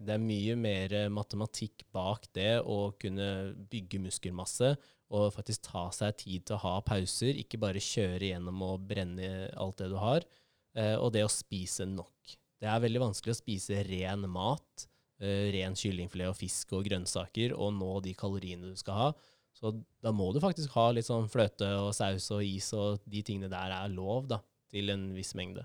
matematikk 1.13 1.85
bak 1.95 2.29
det 2.37 2.61
å 2.61 2.93
kunne 3.01 3.29
bygge 3.71 4.03
muskelmasse 4.05 4.75
og 5.15 5.35
faktisk 5.35 5.69
ta 5.69 5.89
seg 5.95 6.17
tid 6.23 6.47
til 6.47 6.57
å 6.57 6.63
ha 6.65 6.79
pauser, 6.87 7.37
ikke 7.39 7.61
bare 7.63 7.83
kjøre 7.83 8.33
gjennom 8.33 8.63
og 8.67 8.87
brenne 8.89 9.51
alt 9.61 9.83
det 9.83 9.91
du 9.93 9.99
har. 10.01 10.27
Uh, 10.75 10.97
og 10.99 11.13
det 11.15 11.23
å 11.27 11.31
spise 11.31 11.87
nok. 11.87 12.35
Det 12.59 12.71
er 12.71 12.83
veldig 12.83 13.03
vanskelig 13.03 13.35
å 13.35 13.39
spise 13.39 13.85
ren 13.87 14.25
mat, 14.31 14.89
uh, 15.23 15.47
ren 15.55 15.77
kyllingfilet 15.79 16.33
og 16.33 16.39
fisk 16.39 16.75
og 16.75 16.89
grønnsaker, 16.89 17.55
og 17.55 17.77
nå 17.79 17.93
de 18.07 18.17
kaloriene 18.19 18.73
du 18.73 18.81
skal 18.81 19.01
ha. 19.01 19.13
Så 19.55 19.71
da 20.03 20.11
må 20.11 20.33
du 20.35 20.41
faktisk 20.43 20.75
ha 20.75 20.89
litt 20.91 21.07
sånn 21.07 21.31
fløte 21.31 21.69
og 21.79 21.93
saus 21.95 22.27
og 22.35 22.43
is, 22.43 22.73
og 22.75 23.05
de 23.07 23.23
tingene 23.27 23.53
der 23.53 23.75
er 23.77 23.93
lov 23.93 24.27
da, 24.33 24.41
til 24.73 24.91
en 24.91 25.13
viss 25.15 25.35
mengde. 25.39 25.63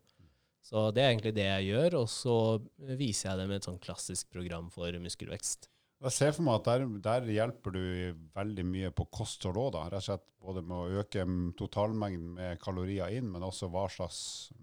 Så 0.69 0.89
det 0.93 1.01
er 1.01 1.12
egentlig 1.15 1.34
det 1.34 1.47
jeg 1.47 1.71
gjør, 1.71 1.95
og 2.03 2.08
så 2.13 2.38
viser 2.77 3.32
jeg 3.32 3.39
det 3.39 3.49
med 3.49 3.58
et 3.58 3.65
sånn 3.65 3.82
klassisk 3.82 4.29
program 4.36 4.67
for 4.73 4.93
muskelvekst. 5.01 5.65
Jeg 5.99 6.15
ser 6.15 6.36
for 6.36 6.45
meg 6.45 6.60
at 6.62 6.67
der, 6.69 6.84
der 7.03 7.32
hjelper 7.34 7.73
du 7.75 7.82
veldig 8.38 8.63
mye 8.69 8.91
på 8.95 9.08
kosthold 9.12 9.58
òg, 9.60 9.79
Rett 9.91 9.97
og 9.99 10.05
slett 10.05 10.27
både 10.39 10.62
med 10.63 10.75
å 10.77 11.01
øke 11.01 11.25
totalmengden 11.60 12.29
med 12.38 12.62
kalorier 12.62 13.17
inn, 13.17 13.27
men 13.34 13.43
også 13.43 13.67
hva 13.73 13.88
slags 13.91 14.21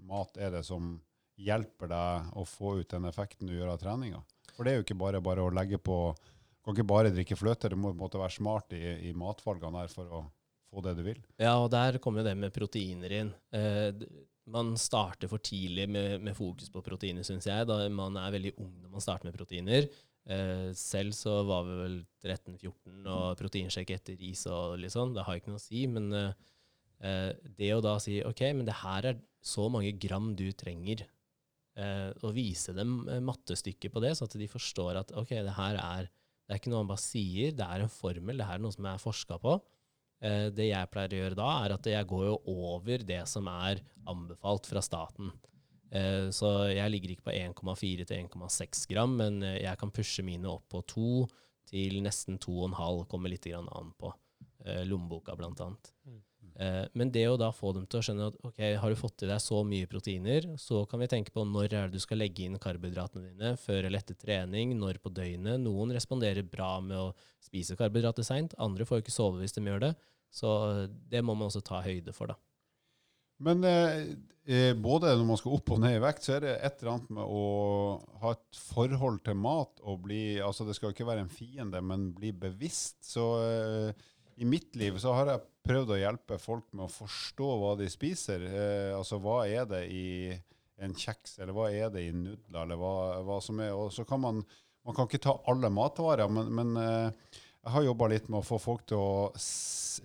mat 0.08 0.38
er 0.40 0.54
det 0.54 0.62
som 0.68 0.94
hjelper 1.36 1.90
deg 1.90 2.30
å 2.38 2.46
få 2.48 2.78
ut 2.78 2.94
den 2.94 3.10
effekten 3.10 3.50
du 3.50 3.56
gjør 3.56 3.74
av 3.74 3.82
treninga. 3.82 4.22
For 4.54 4.64
det 4.64 4.72
er 4.72 4.80
jo 4.80 4.86
ikke 4.86 5.00
bare 5.02 5.20
bare 5.20 5.44
å 5.44 5.52
legge 5.52 5.76
på 5.82 5.98
Du 6.16 6.70
kan 6.70 6.78
ikke 6.78 6.88
bare 6.88 7.10
drikke 7.14 7.36
fløte, 7.38 7.68
du 7.70 7.76
må 7.78 7.92
på 7.92 7.94
en 7.94 8.00
måte 8.00 8.18
være 8.18 8.34
smart 8.34 8.72
i, 8.74 8.80
i 9.10 9.12
matvalgene 9.14 9.84
her 9.84 9.92
for 9.92 10.08
å 10.10 10.22
få 10.72 10.82
det 10.82 10.96
du 10.98 11.04
vil. 11.06 11.20
Ja, 11.38 11.52
og 11.60 11.68
der 11.70 12.00
kommer 12.02 12.24
jo 12.24 12.26
det 12.26 12.34
med 12.40 12.54
proteiner 12.54 13.12
inn. 13.20 13.30
Eh, 13.54 13.92
man 14.52 14.74
starter 14.78 15.30
for 15.30 15.42
tidlig 15.42 15.88
med, 15.90 16.20
med 16.22 16.36
fokus 16.36 16.70
på 16.72 16.82
proteiner, 16.84 17.26
syns 17.26 17.48
jeg. 17.48 17.66
Da 17.68 17.80
man 17.92 18.18
er 18.20 18.34
veldig 18.34 18.54
ung 18.62 18.74
når 18.84 18.92
man 18.94 19.04
starter 19.04 19.28
med 19.28 19.36
proteiner. 19.38 19.88
Eh, 20.26 20.68
selv 20.78 21.14
så 21.14 21.40
var 21.46 21.66
vi 21.66 21.78
vel 21.80 21.96
13-14 22.24 23.08
og 23.10 23.26
proteinsjekk 23.38 23.94
etter 23.96 24.22
is 24.28 24.44
og 24.50 24.76
litt 24.82 24.94
sånn. 24.94 25.14
Det 25.16 25.26
har 25.26 25.36
jeg 25.36 25.44
ikke 25.44 25.54
noe 25.54 25.62
å 25.62 25.66
si. 25.66 25.82
Men 25.90 26.08
eh, 26.14 26.52
eh, 27.06 27.32
det 27.58 27.72
å 27.74 27.82
da 27.84 27.96
si 28.02 28.20
OK, 28.26 28.44
men 28.58 28.68
det 28.68 28.80
her 28.84 29.12
er 29.12 29.20
så 29.46 29.68
mange 29.70 29.94
gram 30.02 30.32
du 30.38 30.46
trenger, 30.58 31.04
eh, 31.78 32.10
og 32.22 32.34
vise 32.38 32.74
dem 32.74 33.00
eh, 33.10 33.22
mattestykket 33.22 33.94
på 33.94 34.02
det, 34.02 34.16
så 34.18 34.26
at 34.26 34.38
de 34.38 34.50
forstår 34.50 35.02
at 35.02 35.14
OK, 35.18 35.34
det 35.46 35.58
her 35.58 35.80
er 35.82 36.10
det 36.46 36.54
er 36.54 36.60
ikke 36.60 36.70
noe 36.70 36.84
man 36.84 36.92
bare 36.92 37.02
sier, 37.02 37.54
det 37.58 37.66
er 37.66 37.82
en 37.82 37.90
formel, 37.90 38.38
det 38.38 38.46
her 38.46 38.60
er 38.60 38.62
noe 38.62 38.74
som 38.74 38.86
er 38.86 39.02
forska 39.02 39.38
på. 39.42 39.56
Eh, 40.24 40.48
det 40.54 40.70
jeg 40.70 40.90
pleier 40.92 41.12
å 41.12 41.20
gjøre 41.20 41.38
da, 41.38 41.48
er 41.64 41.74
at 41.76 41.88
jeg 41.90 42.08
går 42.08 42.24
jo 42.30 42.36
over 42.70 43.04
det 43.04 43.22
som 43.28 43.48
er 43.52 43.82
anbefalt 44.08 44.68
fra 44.70 44.82
staten. 44.84 45.32
Eh, 45.90 46.28
så 46.34 46.70
jeg 46.72 46.92
ligger 46.92 47.14
ikke 47.14 47.28
på 47.28 47.36
1,4 47.36 48.06
til 48.08 48.22
1,6 48.24 48.86
gram, 48.92 49.16
men 49.20 49.42
eh, 49.44 49.60
jeg 49.64 49.80
kan 49.80 49.92
pushe 49.94 50.24
mine 50.26 50.48
opp 50.50 50.68
på 50.72 50.82
2 50.94 51.10
til 51.70 52.00
nesten 52.04 52.40
2,5, 52.42 53.04
kommer 53.10 53.32
litt 53.32 53.48
an 53.50 53.92
på 53.98 54.12
lommeboka 54.86 55.34
blant 55.38 55.60
annet. 55.62 55.88
Eh, 56.56 56.84
men 56.96 57.10
det 57.12 57.26
å 57.28 57.36
da 57.36 57.50
få 57.52 57.74
dem 57.76 57.84
til 57.84 58.00
å 58.00 58.04
skjønne 58.06 58.30
at 58.30 58.36
ok, 58.48 58.60
har 58.80 58.92
du 58.92 58.96
fått 58.96 59.26
i 59.26 59.28
deg 59.28 59.42
så 59.44 59.60
mye 59.68 59.88
proteiner, 59.90 60.48
så 60.60 60.84
kan 60.88 61.02
vi 61.02 61.10
tenke 61.12 61.34
på 61.34 61.44
når 61.44 61.68
er 61.68 61.90
det 61.90 62.00
du 62.00 62.04
skal 62.04 62.22
legge 62.22 62.46
inn 62.46 62.56
karbohydratene 62.60 63.28
dine, 63.28 63.52
før 63.60 63.82
eller 63.84 64.00
etter 64.00 64.16
trening, 64.16 64.72
når 64.80 65.02
på 65.04 65.12
døgnet. 65.12 65.60
Noen 65.60 65.92
responderer 65.96 66.46
bra 66.48 66.78
med 66.80 66.96
å 66.96 67.10
spise 67.44 67.76
karbohydrater 67.76 68.26
seint, 68.26 68.56
andre 68.62 68.88
får 68.88 69.00
jo 69.00 69.06
ikke 69.06 69.18
sove 69.18 69.42
hvis 69.42 69.56
de 69.56 69.66
gjør 69.68 69.88
det. 69.88 69.94
Så 70.32 70.50
det 71.12 71.22
må 71.24 71.36
man 71.36 71.50
også 71.50 71.64
ta 71.64 71.84
høyde 71.84 72.16
for, 72.16 72.32
da. 72.32 72.40
Men 73.44 73.64
eh, 73.68 74.16
eh, 74.48 74.72
både 74.72 75.12
når 75.12 75.26
man 75.28 75.38
skal 75.40 75.58
opp 75.58 75.74
og 75.74 75.80
ned 75.82 75.98
i 75.98 76.02
vekt, 76.02 76.24
så 76.24 76.38
er 76.38 76.44
det 76.46 76.54
et 76.56 76.80
eller 76.80 76.94
annet 76.94 77.10
med 77.18 77.32
å 77.36 77.42
ha 78.22 78.32
et 78.32 78.60
forhold 78.70 79.20
til 79.26 79.36
mat 79.36 79.82
og 79.84 80.06
bli 80.06 80.38
Altså, 80.40 80.64
det 80.64 80.76
skal 80.76 80.88
jo 80.90 80.96
ikke 80.96 81.08
være 81.10 81.26
en 81.26 81.32
fiende, 81.32 81.82
men 81.84 82.08
bli 82.16 82.32
bevisst. 82.32 83.02
Så 83.04 83.26
eh, 83.44 84.06
i 84.36 84.44
mitt 84.44 84.76
liv 84.76 84.98
så 85.00 85.14
har 85.16 85.30
jeg 85.30 85.44
prøvd 85.66 85.94
å 85.94 85.98
hjelpe 86.00 86.38
folk 86.40 86.68
med 86.76 86.86
å 86.86 86.92
forstå 86.92 87.48
hva 87.60 87.72
de 87.80 87.88
spiser. 87.90 88.44
Eh, 88.46 88.92
altså, 88.96 89.18
hva 89.22 89.40
er 89.48 89.64
det 89.70 89.82
i 89.92 90.06
en 90.84 90.92
kjeks, 90.92 91.38
eller 91.40 91.56
hva 91.56 91.70
er 91.72 91.88
det 91.94 92.04
i 92.04 92.12
nudler, 92.12 92.62
eller 92.62 92.80
hva, 92.80 92.94
hva 93.24 93.40
som 93.40 93.62
er 93.64 93.72
Og 93.72 93.88
så 93.94 94.04
kan 94.04 94.20
man 94.20 94.42
Man 94.84 94.94
kan 94.94 95.08
ikke 95.08 95.24
ta 95.24 95.32
alle 95.50 95.66
matvarer, 95.72 96.28
men, 96.30 96.52
men 96.54 96.76
eh, 96.78 97.38
jeg 97.66 97.72
har 97.74 97.82
jobba 97.82 98.06
litt 98.12 98.28
med 98.30 98.38
å 98.38 98.46
få 98.46 98.60
folk 98.62 98.84
til 98.86 99.00
å 99.02 99.32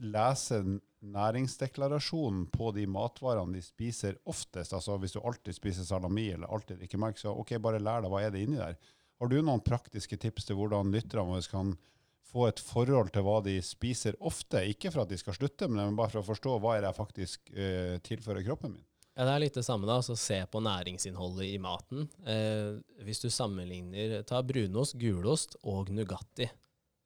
lese 0.01 0.57
næringsdeklarasjonen 1.05 2.47
på 2.49 2.71
de 2.73 2.87
matvarene 2.89 3.53
de 3.53 3.61
spiser 3.61 4.17
oftest. 4.25 4.73
Altså 4.73 4.95
hvis 4.97 5.13
du 5.13 5.19
alltid 5.21 5.53
spiser 5.53 5.85
salami 5.85 6.31
eller 6.33 6.49
alltid 6.49 6.81
drikker 6.81 6.97
melk, 7.03 7.21
så 7.21 7.35
ok, 7.37 7.53
bare 7.61 7.83
lær 7.83 8.01
deg 8.01 8.09
hva 8.09 8.23
er 8.25 8.33
det 8.33 8.41
inni 8.41 8.57
der. 8.57 8.79
Har 9.21 9.29
du 9.29 9.37
noen 9.37 9.61
praktiske 9.61 10.17
tips 10.17 10.49
til 10.49 10.57
hvordan 10.57 10.89
lytterne 10.95 11.27
våre 11.29 11.45
kan 11.53 11.75
få 12.31 12.47
et 12.49 12.61
forhold 12.63 13.11
til 13.15 13.25
hva 13.27 13.39
de 13.45 13.57
spiser 13.65 14.15
ofte? 14.19 14.63
Ikke 14.71 14.91
for 14.93 15.03
at 15.03 15.11
de 15.11 15.19
skal 15.19 15.35
slutte, 15.37 15.67
men 15.71 15.97
bare 15.99 16.13
for 16.13 16.23
å 16.23 16.29
forstå 16.31 16.55
hva 16.63 16.77
er 16.77 16.85
det 16.85 16.91
jeg 16.91 16.99
faktisk 17.01 17.51
eh, 17.53 17.97
tilfører 18.05 18.45
kroppen 18.47 18.77
min. 18.77 18.87
Ja, 19.11 19.25
Det 19.27 19.33
er 19.33 19.43
litt 19.43 19.57
det 19.59 19.65
samme. 19.67 19.85
da, 19.89 19.97
altså 19.99 20.15
Se 20.15 20.39
på 20.47 20.61
næringsinnholdet 20.63 21.49
i 21.51 21.59
maten. 21.61 22.07
Eh, 22.23 22.79
hvis 23.05 23.19
du 23.21 23.29
sammenligner 23.29 24.21
Ta 24.23 24.39
brunost, 24.41 24.95
gulost 24.99 25.57
og 25.67 25.91
Nugatti. 25.91 26.47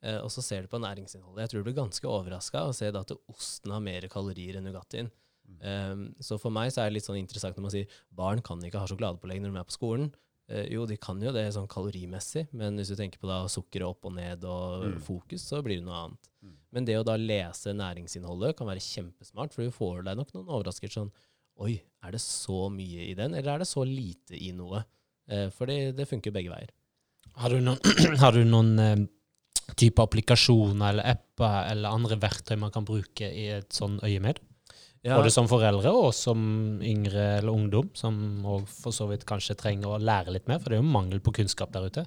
Eh, 0.06 0.20
og 0.22 0.30
så 0.30 0.44
ser 0.46 0.66
du 0.66 0.72
på 0.72 0.80
næringsinnholdet. 0.82 1.42
Jeg 1.44 1.50
tror 1.52 1.64
du 1.64 1.70
blir 1.72 1.80
ganske 1.82 2.10
overraska 2.10 2.68
å 2.70 2.76
se 2.78 2.92
da 2.94 3.02
at 3.02 3.16
osten 3.32 3.74
har 3.74 3.82
mer 3.84 4.06
kalorier 4.12 4.60
enn 4.60 4.68
Nugattien. 4.70 5.10
Mm. 5.50 5.58
Eh, 5.62 6.22
så 6.26 6.38
for 6.42 6.54
meg 6.54 6.72
så 6.74 6.84
er 6.84 6.92
det 6.92 7.00
litt 7.00 7.10
sånn 7.10 7.20
interessant 7.22 7.58
når 7.58 7.66
man 7.68 7.74
sier 7.74 7.98
barn 8.14 8.42
kan 8.46 8.62
ikke 8.66 8.82
ha 8.82 8.90
sjokoladepålegg 8.90 9.42
når 9.42 9.56
de 9.56 9.62
er 9.64 9.70
på 9.72 9.78
skolen. 9.80 10.12
Eh, 10.48 10.68
jo, 10.76 10.84
de 10.86 10.96
kan 11.02 11.18
jo 11.22 11.32
det 11.34 11.48
sånn 11.56 11.68
kalorimessig, 11.68 12.44
men 12.54 12.78
hvis 12.78 12.92
du 12.94 12.96
tenker 13.00 13.18
på 13.22 13.26
da 13.30 13.40
sukkeret 13.50 13.88
opp 13.88 14.06
og 14.06 14.14
ned 14.14 14.44
og 14.46 14.84
Mm. 14.92 15.00
fokus, 15.02 15.42
så 15.42 15.64
blir 15.66 15.80
det 15.80 15.86
noe 15.88 15.96
annet. 16.04 16.30
Mm. 16.44 16.54
Men 16.72 16.86
det 16.86 16.98
å 17.00 17.06
da 17.06 17.16
lese 17.18 17.74
næringsinnholdet 17.74 18.56
kan 18.58 18.68
være 18.68 18.84
kjempesmart, 18.86 19.54
for 19.54 19.64
du 19.64 19.72
får 19.72 20.04
deg 20.06 20.18
nok 20.18 20.34
noen 20.34 20.48
overraskelser 20.48 21.02
sånn 21.02 21.12
Oi, 21.58 21.82
er 22.04 22.12
det 22.12 22.20
så 22.20 22.70
mye 22.70 23.06
i 23.10 23.14
den, 23.16 23.34
eller 23.34 23.54
er 23.54 23.60
det 23.60 23.68
så 23.70 23.86
lite 23.88 24.36
i 24.36 24.52
noe? 24.52 24.84
Eh, 25.30 25.50
for 25.50 25.66
det, 25.66 25.96
det 25.96 26.06
funker 26.10 26.34
begge 26.36 26.52
veier. 26.52 26.70
Har 27.38 27.50
du 27.50 27.62
noen, 27.62 27.80
har 28.20 28.34
du 28.36 28.44
noen 28.44 28.74
eh, 28.84 29.06
type 29.80 30.04
applikasjoner 30.04 30.90
eller 30.92 31.08
apper 31.16 31.72
eller 31.72 31.90
andre 31.96 32.18
verktøy 32.20 32.58
man 32.60 32.72
kan 32.76 32.84
bruke 32.86 33.24
i 33.32 33.48
et 33.56 33.70
sånn 33.72 33.98
øyemed? 34.04 34.42
Ja, 35.06 35.20
Både 35.20 35.30
som 35.30 35.46
foreldre 35.46 35.92
og 35.94 36.08
som 36.18 36.40
yngre 36.82 37.38
eller 37.38 37.54
ungdom, 37.54 37.92
som 37.94 38.16
også 38.42 38.80
for 38.88 38.96
så 38.96 39.06
vidt 39.12 39.26
kanskje 39.30 39.54
trenger 39.60 39.94
å 39.94 40.00
lære 40.02 40.34
litt 40.34 40.48
mer, 40.50 40.58
for 40.58 40.74
det 40.74 40.80
er 40.80 40.82
jo 40.82 40.96
mangel 40.96 41.22
på 41.22 41.36
kunnskap 41.36 41.70
der 41.76 41.86
ute. 41.92 42.06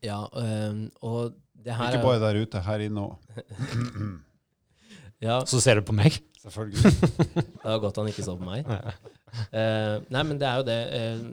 ja 0.00 0.22
eh, 0.40 0.78
og 1.04 1.34
det 1.60 1.76
her 1.76 1.92
Ikke 1.92 2.06
bare 2.06 2.22
der 2.22 2.40
ute, 2.40 2.62
her 2.64 2.80
inne 2.86 3.04
òg. 3.04 3.42
ja, 5.26 5.42
Så 5.44 5.60
ser 5.60 5.80
du 5.80 5.84
på 5.84 5.96
meg. 5.96 6.16
Selvfølgelig. 6.40 6.94
Det 7.60 7.66
var 7.66 7.82
godt 7.82 8.00
han 8.00 8.08
ikke 8.08 8.24
så 8.24 8.32
på 8.40 8.46
meg. 8.48 8.68
Eh, 9.52 9.96
nei, 10.08 10.22
men 10.24 10.38
det 10.40 10.48
er 10.48 10.62
jo 10.62 10.64
det. 10.70 10.78
eh, 10.96 11.26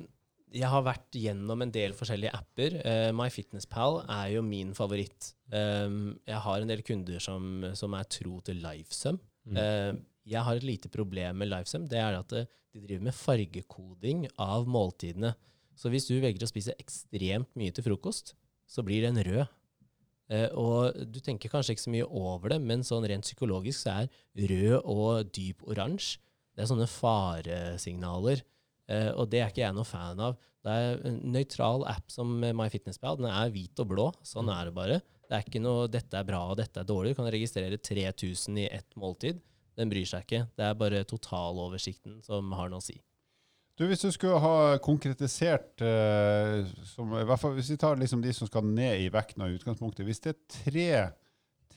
jeg 0.58 0.72
har 0.72 0.84
vært 0.84 1.15
gjennom 1.15 1.63
en 1.63 1.72
del 1.72 1.96
forskjellige 1.96 2.32
apper. 2.36 2.76
Uh, 2.82 3.10
MyFitnessPal 3.15 3.98
er 4.04 4.30
jo 4.36 4.43
min 4.48 4.72
favoritt. 4.76 5.34
Um, 5.52 6.15
jeg 6.28 6.39
har 6.43 6.63
en 6.63 6.72
del 6.72 6.84
kunder 6.88 7.24
som, 7.24 7.65
som 7.78 7.96
er 7.96 8.08
tro 8.12 8.39
til 8.48 8.62
Lifesum. 8.63 9.20
Mm. 9.48 10.00
Jeg 10.28 10.44
har 10.44 10.60
et 10.60 10.68
lite 10.68 10.92
problem 10.92 11.40
med 11.40 11.52
Lifesum. 11.52 11.88
Det 11.88 12.00
er 12.02 12.18
at 12.20 12.34
eh, 12.36 12.50
de 12.76 12.84
driver 12.84 13.08
med 13.08 13.16
fargekoding 13.16 14.26
av 14.38 14.68
måltidene. 14.70 15.34
Så 15.78 15.92
hvis 15.94 16.10
du 16.10 16.18
velger 16.20 16.44
å 16.44 16.50
spise 16.50 16.76
ekstremt 16.82 17.50
mye 17.58 17.74
til 17.74 17.86
frokost, 17.86 18.34
så 18.68 18.84
blir 18.84 19.06
den 19.08 19.22
rød. 19.24 19.46
Eh, 20.34 20.50
og 20.60 20.98
du 21.08 21.22
tenker 21.24 21.52
kanskje 21.54 21.78
ikke 21.78 21.86
så 21.88 21.94
mye 21.94 22.08
over 22.12 22.52
det, 22.52 22.62
men 22.62 22.84
sånn 22.84 23.08
rent 23.08 23.28
psykologisk 23.28 23.86
så 23.86 24.02
er 24.02 24.48
rød 24.52 24.82
og 24.84 25.32
dyp 25.32 25.63
oransje 25.70 26.20
det 26.58 26.63
er 26.66 26.70
sånne 26.72 26.90
faresignaler. 26.90 28.40
Eh, 28.90 29.12
og 29.13 29.28
det 29.30 29.44
er 29.44 29.52
ikke 29.52 29.62
jeg 29.62 29.78
noe 29.78 29.86
fan 29.86 30.22
av. 30.26 30.40
Det 30.66 30.74
er 30.74 31.04
en 31.06 31.20
nøytral 31.36 31.86
app 31.86 32.10
som 32.10 32.32
MyFitnessPal. 32.42 33.20
Den 33.20 33.30
er 33.30 33.52
hvit 33.54 33.78
og 33.84 33.92
blå. 33.92 34.08
Sånn 34.26 34.50
er 34.50 34.66
det 34.66 34.74
bare. 34.74 34.98
Det 35.28 35.38
er 35.38 35.46
ikke 35.46 35.62
noe 35.62 35.86
'dette 35.92 36.18
er 36.18 36.26
bra' 36.26 36.42
og 36.50 36.58
'dette 36.58 36.82
er 36.82 36.88
dårlig'. 36.90 37.13
Du 37.13 37.20
kan 37.22 37.30
registrere 37.30 37.78
3000 37.78 38.58
i 38.58 38.66
ett 38.74 38.90
måltid. 38.98 39.38
Den 39.78 39.92
bryr 39.92 40.08
seg 40.10 40.26
ikke. 40.26 40.44
Det 40.58 40.66
er 40.66 40.74
bare 40.80 41.04
totaloversikten 41.06 42.20
som 42.26 42.52
har 42.58 42.72
noe 42.74 42.82
å 42.82 42.86
si. 42.86 42.98
Du, 43.78 43.84
Hvis 43.86 44.02
du 44.02 44.10
skulle 44.10 44.40
ha 44.42 44.78
konkretisert 44.82 45.84
eh, 45.86 46.63
som, 46.90 47.12
i 47.13 47.26
hvert 47.30 47.38
fall 47.38 47.54
Hvis 47.54 47.70
vi 47.70 47.78
tar 47.78 48.00
liksom 48.02 48.24
de 48.24 48.32
som 48.34 48.50
skal 48.50 48.66
ned 48.66 49.04
i 49.04 49.12
vekten 49.13 49.44
av 49.46 49.54
utgangspunktet. 49.54 50.02
Hvis 50.08 50.24
det 50.26 50.34
er 50.34 50.40
tre, 50.50 50.88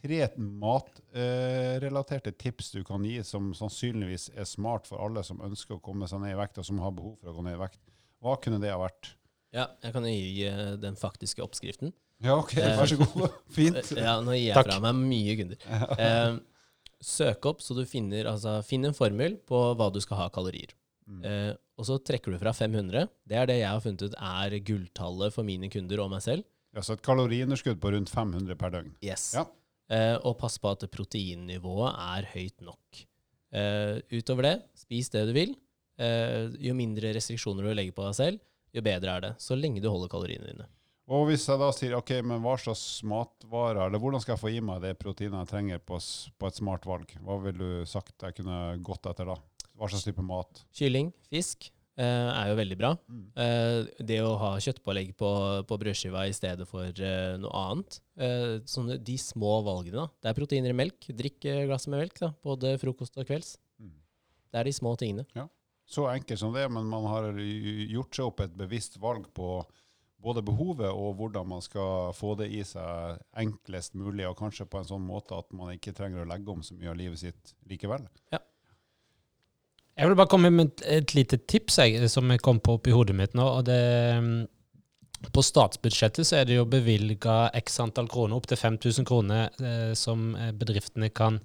tre 0.01 0.21
matrelaterte 0.41 2.33
tips 2.41 2.71
du 2.73 2.81
kan 2.89 3.05
gi 3.05 3.21
som 3.27 3.53
sannsynligvis 3.57 4.31
er 4.33 4.49
smart 4.49 4.89
for 4.89 5.03
alle 5.05 5.23
som 5.27 5.43
ønsker 5.45 5.77
å 5.77 5.83
komme 5.85 6.09
seg 6.09 6.23
ned 6.25 6.33
i 6.35 6.41
vekt, 6.41 6.61
og 6.63 6.67
som 6.69 6.81
har 6.81 6.95
behov 6.97 7.19
for 7.21 7.33
å 7.33 7.37
gå 7.37 7.45
ned 7.47 7.59
i 7.59 7.63
vekt, 7.67 7.81
hva 8.25 8.37
kunne 8.41 8.61
det 8.63 8.73
ha 8.73 8.81
vært? 8.81 9.13
Ja, 9.53 9.67
jeg 9.83 9.93
kan 9.97 10.05
gi 10.07 10.47
eh, 10.47 10.77
den 10.81 10.97
faktiske 10.99 11.43
oppskriften. 11.45 11.93
Ja, 12.23 12.37
OK, 12.37 12.53
vær 12.61 12.87
så 12.89 12.99
god. 13.01 13.31
Fint. 13.57 13.77
Eh, 13.81 14.03
Ja, 14.07 14.19
nå 14.25 14.35
gir 14.37 14.51
jeg 14.51 14.57
Takk. 14.59 14.69
fra 14.71 14.81
meg 14.85 14.95
mye 15.09 15.37
kunder. 15.41 15.59
Eh, 15.97 16.35
søk 17.01 17.47
opp 17.49 17.65
så 17.65 17.75
du 17.77 17.83
finner 17.89 18.29
altså, 18.29 18.59
Finn 18.67 18.85
en 18.89 18.97
formel 18.97 19.39
på 19.49 19.61
hva 19.77 19.89
du 19.93 20.01
skal 20.05 20.23
ha 20.23 20.31
kalorier. 20.33 20.75
Mm. 21.11 21.23
Eh, 21.27 21.53
og 21.81 21.87
så 21.89 21.97
trekker 22.05 22.35
du 22.35 22.39
fra 22.41 22.53
500. 22.55 23.09
Det 23.27 23.39
er 23.41 23.49
det 23.49 23.61
jeg 23.63 23.71
har 23.71 23.83
funnet 23.83 24.05
ut 24.05 24.17
er 24.17 24.59
gulltallet 24.67 25.35
for 25.35 25.49
mine 25.49 25.71
kunder 25.73 26.03
og 26.05 26.13
meg 26.13 26.25
selv. 26.25 26.47
Ja, 26.77 26.85
så 26.87 26.95
et 26.95 27.05
kaloriunderskudd 27.07 27.81
på 27.83 27.95
rundt 27.95 28.13
500 28.13 28.59
per 28.61 28.75
døgn. 28.77 28.93
Yes. 29.03 29.33
Ja. 29.35 29.47
Eh, 29.91 30.17
og 30.23 30.37
pass 30.39 30.61
på 30.63 30.71
at 30.71 30.85
proteinnivået 30.93 31.97
er 31.97 32.29
høyt 32.35 32.63
nok. 32.63 33.01
Eh, 33.51 33.97
utover 34.15 34.47
det, 34.47 34.55
spis 34.79 35.11
det 35.11 35.25
du 35.27 35.35
vil. 35.35 35.57
Eh, 36.01 36.53
jo 36.63 36.77
mindre 36.79 37.11
restriksjoner 37.17 37.67
du 37.67 37.75
legger 37.75 37.97
på 37.97 38.07
deg 38.07 38.19
selv, 38.21 38.45
jo 38.77 38.85
bedre 38.87 39.17
er 39.17 39.25
det. 39.27 39.33
Så 39.43 39.59
lenge 39.59 39.83
du 39.83 39.89
holder 39.91 40.13
kaloriene 40.13 40.53
dine. 40.53 40.69
Og 41.11 41.27
hvis 41.27 41.49
jeg 41.49 41.59
da 41.59 41.73
sier 41.75 41.97
ok, 41.99 42.13
men 42.23 42.43
hva 42.45 42.55
slags 42.61 43.03
matvarer, 43.09 43.83
eller 43.89 43.99
hvordan 43.99 44.23
skal 44.23 44.37
jeg 44.37 44.43
få 44.45 44.53
i 44.55 44.61
meg 44.63 44.85
det 44.85 44.93
proteinet 45.01 45.41
jeg 45.43 45.51
trenger 45.51 45.83
på, 45.83 45.99
på 46.39 46.51
et 46.51 46.61
smart 46.61 46.87
valg? 46.87 47.11
Hva 47.27 47.41
ville 47.43 47.59
du 47.83 47.89
sagt 47.91 48.23
jeg 48.23 48.37
kunne 48.37 48.61
gått 48.87 49.09
etter 49.11 49.27
da? 49.33 49.35
Hva 49.75 49.89
slags 49.91 50.07
type 50.07 50.23
mat? 50.23 50.63
Kylling, 50.77 51.11
fisk 51.33 51.67
eh, 51.99 52.31
er 52.31 52.53
jo 52.53 52.59
veldig 52.61 52.79
bra. 52.79 52.93
Mm. 53.11 53.25
Eh, 53.43 54.05
det 54.07 54.21
å 54.23 54.37
ha 54.39 54.53
kjøttpålegg 54.63 55.11
på, 55.19 55.33
på 55.67 55.81
brødskiva 55.83 56.29
i 56.31 56.37
stedet 56.37 56.69
for 56.71 56.87
eh, 56.87 57.35
noe 57.43 57.65
annet. 57.65 57.99
Eh, 58.21 58.55
sånne, 58.71 59.01
de 59.03 59.19
små 59.19 59.57
valgene. 59.67 60.05
da. 60.05 60.07
Det 60.23 60.31
er 60.31 60.39
proteiner 60.39 60.75
i 60.75 60.79
melk. 60.85 61.11
Drikk 61.11 61.49
eh, 61.51 61.65
glass 61.67 61.89
med 61.91 62.05
melk, 62.05 62.23
da, 62.23 62.31
både 62.47 62.77
frokost 62.83 63.19
og 63.19 63.27
kvelds. 63.27 63.57
Mm. 63.83 63.97
Det 64.53 64.63
er 64.63 64.71
de 64.71 64.79
små 64.79 64.95
tingene. 65.01 65.27
Så 65.91 66.07
enkelt 66.07 66.39
som 66.39 66.55
det, 66.55 66.69
men 66.71 66.87
man 66.87 67.11
har 67.11 67.33
gjort 67.35 68.15
seg 68.15 68.31
opp 68.31 68.45
et 68.45 68.55
bevisst 68.55 69.01
valg 69.03 69.27
på 69.35 69.57
både 70.21 70.43
behovet 70.45 70.91
og 70.91 71.17
hvordan 71.19 71.49
man 71.49 71.65
skal 71.65 72.13
få 72.17 72.35
det 72.41 72.51
i 72.53 72.63
seg 72.67 73.21
enklest 73.41 73.97
mulig, 73.99 74.27
og 74.29 74.39
kanskje 74.39 74.69
på 74.69 74.81
en 74.81 74.89
sånn 74.89 75.05
måte 75.05 75.39
at 75.39 75.49
man 75.57 75.73
ikke 75.75 75.95
trenger 75.97 76.25
å 76.25 76.29
legge 76.29 76.53
om 76.53 76.63
så 76.65 76.77
mye 76.77 76.93
av 76.93 76.99
livet 77.01 77.23
sitt 77.23 77.55
likevel. 77.71 78.07
Ja. 78.35 78.43
Jeg 80.01 80.09
vil 80.09 80.17
bare 80.17 80.33
komme 80.33 80.53
med 80.55 80.81
et, 80.89 81.13
lite 81.17 81.37
tips 81.51 81.81
jeg, 81.83 82.09
som 82.09 82.31
jeg 82.33 82.41
kom 82.45 82.61
på 82.63 82.79
oppi 82.79 82.93
hodet 82.95 83.17
mitt 83.17 83.35
nå. 83.37 83.45
og 83.59 83.67
det, 83.69 83.81
mm, 84.17 85.31
på 85.35 85.45
statsbudsjettet 85.45 86.25
så 86.25 86.39
er 86.39 86.49
det 86.49 86.57
jo 86.57 86.69
bevilga 86.69 87.51
x 87.59 87.81
antall 87.85 88.09
kroner, 88.09 88.39
opptil 88.39 88.57
5000 88.61 89.09
kroner, 89.09 89.51
eh, 89.61 89.93
som 89.99 90.33
eh, 90.37 90.55
bedriftene 90.57 91.11
kan 91.13 91.41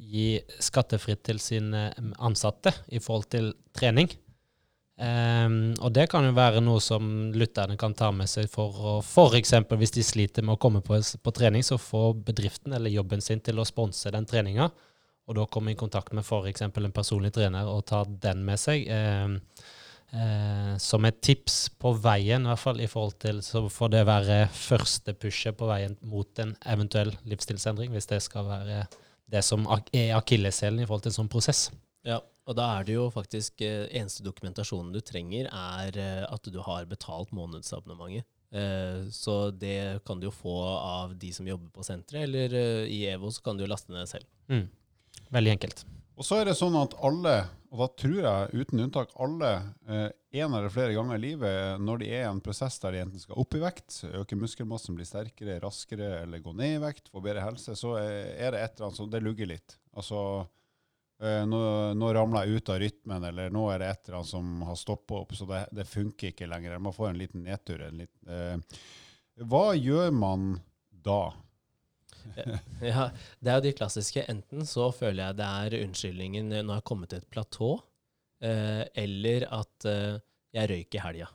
gi 0.00 0.40
skattefritt 0.64 1.26
til 1.28 1.40
sine 1.42 1.90
mm, 1.92 2.14
ansatte 2.24 2.72
i 2.88 3.02
forhold 3.02 3.28
til 3.34 3.52
trening. 3.76 4.08
Um, 5.00 5.70
og 5.80 5.94
det 5.96 6.10
kan 6.12 6.26
jo 6.28 6.34
være 6.36 6.60
noe 6.60 6.80
som 6.84 7.30
lytterne 7.32 7.78
kan 7.80 7.94
ta 7.96 8.10
med 8.12 8.28
seg 8.28 8.50
for 8.52 8.74
å 8.76 8.94
f.eks. 9.00 9.54
hvis 9.80 9.94
de 9.94 10.04
sliter 10.04 10.44
med 10.44 10.58
å 10.58 10.60
komme 10.60 10.82
på, 10.84 10.98
på, 11.00 11.32
trening, 11.32 11.64
så 11.64 11.78
får 11.80 12.18
bedriften 12.26 12.74
eller 12.76 12.92
jobben 12.92 13.24
sin 13.24 13.40
til 13.40 13.62
å 13.62 13.64
sponse 13.64 14.12
den 14.12 14.28
treninga. 14.28 14.68
Og 15.24 15.38
da 15.38 15.46
komme 15.48 15.72
i 15.72 15.78
kontakt 15.78 16.12
med 16.12 16.26
f.eks. 16.26 16.66
en 16.68 16.92
personlig 16.92 17.32
trener 17.32 17.70
og 17.70 17.86
ta 17.88 18.02
den 18.04 18.42
med 18.44 18.60
seg. 18.60 18.84
Um, 18.92 19.38
uh, 20.12 20.76
som 20.76 21.08
et 21.08 21.22
tips 21.24 21.70
på 21.80 21.94
veien, 22.04 22.44
i 22.44 22.52
hvert 22.52 22.64
fall 22.66 22.84
i 22.84 22.90
forhold 22.90 23.16
til 23.24 23.40
Så 23.46 23.64
får 23.72 23.94
det 23.94 24.06
være 24.10 24.40
første 24.52 25.14
pushet 25.16 25.56
på 25.56 25.70
veien 25.70 25.96
mot 26.02 26.44
en 26.44 26.52
eventuell 26.68 27.14
livsstilsendring, 27.24 27.94
hvis 27.96 28.10
det 28.10 28.20
skal 28.26 28.50
være 28.52 28.84
det 29.30 29.46
som 29.46 29.64
er 29.70 30.12
akilleshælen 30.18 30.82
i 30.82 30.90
forhold 30.90 31.06
til 31.06 31.14
en 31.14 31.22
sånn 31.22 31.32
prosess. 31.32 31.70
Ja, 32.04 32.20
og 32.50 32.56
da 32.58 32.66
er 32.80 32.88
det 32.88 32.96
jo 32.96 33.06
faktisk 33.14 33.62
eh, 33.62 33.86
eneste 33.94 34.24
dokumentasjonen 34.26 34.90
du 34.94 34.98
trenger, 35.06 35.46
er 35.46 35.98
eh, 36.02 36.24
at 36.26 36.50
du 36.50 36.58
har 36.66 36.88
betalt 36.90 37.30
månedsabonnementet. 37.36 38.26
Eh, 38.50 39.06
så 39.14 39.52
det 39.54 40.02
kan 40.06 40.18
du 40.18 40.26
jo 40.26 40.34
få 40.34 40.56
av 40.74 41.14
de 41.14 41.30
som 41.36 41.46
jobber 41.46 41.70
på 41.70 41.86
senteret, 41.86 42.26
eller 42.26 42.58
eh, 42.58 42.90
i 42.90 43.04
EVO 43.12 43.30
så 43.30 43.46
kan 43.46 43.56
du 43.56 43.62
jo 43.62 43.70
laste 43.70 43.94
ned 43.94 44.10
selv. 44.10 44.26
Mm. 44.50 44.66
Veldig 45.30 45.54
enkelt. 45.54 45.86
Og 46.18 46.26
så 46.26 46.40
er 46.40 46.50
det 46.50 46.58
sånn 46.58 46.74
at 46.76 46.98
alle, 47.06 47.36
og 47.70 47.84
da 47.84 47.86
tror 48.02 48.18
jeg 48.18 48.64
uten 48.64 48.82
unntak 48.82 49.14
alle, 49.22 49.54
eh, 49.86 50.08
en 50.42 50.52
eller 50.58 50.72
flere 50.74 50.96
ganger 50.96 51.16
i 51.16 51.22
livet, 51.22 51.80
når 51.80 52.02
de 52.02 52.10
er 52.10 52.26
i 52.26 52.30
en 52.32 52.42
prosess 52.44 52.82
der 52.82 52.96
de 52.96 53.04
enten 53.06 53.22
skal 53.22 53.38
opp 53.40 53.54
i 53.54 53.62
vekt, 53.62 54.02
øke 54.10 54.38
muskelmassen, 54.38 54.98
bli 54.98 55.06
sterkere, 55.06 55.60
raskere, 55.62 56.16
eller 56.24 56.42
gå 56.42 56.52
ned 56.58 56.80
i 56.80 56.82
vekt, 56.82 57.08
få 57.14 57.22
bedre 57.24 57.46
helse, 57.46 57.78
så 57.78 57.94
er 58.02 58.52
det 58.52 58.64
et 58.64 58.74
eller 58.74 58.90
annet 58.90 58.98
som 58.98 59.10
det 59.14 59.22
lugger 59.22 59.48
litt. 59.54 59.78
Altså 59.94 60.20
nå, 61.20 61.60
nå 62.00 62.10
ramler 62.16 62.46
jeg 62.46 62.60
ut 62.60 62.70
av 62.72 62.78
rytmen, 62.80 63.24
eller 63.28 63.52
nå 63.52 63.66
er 63.74 63.82
det 63.82 63.90
et 63.90 64.08
eller 64.08 64.18
annet 64.20 64.30
som 64.30 64.62
har 64.64 64.78
stoppa 64.80 65.18
opp, 65.18 65.34
så 65.36 65.44
det, 65.50 65.66
det, 65.76 65.84
funker 65.84 66.32
ikke 66.32 66.48
lenger. 66.48 66.78
Jeg 66.78 66.84
må 66.86 66.92
få 66.96 67.10
en 67.10 67.20
liten 67.20 67.44
nedtur. 67.44 67.82
En 67.84 68.00
liten, 68.00 68.32
eh. 68.32 68.80
Hva 69.50 69.66
gjør 69.76 70.10
man 70.16 70.54
da? 70.90 71.20
ja, 72.92 73.10
det 73.40 73.50
er 73.50 73.58
jo 73.58 73.66
de 73.66 73.74
klassiske. 73.76 74.24
Enten 74.32 74.66
så 74.68 74.90
føler 74.94 75.26
jeg 75.26 75.38
det 75.40 75.50
er 75.64 75.78
unnskyldningen 75.84 76.50
når 76.52 76.64
jeg 76.64 76.78
har 76.78 76.88
kommet 76.92 77.12
til 77.12 77.22
et 77.22 77.30
platå, 77.32 77.70
eh, 78.44 78.82
eller 79.04 79.46
at 79.60 79.88
eh, 79.88 80.18
jeg 80.56 80.72
røyk 80.72 80.98
i 80.98 81.04
helga. 81.04 81.30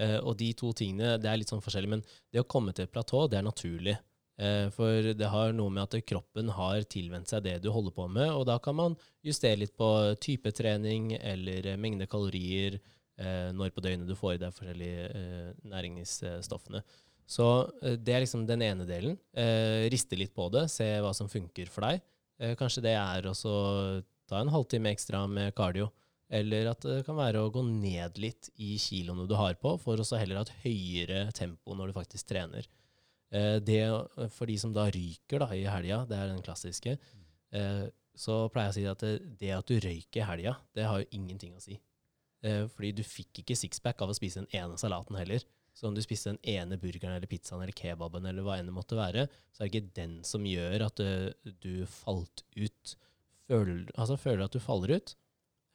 Eh, 0.00 0.18
og 0.20 0.36
de 0.40 0.50
to 0.58 0.72
tingene 0.76 1.16
det 1.20 1.30
er 1.30 1.40
litt 1.40 1.52
sånn 1.52 1.64
forskjellig, 1.64 1.94
men 1.96 2.04
det 2.32 2.42
å 2.42 2.48
komme 2.50 2.74
til 2.76 2.86
et 2.86 2.92
platå, 2.92 3.24
det 3.30 3.40
er 3.40 3.46
naturlig. 3.46 3.96
Eh, 4.36 4.68
for 4.74 5.14
det 5.16 5.28
har 5.32 5.54
noe 5.56 5.72
med 5.72 5.86
at 5.86 6.04
kroppen 6.04 6.50
har 6.52 6.84
tilvent 6.92 7.30
seg 7.30 7.46
det 7.46 7.56
du 7.64 7.70
holder 7.72 7.94
på 7.96 8.04
med, 8.12 8.28
og 8.34 8.44
da 8.48 8.58
kan 8.60 8.76
man 8.76 8.96
justere 9.24 9.62
litt 9.62 9.72
på 9.78 9.88
type 10.20 10.52
trening 10.56 11.14
eller 11.16 11.72
eh, 11.72 11.80
mengde 11.80 12.08
kalorier, 12.10 12.76
eh, 13.16 13.48
når 13.56 13.72
på 13.72 13.84
døgnet 13.84 14.08
du 14.08 14.16
får 14.18 14.36
i 14.36 14.42
deg 14.44 14.56
forskjellige 14.56 15.54
næringsstoffene. 15.72 16.84
Så 17.26 17.46
det 17.82 18.12
er 18.14 18.20
liksom 18.22 18.44
den 18.46 18.60
ene 18.62 18.84
delen. 18.86 19.16
Riste 19.90 20.14
litt 20.14 20.30
på 20.30 20.44
det, 20.54 20.68
se 20.70 20.86
hva 21.02 21.10
som 21.10 21.26
funker 21.26 21.66
for 21.74 21.82
deg. 21.82 22.04
Kanskje 22.54 22.84
det 22.84 22.92
er 22.94 23.26
å 23.26 23.32
ta 24.30 24.38
en 24.38 24.52
halvtime 24.54 24.92
ekstra 24.94 25.24
med 25.26 25.50
cardio. 25.58 25.88
Eller 26.30 26.70
at 26.70 26.86
det 26.86 27.00
kan 27.06 27.18
være 27.18 27.42
å 27.42 27.50
gå 27.50 27.64
ned 27.66 28.20
litt 28.22 28.52
i 28.62 28.76
kiloene 28.78 29.26
du 29.26 29.34
har 29.34 29.58
på, 29.58 29.74
for 29.82 29.98
å 29.98 30.06
heller 30.20 30.38
ha 30.38 30.46
et 30.46 30.54
høyere 30.62 31.24
tempo 31.34 31.74
når 31.74 31.90
du 31.90 31.98
faktisk 31.98 32.30
trener. 32.30 32.70
Eh, 33.34 33.56
det, 33.64 33.82
for 34.34 34.46
de 34.46 34.56
som 34.60 34.74
da 34.74 34.86
ryker 34.92 35.42
da, 35.42 35.50
i 35.54 35.66
helga, 35.66 36.04
det 36.08 36.18
er 36.18 36.30
den 36.30 36.44
klassiske, 36.46 36.96
eh, 37.56 37.84
så 38.16 38.38
pleier 38.52 38.70
jeg 38.70 38.74
å 38.74 38.76
si 38.76 38.86
at 38.92 39.04
det, 39.04 39.36
det 39.40 39.52
at 39.56 39.68
du 39.68 39.76
røyker 39.82 40.22
i 40.22 40.28
helga, 40.30 40.56
det 40.76 40.86
har 40.88 41.02
jo 41.02 41.10
ingenting 41.18 41.56
å 41.56 41.62
si. 41.62 41.78
Eh, 42.46 42.64
fordi 42.72 42.94
du 42.96 43.04
fikk 43.06 43.42
ikke 43.42 43.58
sixpack 43.58 44.02
av 44.02 44.12
å 44.12 44.16
spise 44.16 44.42
den 44.42 44.52
ene 44.56 44.78
salaten 44.80 45.18
heller. 45.18 45.44
Så 45.76 45.90
om 45.90 45.96
du 45.96 46.00
spiste 46.00 46.32
den 46.32 46.40
ene 46.48 46.78
burgeren 46.80 47.18
eller 47.18 47.28
pizzaen 47.28 47.60
eller 47.60 47.76
kebaben 47.76 48.24
eller 48.24 48.44
hva 48.46 48.56
enn 48.56 48.70
det 48.70 48.76
måtte 48.76 48.96
være, 48.96 49.26
så 49.52 49.60
er 49.60 49.68
det 49.68 49.74
ikke 49.74 49.96
den 49.98 50.14
som 50.24 50.46
gjør 50.48 50.86
at 50.86 51.02
du, 51.02 51.50
du 51.60 51.74
falt 51.90 52.46
ut. 52.56 52.94
Føler, 53.50 53.84
altså 53.94 54.16
føler 54.18 54.46
at 54.46 54.56
du 54.56 54.62
faller 54.62 54.96
ut? 54.96 55.12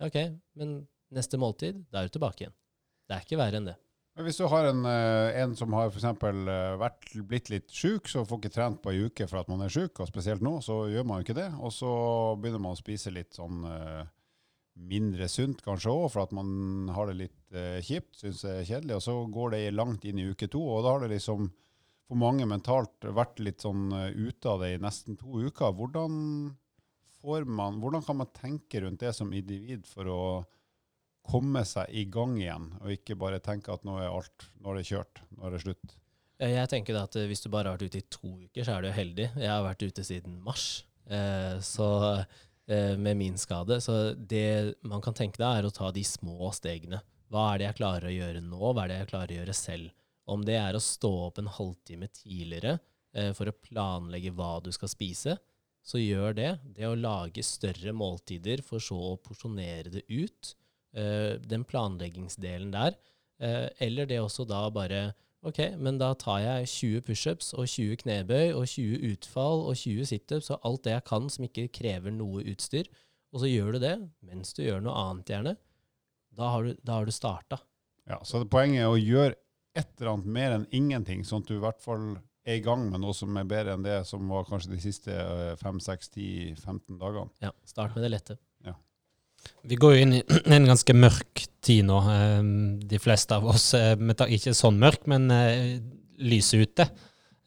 OK, 0.02 0.18
men 0.58 0.80
neste 1.14 1.38
måltid, 1.38 1.84
da 1.94 2.02
er 2.02 2.10
du 2.10 2.16
tilbake 2.16 2.48
igjen. 2.48 2.58
Det 3.06 3.18
er 3.18 3.28
ikke 3.28 3.40
verre 3.44 3.62
enn 3.62 3.70
det. 3.70 3.78
Men 4.22 4.28
hvis 4.30 4.38
du 4.38 4.44
har 4.46 4.68
en, 4.70 4.84
eh, 4.86 5.42
en 5.42 5.56
som 5.58 5.74
har 5.74 5.88
for 5.90 5.98
eksempel, 5.98 6.48
eh, 6.48 7.24
blitt 7.26 7.50
litt 7.50 7.72
sjuk, 7.74 8.06
så 8.06 8.22
får 8.22 8.38
ikke 8.38 8.54
trent 8.54 8.82
på 8.84 8.92
ei 8.92 9.08
uke 9.08 9.26
for 9.28 9.40
at 9.40 9.48
man 9.50 9.64
er 9.66 9.74
sjuk, 9.74 10.00
og 10.00 10.06
spesielt 10.12 10.44
nå, 10.46 10.62
så 10.62 10.86
gjør 10.94 11.08
man 11.08 11.18
jo 11.18 11.26
ikke 11.26 11.40
det. 11.40 11.48
Og 11.58 11.74
så 11.74 11.90
begynner 12.38 12.62
man 12.62 12.76
å 12.76 12.78
spise 12.78 13.10
litt 13.10 13.34
sånn 13.34 13.66
uh, 13.66 14.06
mindre 14.78 15.26
sunt 15.26 15.66
kanskje 15.66 15.90
òg, 15.90 16.12
for 16.12 16.22
at 16.22 16.38
man 16.38 16.88
har 16.94 17.08
det 17.08 17.18
litt 17.18 17.50
kjipt, 17.82 18.14
syns 18.22 18.46
det 18.46 18.54
er 18.60 18.70
kjedelig. 18.70 19.00
Og 19.00 19.02
så 19.02 19.18
går 19.34 19.52
det 19.56 19.74
langt 19.74 20.06
inn 20.06 20.20
i 20.20 20.30
uke 20.30 20.48
to, 20.48 20.62
og 20.62 20.86
da 20.86 20.94
har 20.94 21.02
det 21.02 21.16
liksom 21.18 21.50
for 22.06 22.22
mange 22.22 22.46
mentalt 22.46 23.02
vært 23.02 23.42
litt 23.42 23.66
sånn 23.66 23.90
ute 23.90 24.46
av 24.54 24.62
det 24.62 24.76
i 24.76 24.82
nesten 24.86 25.18
to 25.18 25.42
uker. 25.50 25.74
Hvordan, 25.74 26.54
får 27.24 27.50
man, 27.50 27.82
hvordan 27.82 28.06
kan 28.06 28.22
man 28.22 28.36
tenke 28.38 28.86
rundt 28.86 29.02
det 29.02 29.18
som 29.18 29.34
individ 29.34 29.90
for 29.90 30.06
å 30.06 30.22
komme 31.32 31.64
seg 31.68 31.90
i 31.96 32.06
gang 32.12 32.36
igjen, 32.40 32.70
og 32.82 32.92
ikke 32.94 33.18
bare 33.20 33.42
tenke 33.44 33.72
at 33.74 33.86
nå 33.88 33.98
er 34.02 34.12
alt, 34.12 34.48
nå 34.60 34.72
er 34.72 34.82
det 34.82 34.88
kjørt, 34.90 35.24
nå 35.38 35.48
er 35.48 35.56
det 35.56 35.64
slutt. 35.64 35.98
Jeg 36.42 36.70
tenker 36.72 36.98
at 36.98 37.16
eh, 37.20 37.28
Hvis 37.30 37.44
du 37.44 37.52
bare 37.54 37.70
har 37.70 37.78
vært 37.78 37.92
ute 37.92 38.02
i 38.02 38.08
to 38.10 38.32
uker, 38.48 38.64
så 38.66 38.78
er 38.78 38.86
du 38.86 38.96
heldig. 38.96 39.28
Jeg 39.38 39.52
har 39.52 39.66
vært 39.66 39.86
ute 39.86 40.06
siden 40.06 40.40
mars 40.42 40.84
eh, 41.06 41.60
så, 41.66 41.90
eh, 42.66 42.96
med 42.98 43.20
min 43.20 43.38
skade. 43.38 43.78
Så 43.84 44.14
det 44.16 44.82
man 44.82 45.04
kan 45.06 45.18
tenke 45.18 45.42
deg, 45.42 45.60
er 45.60 45.68
å 45.70 45.74
ta 45.76 45.92
de 45.94 46.04
små 46.08 46.50
stegene. 46.58 47.04
Hva 47.32 47.52
er 47.52 47.62
det 47.62 47.68
jeg 47.70 47.80
klarer 47.80 48.10
å 48.10 48.16
gjøre 48.16 48.42
nå? 48.44 48.62
Hva 48.64 48.86
er 48.86 48.92
det 48.92 48.98
jeg 49.04 49.12
klarer 49.14 49.36
å 49.36 49.40
gjøre 49.42 49.58
selv? 49.60 49.94
Om 50.32 50.44
det 50.48 50.58
er 50.58 50.78
å 50.78 50.84
stå 50.84 51.12
opp 51.28 51.40
en 51.42 51.52
halvtime 51.52 52.10
tidligere 52.14 52.80
for 53.36 53.50
å 53.50 53.56
planlegge 53.66 54.32
hva 54.32 54.62
du 54.64 54.70
skal 54.72 54.88
spise, 54.92 55.34
så 55.84 56.00
gjør 56.00 56.36
det. 56.38 56.52
Det 56.78 56.86
å 56.88 56.96
lage 56.96 57.44
større 57.44 57.92
måltider 57.96 58.62
for 58.64 58.84
så 58.84 59.00
å 59.10 59.18
porsjonere 59.20 59.92
det 59.92 60.04
ut 60.08 60.54
den 60.92 61.64
planleggingsdelen 61.64 62.74
der. 62.74 62.98
Eh, 63.42 63.68
eller 63.88 64.06
det 64.06 64.22
også 64.22 64.46
da 64.46 64.68
bare 64.74 65.12
OK, 65.42 65.58
men 65.82 65.98
da 65.98 66.12
tar 66.14 66.44
jeg 66.44 66.68
20 66.70 67.06
pushups 67.08 67.48
og 67.58 67.66
20 67.66 68.04
knebøy 68.04 68.52
og 68.54 68.68
20 68.70 69.08
utfall 69.10 69.64
og 69.66 69.80
20 69.80 70.06
situps 70.12 70.52
og 70.54 70.68
alt 70.68 70.84
det 70.86 70.94
jeg 70.94 71.06
kan 71.10 71.30
som 71.34 71.48
ikke 71.48 71.72
krever 71.74 72.14
noe 72.14 72.44
utstyr, 72.52 72.86
og 73.34 73.42
så 73.42 73.50
gjør 73.50 73.74
du 73.74 73.80
det 73.82 73.96
mens 74.28 74.54
du 74.54 74.62
gjør 74.68 74.84
noe 74.86 74.94
annet, 75.02 75.32
gjerne. 75.34 75.56
Da 76.38 76.52
har 76.54 76.68
du, 76.68 76.76
da 76.86 77.00
du 77.02 77.14
starta. 77.16 77.58
Ja, 78.06 78.20
så 78.28 78.44
poenget 78.46 78.84
er 78.84 78.92
å 78.92 79.00
gjøre 79.00 79.34
et 79.74 79.90
eller 79.98 80.14
annet 80.14 80.30
mer 80.38 80.56
enn 80.60 80.70
ingenting, 80.78 81.26
sånn 81.26 81.42
at 81.42 81.50
du 81.50 81.58
i 81.58 81.64
hvert 81.64 81.82
fall 81.82 82.14
er 82.46 82.60
i 82.60 82.64
gang 82.66 82.86
med 82.92 83.02
noe 83.02 83.16
som 83.18 83.34
er 83.38 83.50
bedre 83.50 83.74
enn 83.74 83.86
det 83.86 83.98
som 84.10 84.30
var 84.30 84.46
kanskje 84.46 84.76
de 84.76 84.82
siste 84.84 85.18
5-6-10-15 85.62 87.02
dagene. 87.02 87.30
Ja, 87.42 87.54
start 87.66 87.98
med 87.98 88.06
det 88.06 88.14
lette. 88.14 88.38
Vi 89.68 89.78
går 89.78 89.96
jo 89.96 90.04
inn 90.06 90.18
i 90.18 90.22
en 90.56 90.68
ganske 90.70 90.96
mørk 90.98 91.46
tid 91.64 91.86
nå, 91.88 92.02
eh, 92.12 92.42
de 92.92 93.00
fleste 93.02 93.38
av 93.38 93.48
oss. 93.54 93.72
Eh, 93.78 93.96
ikke 94.28 94.56
sånn 94.58 94.80
mørk, 94.82 95.08
men 95.12 95.30
eh, 95.36 95.80
lyset 96.22 96.68
ute. 96.68 96.92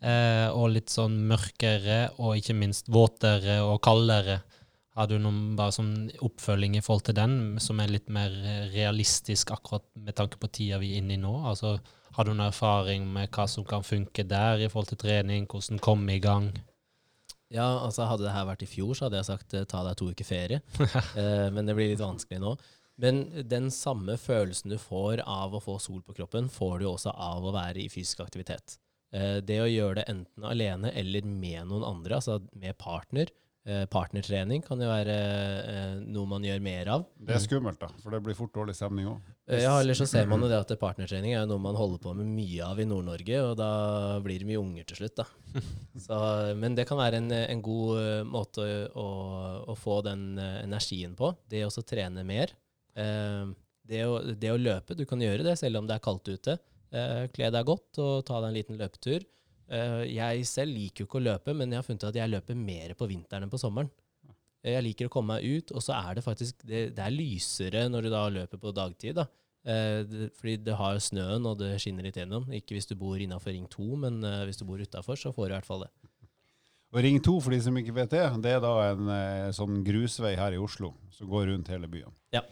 Og 0.04 0.66
litt 0.68 0.92
sånn 0.92 1.14
mørkere, 1.30 2.10
og 2.20 2.34
ikke 2.36 2.52
minst 2.58 2.90
våtere 2.92 3.54
og 3.64 3.78
kaldere. 3.86 4.34
Har 4.98 5.08
du 5.08 5.14
noen 5.16 5.54
bare 5.56 5.72
sånn 5.72 6.10
oppfølging 6.26 6.74
i 6.76 6.82
forhold 6.84 7.06
til 7.06 7.16
den, 7.16 7.36
som 7.56 7.80
er 7.80 7.88
litt 7.88 8.12
mer 8.12 8.34
realistisk 8.74 9.54
akkurat 9.54 9.86
med 9.96 10.12
tanke 10.18 10.36
på 10.42 10.50
tida 10.52 10.82
vi 10.82 10.92
er 10.92 11.00
inne 11.00 11.16
i 11.16 11.22
nå? 11.22 11.32
Altså, 11.48 11.78
har 12.18 12.28
du 12.28 12.34
noen 12.34 12.50
erfaring 12.50 13.08
med 13.16 13.32
hva 13.32 13.48
som 13.48 13.64
kan 13.64 13.86
funke 13.86 14.26
der 14.28 14.60
i 14.60 14.68
forhold 14.68 14.92
til 14.92 15.00
trening, 15.06 15.48
hvordan 15.48 15.80
komme 15.80 16.18
i 16.18 16.20
gang? 16.20 16.52
Ja, 17.54 17.66
altså 17.84 18.08
Hadde 18.10 18.26
det 18.26 18.34
her 18.34 18.48
vært 18.48 18.64
i 18.66 18.70
fjor, 18.70 18.94
så 18.96 19.06
hadde 19.06 19.20
jeg 19.20 19.28
sagt 19.28 19.54
eh, 19.54 19.66
ta 19.70 19.84
deg 19.86 19.98
to 19.98 20.10
uker 20.10 20.26
ferie. 20.26 20.62
eh, 21.20 21.50
men 21.54 21.68
det 21.68 21.76
blir 21.78 21.92
litt 21.92 22.02
vanskelig 22.02 22.40
nå. 22.42 22.56
Men 23.00 23.24
den 23.50 23.70
samme 23.74 24.16
følelsen 24.20 24.70
du 24.70 24.78
får 24.78 25.22
av 25.26 25.54
å 25.54 25.62
få 25.62 25.78
sol 25.82 26.02
på 26.06 26.14
kroppen, 26.18 26.50
får 26.50 26.82
du 26.82 26.88
også 26.90 27.14
av 27.14 27.46
å 27.46 27.54
være 27.54 27.82
i 27.82 27.90
fysisk 27.90 28.22
aktivitet. 28.26 28.76
Eh, 29.14 29.38
det 29.46 29.60
å 29.62 29.70
gjøre 29.70 30.00
det 30.00 30.08
enten 30.10 30.46
alene 30.46 30.90
eller 30.98 31.26
med 31.26 31.70
noen 31.70 31.86
andre, 31.86 32.18
altså 32.18 32.40
med 32.52 32.76
partner, 32.78 33.30
partnertrening 33.88 34.60
kan 34.64 34.80
jo 34.80 34.90
være 34.90 35.14
eh, 35.70 35.92
noe 36.12 36.28
man 36.28 36.44
gjør 36.44 36.60
mer 36.64 36.90
av. 36.92 37.06
Det 37.16 37.32
er 37.32 37.40
skummelt, 37.40 37.78
da, 37.80 37.88
for 38.02 38.12
det 38.12 38.20
blir 38.26 38.36
fort 38.36 38.52
dårlig 38.52 38.74
stemning 38.76 39.08
òg. 39.08 39.30
Eh, 39.48 39.62
ja, 39.64 39.72
eller 39.80 39.96
så 39.96 40.04
ser 40.08 40.28
man 40.28 40.44
jo 40.44 40.50
det 40.50 40.58
at 40.58 40.74
partnertrening 40.80 41.32
er 41.32 41.46
noe 41.48 41.62
man 41.62 41.78
holder 41.78 42.02
på 42.02 42.12
med 42.18 42.28
mye 42.28 42.66
av 42.66 42.82
i 42.82 42.86
Nord-Norge, 42.90 43.40
og 43.46 43.54
da 43.60 43.70
blir 44.24 44.42
det 44.42 44.50
mye 44.50 44.60
unger 44.60 44.88
til 44.90 45.00
slutt, 45.00 45.22
da. 45.22 45.26
Så, 46.06 46.18
men 46.60 46.76
det 46.76 46.84
kan 46.90 47.00
være 47.00 47.22
en, 47.22 47.32
en 47.32 47.64
god 47.64 48.28
måte 48.28 48.68
å, 48.92 49.08
å, 49.72 49.78
få 49.78 50.02
den 50.04 50.34
energien 50.36 51.16
på. 51.16 51.32
Det 51.48 51.64
å 51.64 51.88
trene 51.88 52.26
mer. 52.26 52.52
Det 52.94 54.04
å, 54.04 54.20
det 54.20 54.52
å, 54.52 54.60
løpe, 54.60 54.96
du 54.98 55.06
kan 55.08 55.22
gjøre 55.22 55.46
det 55.46 55.56
selv 55.60 55.80
om 55.80 55.88
det 55.88 55.96
er 55.96 56.04
kaldt 56.04 56.28
ute. 56.28 56.58
Eh, 56.94 57.24
kle 57.34 57.50
deg 57.50 57.66
godt 57.66 57.98
og 58.02 58.24
ta 58.26 58.38
deg 58.38 58.50
en 58.50 58.56
liten 58.58 58.78
løpetur. 58.78 59.24
Eh, 59.70 60.02
jeg 60.12 60.44
selv 60.48 60.74
liker 60.76 61.04
jo 61.04 61.08
ikke 61.08 61.20
å 61.20 61.24
løpe, 61.24 61.54
men 61.56 61.70
jeg 61.72 61.80
har 61.80 61.86
funnet 61.86 62.04
at 62.10 62.18
jeg 62.18 62.30
løper 62.32 62.58
mer 62.58 62.94
på 62.98 63.08
vinteren 63.08 63.46
enn 63.46 63.52
på 63.52 63.60
sommeren. 63.60 63.90
Eh, 64.62 64.72
Jeg 64.74 64.82
liker 64.84 65.08
å 65.08 65.12
komme 65.12 65.36
meg 65.38 65.44
ut, 65.44 65.72
og 65.72 65.82
så 65.84 65.94
er 65.96 66.14
det 66.18 66.24
faktisk 66.24 66.64
det, 66.64 66.82
det 66.96 67.04
er 67.04 67.14
lysere 67.14 67.86
når 67.88 68.02
du 68.02 68.10
da 68.12 68.22
løper 68.28 68.60
på 68.60 68.74
dagtid. 68.76 69.14
da. 69.16 69.26
Eh, 69.64 70.04
fordi 70.36 70.56
det 70.64 70.74
har 70.76 70.96
snøen, 71.00 71.46
og 71.48 71.58
det 71.58 71.78
skinner 71.80 72.04
litt 72.04 72.16
gjennom. 72.20 72.44
Ikke 72.52 72.76
hvis 72.76 72.86
du 72.88 72.94
bor 72.94 73.16
innafor 73.16 73.52
Ring 73.52 73.66
2, 73.68 73.96
men 73.96 74.20
hvis 74.44 74.60
du 74.60 74.64
bor 74.68 74.78
utafor, 74.78 75.16
så 75.16 75.32
får 75.32 75.48
du 75.48 75.52
i 75.54 75.56
hvert 75.58 75.66
fall 75.70 75.86
det. 75.86 75.92
Og 76.94 77.00
Ring 77.02 77.16
2, 77.18 77.40
for 77.42 77.50
de 77.50 77.60
som 77.64 77.74
ikke 77.76 77.94
vet 77.96 78.10
det, 78.12 78.22
det 78.44 78.52
er 78.54 78.60
da 78.62 78.74
en 78.92 79.08
sånn 79.56 79.80
grusvei 79.82 80.36
her 80.38 80.52
i 80.54 80.60
Oslo 80.62 80.92
som 81.10 81.26
går 81.26 81.48
rundt 81.50 81.72
hele 81.72 81.88
byen. 81.90 82.12
Ja. 82.36 82.44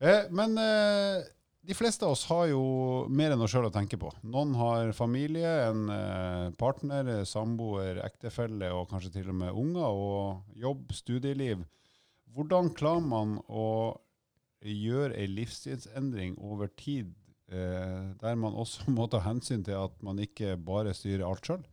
Eh, 0.00 0.26
men 0.30 0.58
eh, 0.60 1.22
de 1.66 1.74
fleste 1.74 2.06
av 2.06 2.14
oss 2.14 2.24
har 2.30 2.46
jo 2.52 2.62
mer 3.10 3.34
enn 3.34 3.42
oss 3.42 3.50
sjøl 3.50 3.66
å 3.68 3.74
tenke 3.74 3.98
på. 3.98 4.12
Noen 4.22 4.54
har 4.58 4.92
familie, 4.94 5.50
en 5.66 5.88
eh, 5.90 6.48
partner, 6.58 7.24
samboer, 7.26 7.98
ektefelle 8.06 8.70
og 8.76 8.86
kanskje 8.92 9.16
til 9.18 9.32
og 9.32 9.38
med 9.40 9.56
unger, 9.58 9.86
og 9.86 10.58
jobb, 10.62 10.92
studieliv. 10.94 11.64
Hvordan 12.36 12.70
klarer 12.76 13.06
man 13.06 13.38
å 13.48 13.68
gjøre 14.62 15.16
ei 15.18 15.26
livsstilsendring 15.30 16.36
over 16.38 16.70
tid, 16.78 17.10
eh, 17.50 18.12
der 18.20 18.38
man 18.38 18.54
også 18.54 18.86
må 18.96 19.08
ta 19.10 19.22
hensyn 19.26 19.66
til 19.66 19.80
at 19.80 19.98
man 20.06 20.22
ikke 20.22 20.54
bare 20.60 20.94
styrer 20.94 21.26
alt 21.26 21.50
sjøl? 21.50 21.66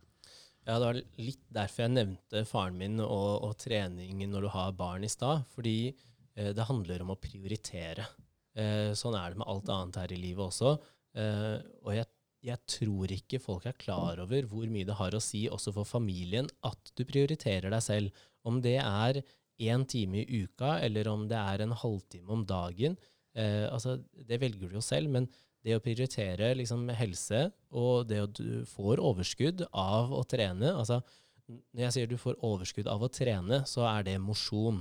Ja, 0.64 0.78
Det 0.80 0.84
var 0.88 1.00
litt 1.20 1.42
derfor 1.52 1.84
jeg 1.84 1.92
nevnte 1.92 2.44
faren 2.48 2.78
min 2.80 2.98
og, 3.04 3.44
og 3.44 3.56
trening 3.60 4.24
når 4.30 4.46
du 4.46 4.52
har 4.54 4.76
barn 4.78 5.04
i 5.04 5.12
stad. 5.12 5.44
Fordi 5.54 5.78
eh, 5.92 6.52
det 6.56 6.70
handler 6.70 7.04
om 7.04 7.12
å 7.14 7.20
prioritere. 7.20 8.08
Eh, 8.54 8.92
sånn 8.98 9.16
er 9.18 9.32
det 9.32 9.40
med 9.40 9.48
alt 9.50 9.70
annet 9.74 10.00
her 10.02 10.12
i 10.14 10.20
livet 10.20 10.44
også. 10.46 10.76
Eh, 11.18 11.56
og 11.82 11.94
jeg, 11.96 12.08
jeg 12.44 12.60
tror 12.70 13.14
ikke 13.16 13.42
folk 13.42 13.66
er 13.70 13.78
klar 13.80 14.20
over 14.22 14.50
hvor 14.50 14.68
mye 14.70 14.86
det 14.86 14.98
har 14.98 15.16
å 15.16 15.22
si 15.22 15.46
også 15.50 15.74
for 15.74 15.88
familien 15.88 16.50
at 16.66 16.92
du 16.94 17.04
prioriterer 17.08 17.72
deg 17.74 17.82
selv. 17.84 18.26
Om 18.44 18.60
det 18.64 18.78
er 18.82 19.22
én 19.64 19.86
time 19.86 20.22
i 20.22 20.42
uka, 20.44 20.78
eller 20.82 21.08
om 21.08 21.26
det 21.30 21.38
er 21.38 21.64
en 21.64 21.74
halvtime 21.78 22.30
om 22.34 22.44
dagen. 22.46 22.96
Eh, 23.34 23.66
altså, 23.70 23.98
det 24.14 24.40
velger 24.42 24.70
du 24.70 24.78
jo 24.78 24.84
selv, 24.84 25.10
men 25.10 25.28
det 25.64 25.76
å 25.76 25.82
prioritere 25.82 26.52
liksom, 26.58 26.86
helse 26.92 27.46
og 27.72 28.08
det 28.10 28.20
at 28.26 28.34
du 28.36 28.64
får 28.68 29.00
overskudd 29.00 29.64
av 29.70 30.12
å 30.12 30.20
trene 30.28 30.74
altså, 30.74 31.00
Når 31.48 31.86
jeg 31.86 31.94
sier 31.94 32.10
du 32.10 32.18
får 32.20 32.36
overskudd 32.44 32.88
av 32.88 33.02
å 33.04 33.10
trene, 33.12 33.62
så 33.68 33.82
er 33.88 34.04
det 34.06 34.14
mosjon. 34.20 34.78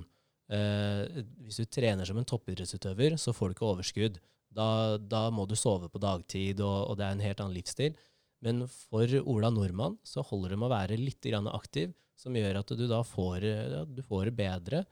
Eh, 0.51 1.23
hvis 1.45 1.61
du 1.61 1.69
trener 1.71 2.07
som 2.07 2.19
en 2.19 2.27
toppidrettsutøver, 2.27 3.15
så 3.21 3.33
får 3.35 3.49
du 3.49 3.55
ikke 3.55 3.69
overskudd. 3.69 4.19
Da, 4.53 4.97
da 4.99 5.27
må 5.33 5.47
du 5.49 5.55
sove 5.57 5.89
på 5.89 6.01
dagtid, 6.01 6.61
og, 6.61 6.89
og 6.91 6.97
det 6.99 7.07
er 7.07 7.15
en 7.15 7.23
helt 7.25 7.41
annen 7.41 7.57
livsstil. 7.57 7.95
Men 8.43 8.65
for 8.67 9.07
Ola 9.23 9.49
Nordmann 9.53 9.95
så 10.05 10.23
holder 10.25 10.53
det 10.53 10.59
med 10.59 10.67
å 10.67 10.75
være 10.75 10.99
litt 10.99 11.25
aktiv, 11.31 11.93
som 12.19 12.35
gjør 12.35 12.59
at 12.59 12.75
du 12.75 12.83
da 12.87 12.99
får, 13.07 13.45
ja, 13.47 13.85
du 13.87 14.03
får 14.03 14.29
det 14.29 14.35
bedre. 14.37 14.83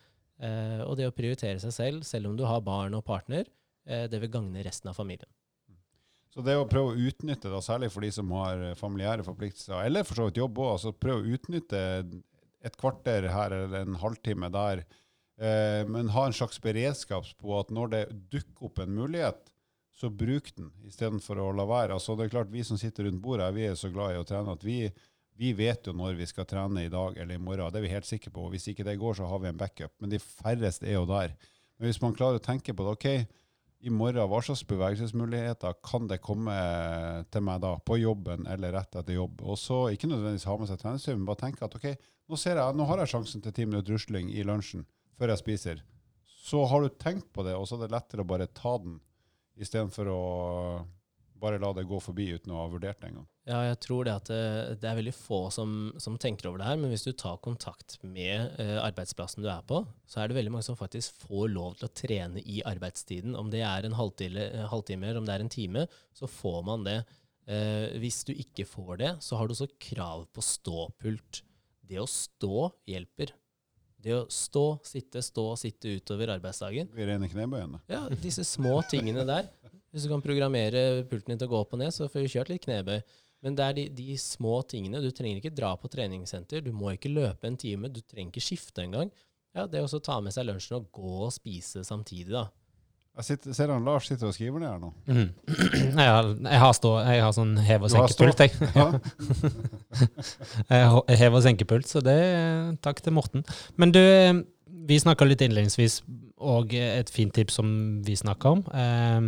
Eh, 0.42 0.82
og 0.88 0.96
det 0.98 1.10
å 1.10 1.14
prioritere 1.14 1.60
seg 1.62 1.76
selv, 1.76 2.08
selv 2.08 2.32
om 2.32 2.40
du 2.40 2.46
har 2.48 2.64
barn 2.66 2.96
og 2.98 3.06
partner, 3.06 3.46
eh, 3.86 4.08
det 4.10 4.22
vil 4.24 4.32
gagne 4.32 4.64
resten 4.66 4.90
av 4.90 4.98
familien. 4.98 5.30
Så 6.32 6.42
det 6.48 6.56
å 6.56 6.66
prøve 6.66 6.94
å 6.94 7.08
utnytte, 7.10 7.52
da, 7.52 7.60
særlig 7.60 7.92
for 7.92 8.08
de 8.08 8.10
som 8.16 8.30
har 8.40 8.64
familiære 8.80 9.26
forpliktelser, 9.28 9.84
eller 9.84 10.08
for 10.08 10.16
så 10.16 10.30
vidt 10.30 10.40
jobb 10.40 10.62
òg, 10.64 10.70
altså 10.78 10.94
prøve 10.96 11.26
å 11.26 11.34
utnytte 11.36 11.82
et 12.62 12.78
kvarter 12.80 13.28
her 13.34 13.52
eller 13.52 13.84
en 13.84 13.98
halvtime 14.00 14.48
der, 14.54 14.86
eh, 15.42 15.82
men 15.90 16.12
ha 16.14 16.28
en 16.28 16.36
slags 16.38 16.62
beredskap 16.62 17.28
på 17.42 17.56
at 17.60 17.74
når 17.74 17.94
det 17.96 18.04
dukker 18.34 18.70
opp 18.70 18.84
en 18.84 18.94
mulighet, 18.96 19.52
så 20.02 20.10
bruk 20.10 20.50
den 20.58 20.72
istedenfor 20.88 21.40
å 21.42 21.52
la 21.54 21.66
være. 21.70 21.98
Altså 21.98 22.16
det 22.18 22.26
er 22.26 22.36
klart 22.36 22.54
Vi 22.54 22.64
som 22.66 22.80
sitter 22.80 23.06
rundt 23.06 23.22
bordet, 23.22 23.50
her, 23.50 23.58
vi 23.58 23.68
er 23.70 23.78
så 23.78 23.92
glad 23.94 24.16
i 24.16 24.22
å 24.22 24.28
trene 24.28 24.56
at 24.56 24.64
vi, 24.66 24.80
vi 25.38 25.52
vet 25.58 25.86
jo 25.88 25.94
når 25.98 26.18
vi 26.18 26.30
skal 26.30 26.48
trene 26.50 26.86
i 26.86 26.94
dag 26.94 27.18
eller 27.18 27.38
i 27.38 27.42
morgen. 27.42 27.70
Det 27.70 27.82
er 27.82 27.86
vi 27.86 27.94
helt 27.94 28.10
sikre 28.10 28.34
på. 28.34 28.48
Hvis 28.54 28.70
ikke 28.72 28.88
det 28.88 28.98
går, 29.02 29.20
så 29.20 29.30
har 29.30 29.44
vi 29.44 29.52
en 29.52 29.60
backup. 29.60 29.94
Men 30.02 30.14
de 30.14 30.22
færreste 30.22 30.90
er 30.90 30.98
jo 30.98 31.06
der. 31.10 31.36
Men 31.78 31.90
hvis 31.90 32.02
man 32.02 32.18
klarer 32.18 32.42
å 32.42 32.46
tenke 32.46 32.74
på 32.74 32.88
det, 32.88 32.96
ok, 32.98 33.38
i 33.82 33.90
morgen, 33.90 34.22
hva 34.30 34.40
slags 34.46 34.62
bevegelsesmuligheter 34.70 35.78
kan 35.86 36.06
det 36.10 36.20
komme 36.22 36.56
til 37.34 37.46
meg 37.46 37.64
da, 37.64 37.76
på 37.82 37.98
jobben 37.98 38.46
eller 38.50 38.76
rett 38.78 38.98
etter 38.98 39.18
jobb? 39.18 39.42
Og 39.42 39.58
så 39.58 39.84
ikke 39.94 40.10
nødvendigvis 40.10 40.46
ha 40.50 40.58
med 40.62 40.70
seg 40.70 40.82
treningstøy, 40.82 41.16
men 41.16 41.26
bare 41.30 41.42
tenke 41.42 41.66
at 41.66 41.78
ok, 41.78 41.88
nå, 42.30 42.38
jeg, 42.38 42.76
nå 42.78 42.90
har 42.90 43.02
jeg 43.02 43.14
sjansen 43.16 43.42
til 43.42 43.56
ti 43.58 43.66
minutter 43.66 43.98
rusling 43.98 44.30
i 44.34 44.46
lunsjen 44.46 44.86
før 45.22 45.36
jeg 45.36 45.44
spiser. 45.44 45.84
Så 46.42 46.64
har 46.66 46.82
du 46.82 46.90
tenkt 46.98 47.30
på 47.36 47.46
det, 47.46 47.54
og 47.54 47.68
så 47.70 47.78
er 47.78 47.86
det 47.86 47.94
lettere 47.94 48.26
å 48.26 48.32
bare 48.32 48.50
ta 48.50 48.74
den, 48.82 48.98
istedenfor 49.62 50.10
å 50.10 50.22
bare 51.42 51.60
la 51.62 51.72
det 51.74 51.88
gå 51.90 51.98
forbi 52.02 52.28
uten 52.36 52.54
å 52.54 52.60
ha 52.60 52.70
vurdert 52.70 53.00
det 53.02 53.10
engang. 53.10 53.26
Ja, 53.50 53.64
jeg 53.66 53.80
tror 53.82 54.06
det 54.06 54.14
at 54.14 54.30
det, 54.30 54.42
det 54.84 54.90
er 54.90 54.98
veldig 55.00 55.14
få 55.18 55.40
som, 55.54 55.72
som 56.02 56.20
tenker 56.22 56.50
over 56.50 56.62
det 56.62 56.68
her, 56.68 56.78
men 56.78 56.94
hvis 56.94 57.06
du 57.08 57.12
tar 57.18 57.40
kontakt 57.42 57.98
med 58.06 58.60
eh, 58.62 58.78
arbeidsplassen 58.82 59.42
du 59.42 59.50
er 59.50 59.64
på, 59.66 59.82
så 60.06 60.22
er 60.22 60.30
det 60.30 60.38
veldig 60.38 60.54
mange 60.54 60.68
som 60.68 60.78
faktisk 60.78 61.24
får 61.26 61.50
lov 61.56 61.80
til 61.80 61.90
å 61.90 61.94
trene 61.98 62.44
i 62.46 62.62
arbeidstiden. 62.70 63.34
Om 63.38 63.50
det 63.54 63.64
er 63.66 63.88
en 63.88 63.98
halvtime, 63.98 64.46
halvtime 64.70 65.10
eller 65.10 65.22
om 65.24 65.30
det 65.30 65.36
er 65.36 65.46
en 65.46 65.54
time, 65.58 65.88
så 66.18 66.30
får 66.30 66.62
man 66.70 66.86
det. 66.86 67.00
Eh, 67.50 67.98
hvis 68.04 68.22
du 68.30 68.36
ikke 68.36 68.68
får 68.70 69.02
det, 69.02 69.12
så 69.26 69.40
har 69.40 69.50
du 69.50 69.58
også 69.58 69.72
krav 69.82 70.28
på 70.30 70.46
ståpult. 70.46 71.42
Det 71.90 71.98
å 72.00 72.10
stå 72.10 72.70
hjelper. 72.88 73.34
Det 74.02 74.14
å 74.18 74.22
stå, 74.34 74.66
sitte, 74.88 75.22
stå, 75.22 75.46
sitte 75.62 75.96
utover 76.00 76.32
arbeidsdagen. 76.34 76.90
Rene 76.98 77.30
knebøyene. 77.30 77.82
Ja, 77.92 78.08
disse 78.24 78.46
små 78.48 78.80
tingene 78.90 79.26
der. 79.30 79.50
Hvis 79.92 80.08
du 80.08 80.12
kan 80.12 80.24
programmere 80.24 81.04
pulten 81.10 81.34
din 81.34 81.42
til 81.42 81.50
å 81.50 81.52
gå 81.52 81.60
opp 81.60 81.76
og 81.76 81.82
ned, 81.84 81.94
så 81.94 82.08
får 82.10 82.24
du 82.24 82.32
kjørt 82.34 82.54
litt 82.54 82.66
knebøy. 82.66 83.02
Men 83.42 83.58
det 83.58 83.66
er 83.66 83.78
de, 83.78 83.86
de 83.98 84.16
små 84.22 84.62
tingene. 84.70 85.02
Du 85.04 85.10
trenger 85.14 85.42
ikke 85.42 85.54
dra 85.58 85.74
på 85.78 85.90
treningssenter. 85.92 86.64
Du 86.66 86.72
må 86.74 86.94
ikke 86.96 87.12
løpe 87.12 87.50
en 87.50 87.58
time. 87.60 87.90
Du 87.90 88.00
trenger 88.02 88.30
ikke 88.34 88.46
skifte 88.46 88.86
engang. 88.86 89.12
Ja, 89.58 89.66
det 89.68 89.82
å 89.84 90.00
ta 90.00 90.20
med 90.24 90.34
seg 90.34 90.48
lunsjen 90.48 90.78
og 90.78 90.90
gå 90.96 91.16
og 91.26 91.34
spise 91.36 91.84
samtidig, 91.84 92.32
da. 92.32 92.46
Jeg 93.20 93.26
sitter, 93.28 93.52
ser 93.54 93.68
han 93.74 93.84
Lars 93.84 94.06
sitter 94.08 94.30
og 94.30 94.34
skriver 94.34 94.60
ned 94.64 94.70
her 94.72 94.78
nå. 94.80 94.90
Mm. 95.12 95.30
Jeg, 96.00 96.08
har, 96.08 96.30
jeg, 96.48 96.60
har 96.64 96.72
stå, 96.78 96.92
jeg 97.04 97.20
har 97.26 97.34
sånn 97.36 97.58
hev- 97.60 97.84
og 97.84 97.92
senkepult, 97.92 98.40
jeg. 98.40 98.52
Jeg 100.72 101.18
hev- 101.20 101.36
og 101.38 101.44
senkepult, 101.44 101.88
så 101.92 102.00
det 102.06 102.16
takk 102.86 103.02
til 103.04 103.14
Morten. 103.18 103.44
Men 103.76 103.92
du, 103.96 104.00
vi 104.88 105.00
snakka 105.04 105.26
litt 105.28 105.44
innledningsvis, 105.44 106.00
og 106.42 106.72
et 106.74 107.12
fint 107.14 107.34
tips 107.36 107.54
som 107.60 107.68
vi 108.08 108.16
snakka 108.18 108.50
om. 108.56 108.64
eh, 108.74 109.22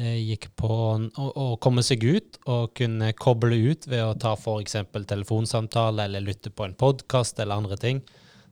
Det 0.00 0.10
gikk 0.26 0.48
på 0.56 0.68
å, 0.70 0.98
å 1.30 1.46
komme 1.60 1.82
seg 1.84 2.04
ut 2.06 2.38
og 2.48 2.70
kunne 2.78 3.12
koble 3.18 3.56
ut 3.70 3.86
ved 3.90 4.02
å 4.04 4.14
ta 4.18 4.32
f.eks. 4.38 4.76
telefonsamtale 5.10 6.04
eller 6.08 6.20
lytte 6.24 6.50
på 6.50 6.64
en 6.66 6.74
podkast 6.78 7.38
eller 7.42 7.54
andre 7.62 7.76
ting. 7.80 8.02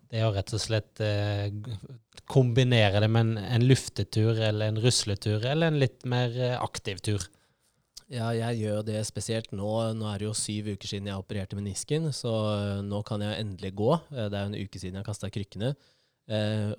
Det 0.09 0.23
å 0.25 0.33
rett 0.35 0.53
og 0.57 0.61
slett 0.63 1.01
eh, 1.05 1.51
kombinere 2.27 3.01
det 3.05 3.09
med 3.13 3.27
en, 3.27 3.45
en 3.59 3.67
luftetur 3.69 4.39
eller 4.41 4.73
en 4.73 4.81
rusletur 4.83 5.45
eller 5.45 5.71
en 5.71 5.79
litt 5.81 6.05
mer 6.09 6.35
eh, 6.35 6.57
aktiv 6.61 7.03
tur. 7.05 7.27
Ja, 8.09 8.31
jeg 8.33 8.63
gjør 8.63 8.87
det 8.89 9.03
spesielt 9.05 9.53
nå. 9.53 9.69
Nå 9.93 10.07
er 10.09 10.23
det 10.23 10.29
jo 10.31 10.35
syv 10.37 10.71
uker 10.73 10.89
siden 10.89 11.11
jeg 11.11 11.21
opererte 11.21 11.59
menisken, 11.59 12.09
så 12.17 12.33
eh, 12.55 12.81
nå 12.87 13.03
kan 13.05 13.21
jeg 13.25 13.37
endelig 13.43 13.75
gå. 13.77 13.93
Eh, 14.15 14.29
Det 14.33 14.39
er 14.39 14.47
jo 14.47 14.53
en 14.55 14.61
uke 14.65 14.81
siden 14.81 15.01
jeg 15.01 15.09
kasta 15.09 15.31
krykkene. 15.33 15.75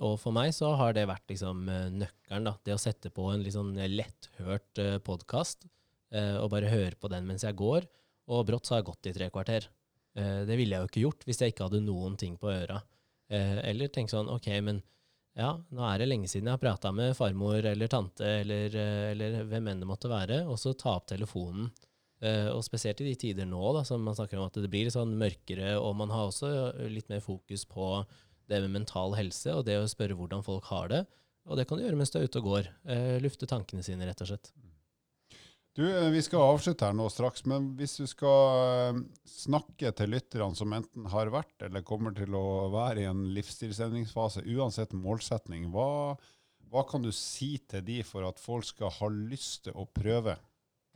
Og 0.05 0.19
for 0.21 0.29
meg 0.29 0.51
så 0.53 0.75
har 0.77 0.91
det 0.93 1.07
vært 1.09 1.31
liksom 1.31 1.63
nøkkelen, 1.97 2.43
da. 2.45 2.51
Det 2.61 2.75
å 2.75 2.81
sette 2.81 3.09
på 3.09 3.23
en 3.31 3.41
litt 3.41 3.55
sånn 3.55 3.71
letthørt 3.73 4.77
eh, 4.77 4.99
podkast, 5.01 5.65
og 6.13 6.51
bare 6.53 6.69
høre 6.69 6.93
på 6.97 7.09
den 7.09 7.25
mens 7.25 7.43
jeg 7.45 7.57
går. 7.57 7.87
Og 8.29 8.43
brått 8.45 8.69
så 8.69 8.75
har 8.75 8.83
jeg 8.83 8.87
gått 8.91 9.09
i 9.09 9.13
tre 9.13 9.27
kvarter. 9.33 9.65
Det 10.13 10.55
ville 10.57 10.73
jeg 10.77 10.81
jo 10.81 10.89
ikke 10.89 11.01
gjort 11.03 11.25
hvis 11.25 11.41
jeg 11.41 11.53
ikke 11.53 11.65
hadde 11.67 11.81
noen 11.85 12.15
ting 12.17 12.37
på 12.37 12.49
øra. 12.49 12.79
Eller 13.29 13.89
tenke 13.93 14.13
sånn, 14.13 14.29
ok, 14.29 14.47
men 14.65 14.83
ja, 15.39 15.53
nå 15.71 15.83
er 15.87 16.01
det 16.01 16.09
lenge 16.09 16.27
siden 16.27 16.49
jeg 16.49 16.57
har 16.57 16.61
prata 16.61 16.91
med 16.95 17.15
farmor 17.17 17.63
eller 17.65 17.91
tante 17.91 18.27
eller, 18.41 18.73
eh, 18.75 19.11
eller 19.13 19.45
hvem 19.47 19.69
enn 19.71 19.83
det 19.83 19.87
måtte 19.87 20.11
være, 20.11 20.41
og 20.51 20.59
så 20.59 20.73
ta 20.75 20.97
opp 20.97 21.07
telefonen. 21.11 21.69
Uh, 22.19 22.49
og 22.51 22.65
spesielt 22.65 22.99
i 22.99 23.05
de 23.07 23.13
tider 23.15 23.45
nå, 23.47 23.61
da, 23.77 23.85
som 23.87 24.01
man 24.03 24.15
snakker 24.17 24.35
om 24.35 24.49
at 24.49 24.57
det 24.59 24.67
blir 24.67 24.83
litt 24.83 24.95
sånn 24.97 25.13
mørkere, 25.15 25.77
og 25.79 25.93
man 25.95 26.11
har 26.11 26.27
også 26.27 26.49
litt 26.91 27.07
mer 27.07 27.21
fokus 27.23 27.63
på 27.63 27.85
det 28.51 28.59
med 28.65 28.73
mental 28.73 29.15
helse, 29.15 29.53
og 29.55 29.63
det 29.69 29.77
å 29.79 29.87
spørre 29.87 30.17
hvordan 30.19 30.43
folk 30.43 30.67
har 30.67 30.91
det. 30.91 30.99
Og 31.47 31.55
det 31.55 31.63
kan 31.69 31.79
du 31.79 31.85
gjøre 31.85 31.95
mens 32.01 32.11
du 32.11 32.19
er 32.19 32.27
ute 32.27 32.41
og 32.41 32.49
går. 32.49 32.67
Uh, 32.83 33.15
lufte 33.23 33.47
tankene 33.47 33.85
sine, 33.85 34.03
rett 34.09 34.25
og 34.25 34.33
slett. 34.33 34.51
Du, 35.77 35.85
eh, 35.85 36.09
Vi 36.09 36.21
skal 36.25 36.41
avslutte 36.55 36.87
her 36.87 36.95
nå 36.97 37.05
straks, 37.13 37.45
men 37.49 37.73
hvis 37.77 37.97
du 37.99 38.07
skal 38.09 38.95
eh, 38.95 39.01
snakke 39.29 39.91
til 39.95 40.13
lytterne 40.15 40.57
som 40.57 40.73
enten 40.75 41.07
har 41.13 41.31
vært 41.33 41.67
eller 41.67 41.85
kommer 41.85 42.15
til 42.17 42.35
å 42.37 42.69
være 42.73 43.03
i 43.03 43.09
en 43.09 43.27
livsstilsendringsfase, 43.35 44.45
uansett 44.49 44.95
målsetning, 44.97 45.69
hva, 45.73 46.17
hva 46.71 46.85
kan 46.89 47.05
du 47.05 47.11
si 47.15 47.57
til 47.69 47.85
de 47.85 48.01
for 48.07 48.25
at 48.27 48.41
folk 48.41 48.65
skal 48.67 48.93
ha 48.97 49.11
lyst 49.13 49.67
til 49.67 49.77
å 49.77 49.85
prøve? 49.85 50.39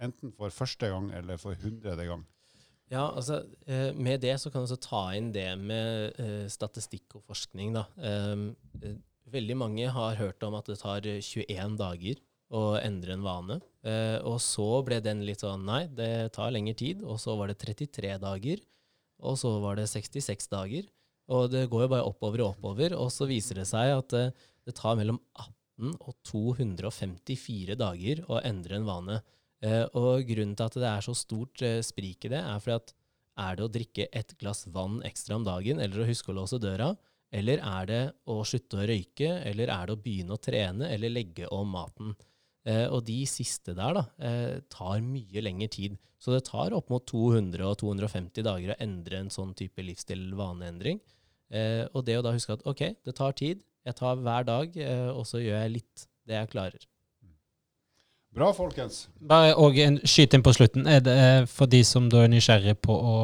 Enten 0.04 0.34
for 0.36 0.52
første 0.52 0.90
gang 0.90 1.12
eller 1.16 1.38
for 1.40 1.56
hundrede 1.62 2.08
gang. 2.10 2.26
Ja, 2.92 3.08
altså 3.08 3.44
eh, 3.70 3.94
Med 3.96 4.22
det 4.26 4.36
så 4.42 4.52
kan 4.52 4.66
du 4.68 4.76
ta 4.76 5.06
inn 5.16 5.32
det 5.34 5.52
med 5.62 6.18
statistikk 6.52 7.20
og 7.20 7.28
forskning. 7.30 7.78
da. 7.78 7.86
Veldig 9.34 9.56
mange 9.58 9.86
har 9.96 10.18
hørt 10.20 10.44
om 10.46 10.58
at 10.58 10.68
det 10.70 10.82
tar 10.82 11.06
21 11.06 11.78
dager 11.80 12.20
å 12.54 12.74
endre 12.82 13.16
en 13.16 13.24
vane. 13.26 13.62
Eh, 13.84 14.20
og 14.24 14.40
så 14.40 14.68
ble 14.88 15.02
den 15.04 15.26
litt 15.28 15.44
sånn 15.44 15.66
Nei, 15.68 15.86
det 15.92 16.32
tar 16.38 16.54
lengre 16.56 16.76
tid. 16.80 17.04
Og 17.04 17.20
så 17.22 17.36
var 17.40 17.52
det 17.52 17.60
33 17.62 18.16
dager. 18.22 18.64
Og 19.24 19.38
så 19.40 19.52
var 19.64 19.80
det 19.80 19.90
66 19.92 20.50
dager. 20.52 20.88
Og 21.34 21.52
det 21.52 21.68
går 21.72 21.86
jo 21.86 21.92
bare 21.94 22.08
oppover 22.08 22.44
og 22.44 22.56
oppover. 22.56 22.96
Og 23.00 23.12
så 23.14 23.28
viser 23.30 23.62
det 23.62 23.68
seg 23.70 23.94
at 23.96 24.16
uh, 24.18 24.50
det 24.68 24.76
tar 24.80 24.98
mellom 25.00 25.22
18 25.40 25.96
og 26.04 26.18
254 26.28 27.78
dager 27.80 28.26
å 28.28 28.42
endre 28.44 28.80
en 28.80 28.90
vane. 28.90 29.22
Uh, 29.64 29.86
og 29.96 30.28
grunnen 30.28 30.58
til 30.60 30.68
at 30.68 30.76
det 30.84 30.90
er 30.90 31.06
så 31.06 31.16
stort 31.16 31.64
sprik 31.88 32.28
i 32.28 32.34
det, 32.36 32.42
er 32.44 32.60
fordi 32.60 32.76
at 32.82 32.94
er 33.44 33.56
det 33.58 33.64
å 33.66 33.72
drikke 33.72 34.10
et 34.14 34.36
glass 34.38 34.68
vann 34.70 35.00
ekstra 35.08 35.40
om 35.40 35.48
dagen, 35.48 35.80
eller 35.82 36.04
å 36.04 36.06
huske 36.06 36.30
å 36.30 36.36
låse 36.38 36.60
døra? 36.62 36.92
Eller 37.34 37.64
er 37.66 37.88
det 37.90 38.02
å 38.30 38.44
slutte 38.46 38.78
å 38.78 38.86
røyke, 38.86 39.40
eller 39.48 39.72
er 39.74 39.88
det 39.90 39.96
å 39.96 40.02
begynne 40.04 40.36
å 40.36 40.42
trene, 40.44 40.92
eller 40.94 41.16
legge 41.16 41.50
om 41.50 41.72
maten? 41.74 42.14
Eh, 42.66 42.86
og 42.88 43.04
de 43.08 43.24
siste 43.28 43.76
der 43.76 43.98
da, 43.98 44.06
eh, 44.24 44.62
tar 44.72 45.02
mye 45.04 45.44
lengre 45.44 45.68
tid. 45.72 45.98
Så 46.24 46.32
det 46.32 46.46
tar 46.48 46.72
opp 46.72 46.90
mot 46.94 47.04
200 47.06 47.66
og 47.68 47.78
250 47.82 48.46
dager 48.48 48.72
å 48.72 48.80
endre 48.80 49.20
en 49.20 49.34
sånn 49.34 49.52
type 49.60 49.84
livsstil-vaneendring. 49.84 51.02
Eh, 51.52 51.84
og 51.94 52.06
det 52.08 52.18
å 52.18 52.24
da 52.24 52.32
huske 52.32 52.56
at 52.56 52.64
ok, 52.66 52.96
det 53.04 53.16
tar 53.18 53.36
tid, 53.36 53.62
jeg 53.84 53.98
tar 54.00 54.16
hver 54.16 54.48
dag, 54.48 54.78
eh, 54.78 55.10
og 55.12 55.28
så 55.28 55.42
gjør 55.44 55.60
jeg 55.66 55.76
litt 55.76 56.08
det 56.26 56.40
jeg 56.40 56.52
klarer. 56.54 56.88
Bra, 58.34 58.50
folkens. 58.56 59.08
Bare 59.22 59.54
og 59.62 59.78
en 59.78 60.00
skyt 60.10 60.34
inn 60.34 60.42
på 60.46 60.56
slutten. 60.56 60.88
Er 60.90 61.04
det 61.06 61.18
for 61.52 61.70
de 61.70 61.84
som 61.86 62.08
da 62.10 62.24
er 62.24 62.32
nysgjerrig 62.32 62.80
på 62.82 62.96
å 62.96 63.18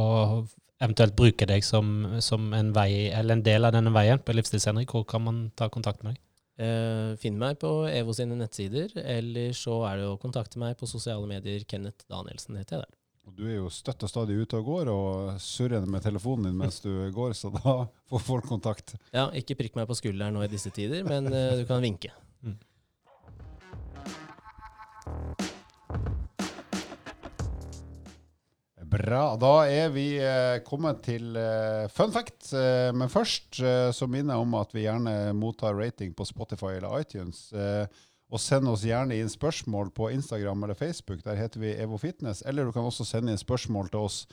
eventuelt 0.80 1.16
bruke 1.18 1.48
deg 1.50 1.66
som, 1.66 2.20
som 2.24 2.52
en 2.54 2.70
vei, 2.76 3.10
eller 3.10 3.40
en 3.40 3.46
del 3.46 3.66
av 3.66 3.74
denne 3.76 3.94
veien 3.96 4.22
på 4.22 4.36
Livsstilsendring, 4.38 4.88
hvor 4.92 5.08
kan 5.10 5.24
man 5.26 5.42
ta 5.58 5.68
kontakt 5.72 6.04
med 6.04 6.14
deg? 6.14 6.22
Eh, 6.60 7.16
finn 7.22 7.38
meg 7.40 7.56
på 7.62 7.70
EVO 7.88 8.14
sine 8.16 8.36
nettsider, 8.36 8.92
eller 9.00 9.54
så 9.56 9.78
er 9.88 10.02
det 10.02 10.08
å 10.10 10.18
kontakte 10.20 10.60
meg 10.60 10.76
på 10.80 10.90
sosiale 10.92 11.28
medier. 11.30 11.64
Kenneth 11.64 12.04
Danielsen 12.12 12.60
heter 12.60 12.76
jeg 12.76 12.84
der. 12.84 12.96
Og 13.30 13.36
Du 13.38 13.46
er 13.46 13.56
jo 13.60 13.70
støtt 13.72 14.04
og 14.04 14.12
stadig 14.12 14.36
ute 14.42 14.60
og 14.60 14.68
går 14.68 14.90
og 14.92 15.38
surrer 15.44 15.86
med 15.88 16.04
telefonen 16.04 16.50
din 16.50 16.58
mens 16.60 16.82
du 16.84 16.92
går, 17.20 17.38
så 17.38 17.54
da 17.56 17.76
får 18.12 18.26
folk 18.26 18.50
kontakt. 18.50 18.98
Ja, 19.14 19.30
ikke 19.32 19.56
prikk 19.62 19.80
meg 19.80 19.88
på 19.88 19.96
skulderen 20.02 20.36
nå 20.36 20.44
i 20.44 20.52
disse 20.52 20.74
tider, 20.76 21.06
men 21.08 21.32
uh, 21.32 21.56
du 21.62 21.64
kan 21.70 21.86
vinke. 21.86 22.12
Bra. 28.90 29.36
Da 29.38 29.68
er 29.70 29.92
vi 29.94 30.16
eh, 30.18 30.60
kommet 30.66 31.04
til 31.06 31.36
eh, 31.38 31.86
fun 31.94 32.14
fact. 32.14 32.48
Eh, 32.58 32.90
men 32.96 33.12
først 33.12 33.60
så 33.94 34.08
minner 34.10 34.34
jeg 34.38 34.46
om 34.46 34.56
at 34.58 34.74
vi 34.74 34.86
gjerne 34.88 35.34
mottar 35.38 35.78
rating 35.78 36.16
på 36.18 36.26
Spotify 36.26 36.78
eller 36.78 37.04
iTunes. 37.04 37.50
Og 38.30 38.42
send 38.42 38.70
oss 38.70 38.86
gjerne 38.86 39.18
inn 39.18 39.30
spørsmål 39.30 39.92
på 39.94 40.10
Instagram 40.14 40.66
eller 40.66 40.78
Facebook. 40.78 41.22
Der 41.26 41.38
heter 41.38 41.62
vi 41.62 41.76
Evo 41.82 42.00
Fitness. 42.02 42.42
Eller 42.46 42.66
du 42.66 42.74
kan 42.74 42.88
også 42.88 43.06
sende 43.06 43.34
inn 43.34 43.42
spørsmål 43.42 43.92
til 43.94 44.08
oss 44.08 44.24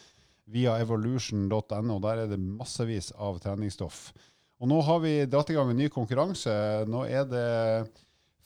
via 0.53 0.77
evolution.no. 0.81 2.01
Der 2.05 2.25
er 2.25 2.31
det 2.31 2.41
massevis 2.41 3.11
av 3.17 3.41
treningsstoff. 3.45 4.11
Og 4.61 4.71
nå 4.71 4.81
har 4.87 5.01
vi 5.05 5.15
dratt 5.29 5.53
i 5.53 5.57
gang 5.57 5.73
en 5.73 5.81
ny 5.81 5.91
konkurranse. 5.93 6.53
Nå 6.89 7.05
er 7.09 7.29
det 7.29 7.49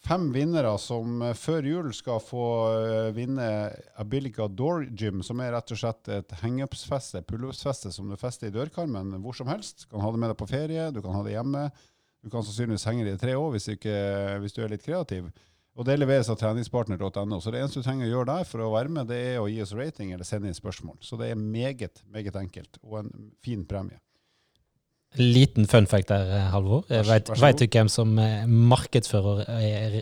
fem 0.07 0.31
vinnere 0.33 0.73
som 0.81 1.21
eh, 1.23 1.37
før 1.37 1.69
jul 1.69 1.93
skal 1.97 2.23
få 2.25 2.47
eh, 2.71 3.11
vinne 3.17 3.47
Abilica 4.01 4.49
Door 4.49 4.89
Gym, 4.91 5.23
som 5.27 5.43
er 5.43 5.53
rett 5.55 5.75
og 5.75 5.81
slett 5.81 6.11
et 6.13 6.35
hangups-feste, 6.43 7.23
pullupsfeste 7.29 7.93
som 7.95 8.11
du 8.11 8.17
fester 8.21 8.51
i 8.51 8.55
dørkarmen 8.55 9.17
hvor 9.25 9.37
som 9.37 9.51
helst. 9.53 9.85
Du 9.85 9.95
kan 9.95 10.05
ha 10.05 10.13
det 10.13 10.23
med 10.23 10.33
deg 10.33 10.41
på 10.41 10.51
ferie, 10.51 10.91
du 10.95 11.03
kan 11.05 11.17
ha 11.17 11.23
det 11.27 11.37
hjemme. 11.37 11.69
Du 12.21 12.29
kan 12.33 12.45
sannsynligvis 12.45 12.85
henge 12.89 13.07
det 13.07 13.17
i 13.17 13.23
tre 13.23 13.37
år 13.39 13.55
hvis, 13.55 13.71
hvis 13.73 14.57
du 14.57 14.61
er 14.61 14.73
litt 14.75 14.85
kreativ. 14.85 15.31
Og 15.79 15.87
det 15.87 15.97
leveres 15.97 16.29
av 16.29 16.37
treningspartner.no. 16.37 17.39
Så 17.41 17.53
det 17.53 17.63
eneste 17.63 17.81
du 17.81 17.87
trenger 17.87 18.09
å 18.09 18.11
gjøre 18.11 18.33
der 18.35 18.49
for 18.49 18.65
å 18.65 18.73
være 18.75 18.93
med, 18.93 19.09
det 19.09 19.21
er 19.31 19.39
å 19.41 19.49
gi 19.49 19.63
oss 19.65 19.73
rating 19.79 20.11
eller 20.13 20.29
sende 20.29 20.51
inn 20.51 20.59
spørsmål. 20.59 20.99
Så 21.01 21.17
det 21.21 21.31
er 21.31 21.41
meget, 21.41 22.03
meget 22.13 22.37
enkelt, 22.37 22.81
og 22.83 22.99
en 23.01 23.13
fin 23.41 23.63
premie. 23.69 24.01
Liten 25.19 25.67
fun 25.67 25.89
fact 25.91 26.09
der, 26.13 26.29
eh, 26.37 26.47
Halvor. 26.53 26.85
Veit 26.89 27.09
vet 27.09 27.33
god. 27.35 27.59
du 27.59 27.67
hvem 27.67 27.89
som 27.91 28.19
eh, 28.23 28.47
markedsfører 28.47 29.43
er 29.49 29.97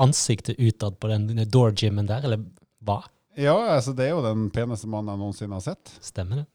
ansiktet 0.00 0.56
utad 0.60 0.96
på 1.00 1.10
den 1.12 1.44
door 1.50 1.74
gymmen 1.76 2.08
der, 2.08 2.24
eller 2.24 2.40
hva? 2.84 3.02
Ja, 3.36 3.56
altså 3.74 3.92
det 3.96 4.06
er 4.06 4.14
jo 4.14 4.22
den 4.24 4.48
peneste 4.50 4.88
mannen 4.88 5.12
jeg 5.12 5.20
noensinne 5.20 5.58
har 5.58 5.64
sett. 5.64 5.92
Stemmer 6.00 6.42
det? 6.42 6.46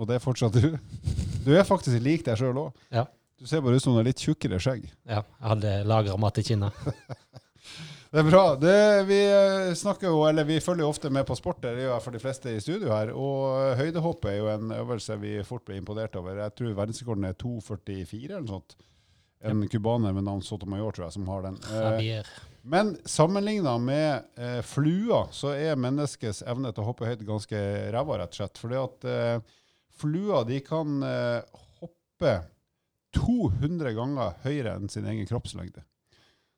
Og 0.00 0.08
det 0.08 0.16
er 0.16 0.24
fortsatt 0.24 0.56
du. 0.56 0.78
Du 1.44 1.50
er 1.52 1.66
faktisk 1.68 2.00
lik 2.00 2.24
deg 2.24 2.38
sjøl 2.40 2.56
òg. 2.56 2.70
Ja. 2.94 3.04
Du 3.40 3.48
ser 3.48 3.60
bare 3.64 3.76
ut 3.76 3.84
som 3.84 3.92
du 3.92 4.00
har 4.00 4.08
litt 4.08 4.20
tjukkere 4.20 4.60
skjegg. 4.60 4.86
Ja, 5.08 5.20
jeg 5.24 5.48
hadde 5.52 5.74
lagra 5.88 6.16
mat 6.20 6.40
i 6.40 6.44
kinna. 6.44 6.72
Det 8.10 8.18
er 8.18 8.26
bra. 8.26 8.44
Det, 8.58 8.76
vi 9.06 9.18
eh, 9.22 9.72
snakker 9.78 10.10
jo, 10.10 10.24
eller 10.26 10.46
vi 10.48 10.56
følger 10.62 10.82
jo 10.82 10.90
ofte 10.90 11.12
med 11.14 11.22
på 11.28 11.36
sport, 11.38 11.60
det 11.62 11.76
gjør 11.76 11.92
jeg 11.92 12.02
for 12.02 12.16
de 12.16 12.22
fleste 12.22 12.54
i 12.56 12.62
studio 12.62 12.90
her. 12.90 13.12
Og 13.14 13.44
eh, 13.60 13.74
høydehopp 13.78 14.26
er 14.26 14.38
jo 14.40 14.48
en 14.50 14.72
øvelse 14.74 15.14
vi 15.22 15.36
fort 15.46 15.62
blir 15.68 15.78
imponert 15.78 16.18
over. 16.18 16.40
Jeg 16.42 16.56
tror 16.58 16.78
verdensrekorden 16.80 17.28
er 17.28 17.36
2,44 17.38 18.24
eller 18.24 18.46
noe 18.48 18.56
sånt. 18.56 18.74
En 19.46 19.62
cubaner 19.72 20.12
med 20.12 20.26
navn 20.26 20.42
Sotomayor, 20.44 20.90
tror 20.92 21.06
jeg, 21.06 21.16
som 21.20 21.28
har 21.30 21.46
den. 21.46 21.60
Eh, 21.70 21.84
Javier. 21.86 22.32
Men 22.62 22.90
sammenligna 23.08 23.76
med 23.78 24.26
eh, 24.36 24.58
flua, 24.66 25.22
så 25.32 25.54
er 25.54 25.78
menneskets 25.80 26.42
evne 26.50 26.74
til 26.74 26.82
å 26.82 26.90
hoppe 26.90 27.08
høyt 27.08 27.22
ganske 27.28 27.60
ræva, 27.94 28.18
rett 28.20 28.34
og 28.34 28.40
slett. 28.42 28.60
Fordi 28.60 28.80
at 28.80 29.06
eh, 29.08 29.60
flua 30.02 30.42
de 30.48 30.58
kan 30.66 30.98
eh, 31.06 31.62
hoppe 31.78 32.34
200 33.16 33.94
ganger 33.96 34.36
høyere 34.44 34.74
enn 34.76 34.90
sin 34.92 35.08
egen 35.08 35.30
kroppslengde. 35.30 35.86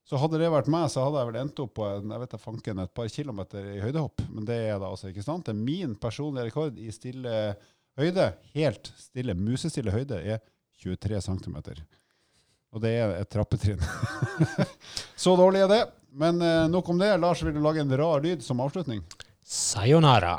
Så 0.09 0.19
hadde 0.19 0.41
det 0.41 0.51
vært 0.51 0.71
meg, 0.73 0.89
så 0.91 1.05
hadde 1.07 1.21
jeg 1.21 1.31
vel 1.31 1.41
endt 1.45 1.61
opp 1.63 1.75
på 1.79 1.87
en, 1.87 2.11
jeg 2.11 2.23
vet 2.25 2.41
fanken, 2.43 2.83
et 2.83 2.95
par 2.95 3.11
kilometer 3.13 3.69
i 3.77 3.83
høydehopp. 3.85 4.25
Men 4.33 4.49
det 4.49 4.59
er 4.67 4.81
da 4.83 4.91
altså 4.91 5.13
ikke 5.13 5.25
sant. 5.25 5.47
Det 5.47 5.55
er 5.55 5.63
min 5.63 5.95
personlige 6.01 6.49
rekord 6.49 6.81
i 6.81 6.91
stille 6.95 7.35
høyde, 8.01 8.33
helt 8.57 8.93
stille, 8.99 9.37
musestille 9.39 9.95
høyde, 9.95 10.19
er 10.19 10.43
23 10.83 11.21
cm. 11.29 11.59
Og 12.73 12.83
det 12.83 12.95
er 12.99 13.15
et 13.21 13.31
trappetrinn. 13.31 13.83
Så 15.23 15.37
dårlig 15.39 15.63
er 15.67 15.71
det. 15.71 15.83
Men 16.13 16.43
eh, 16.45 16.69
nok 16.73 16.89
om 16.93 16.99
det. 17.01 17.15
Lars, 17.21 17.45
vil 17.45 17.55
du 17.55 17.63
lage 17.65 17.85
en 17.85 17.97
rar 17.97 18.25
lyd 18.25 18.43
som 18.45 18.61
avslutning? 18.65 19.05
Sayonara. 19.45 20.39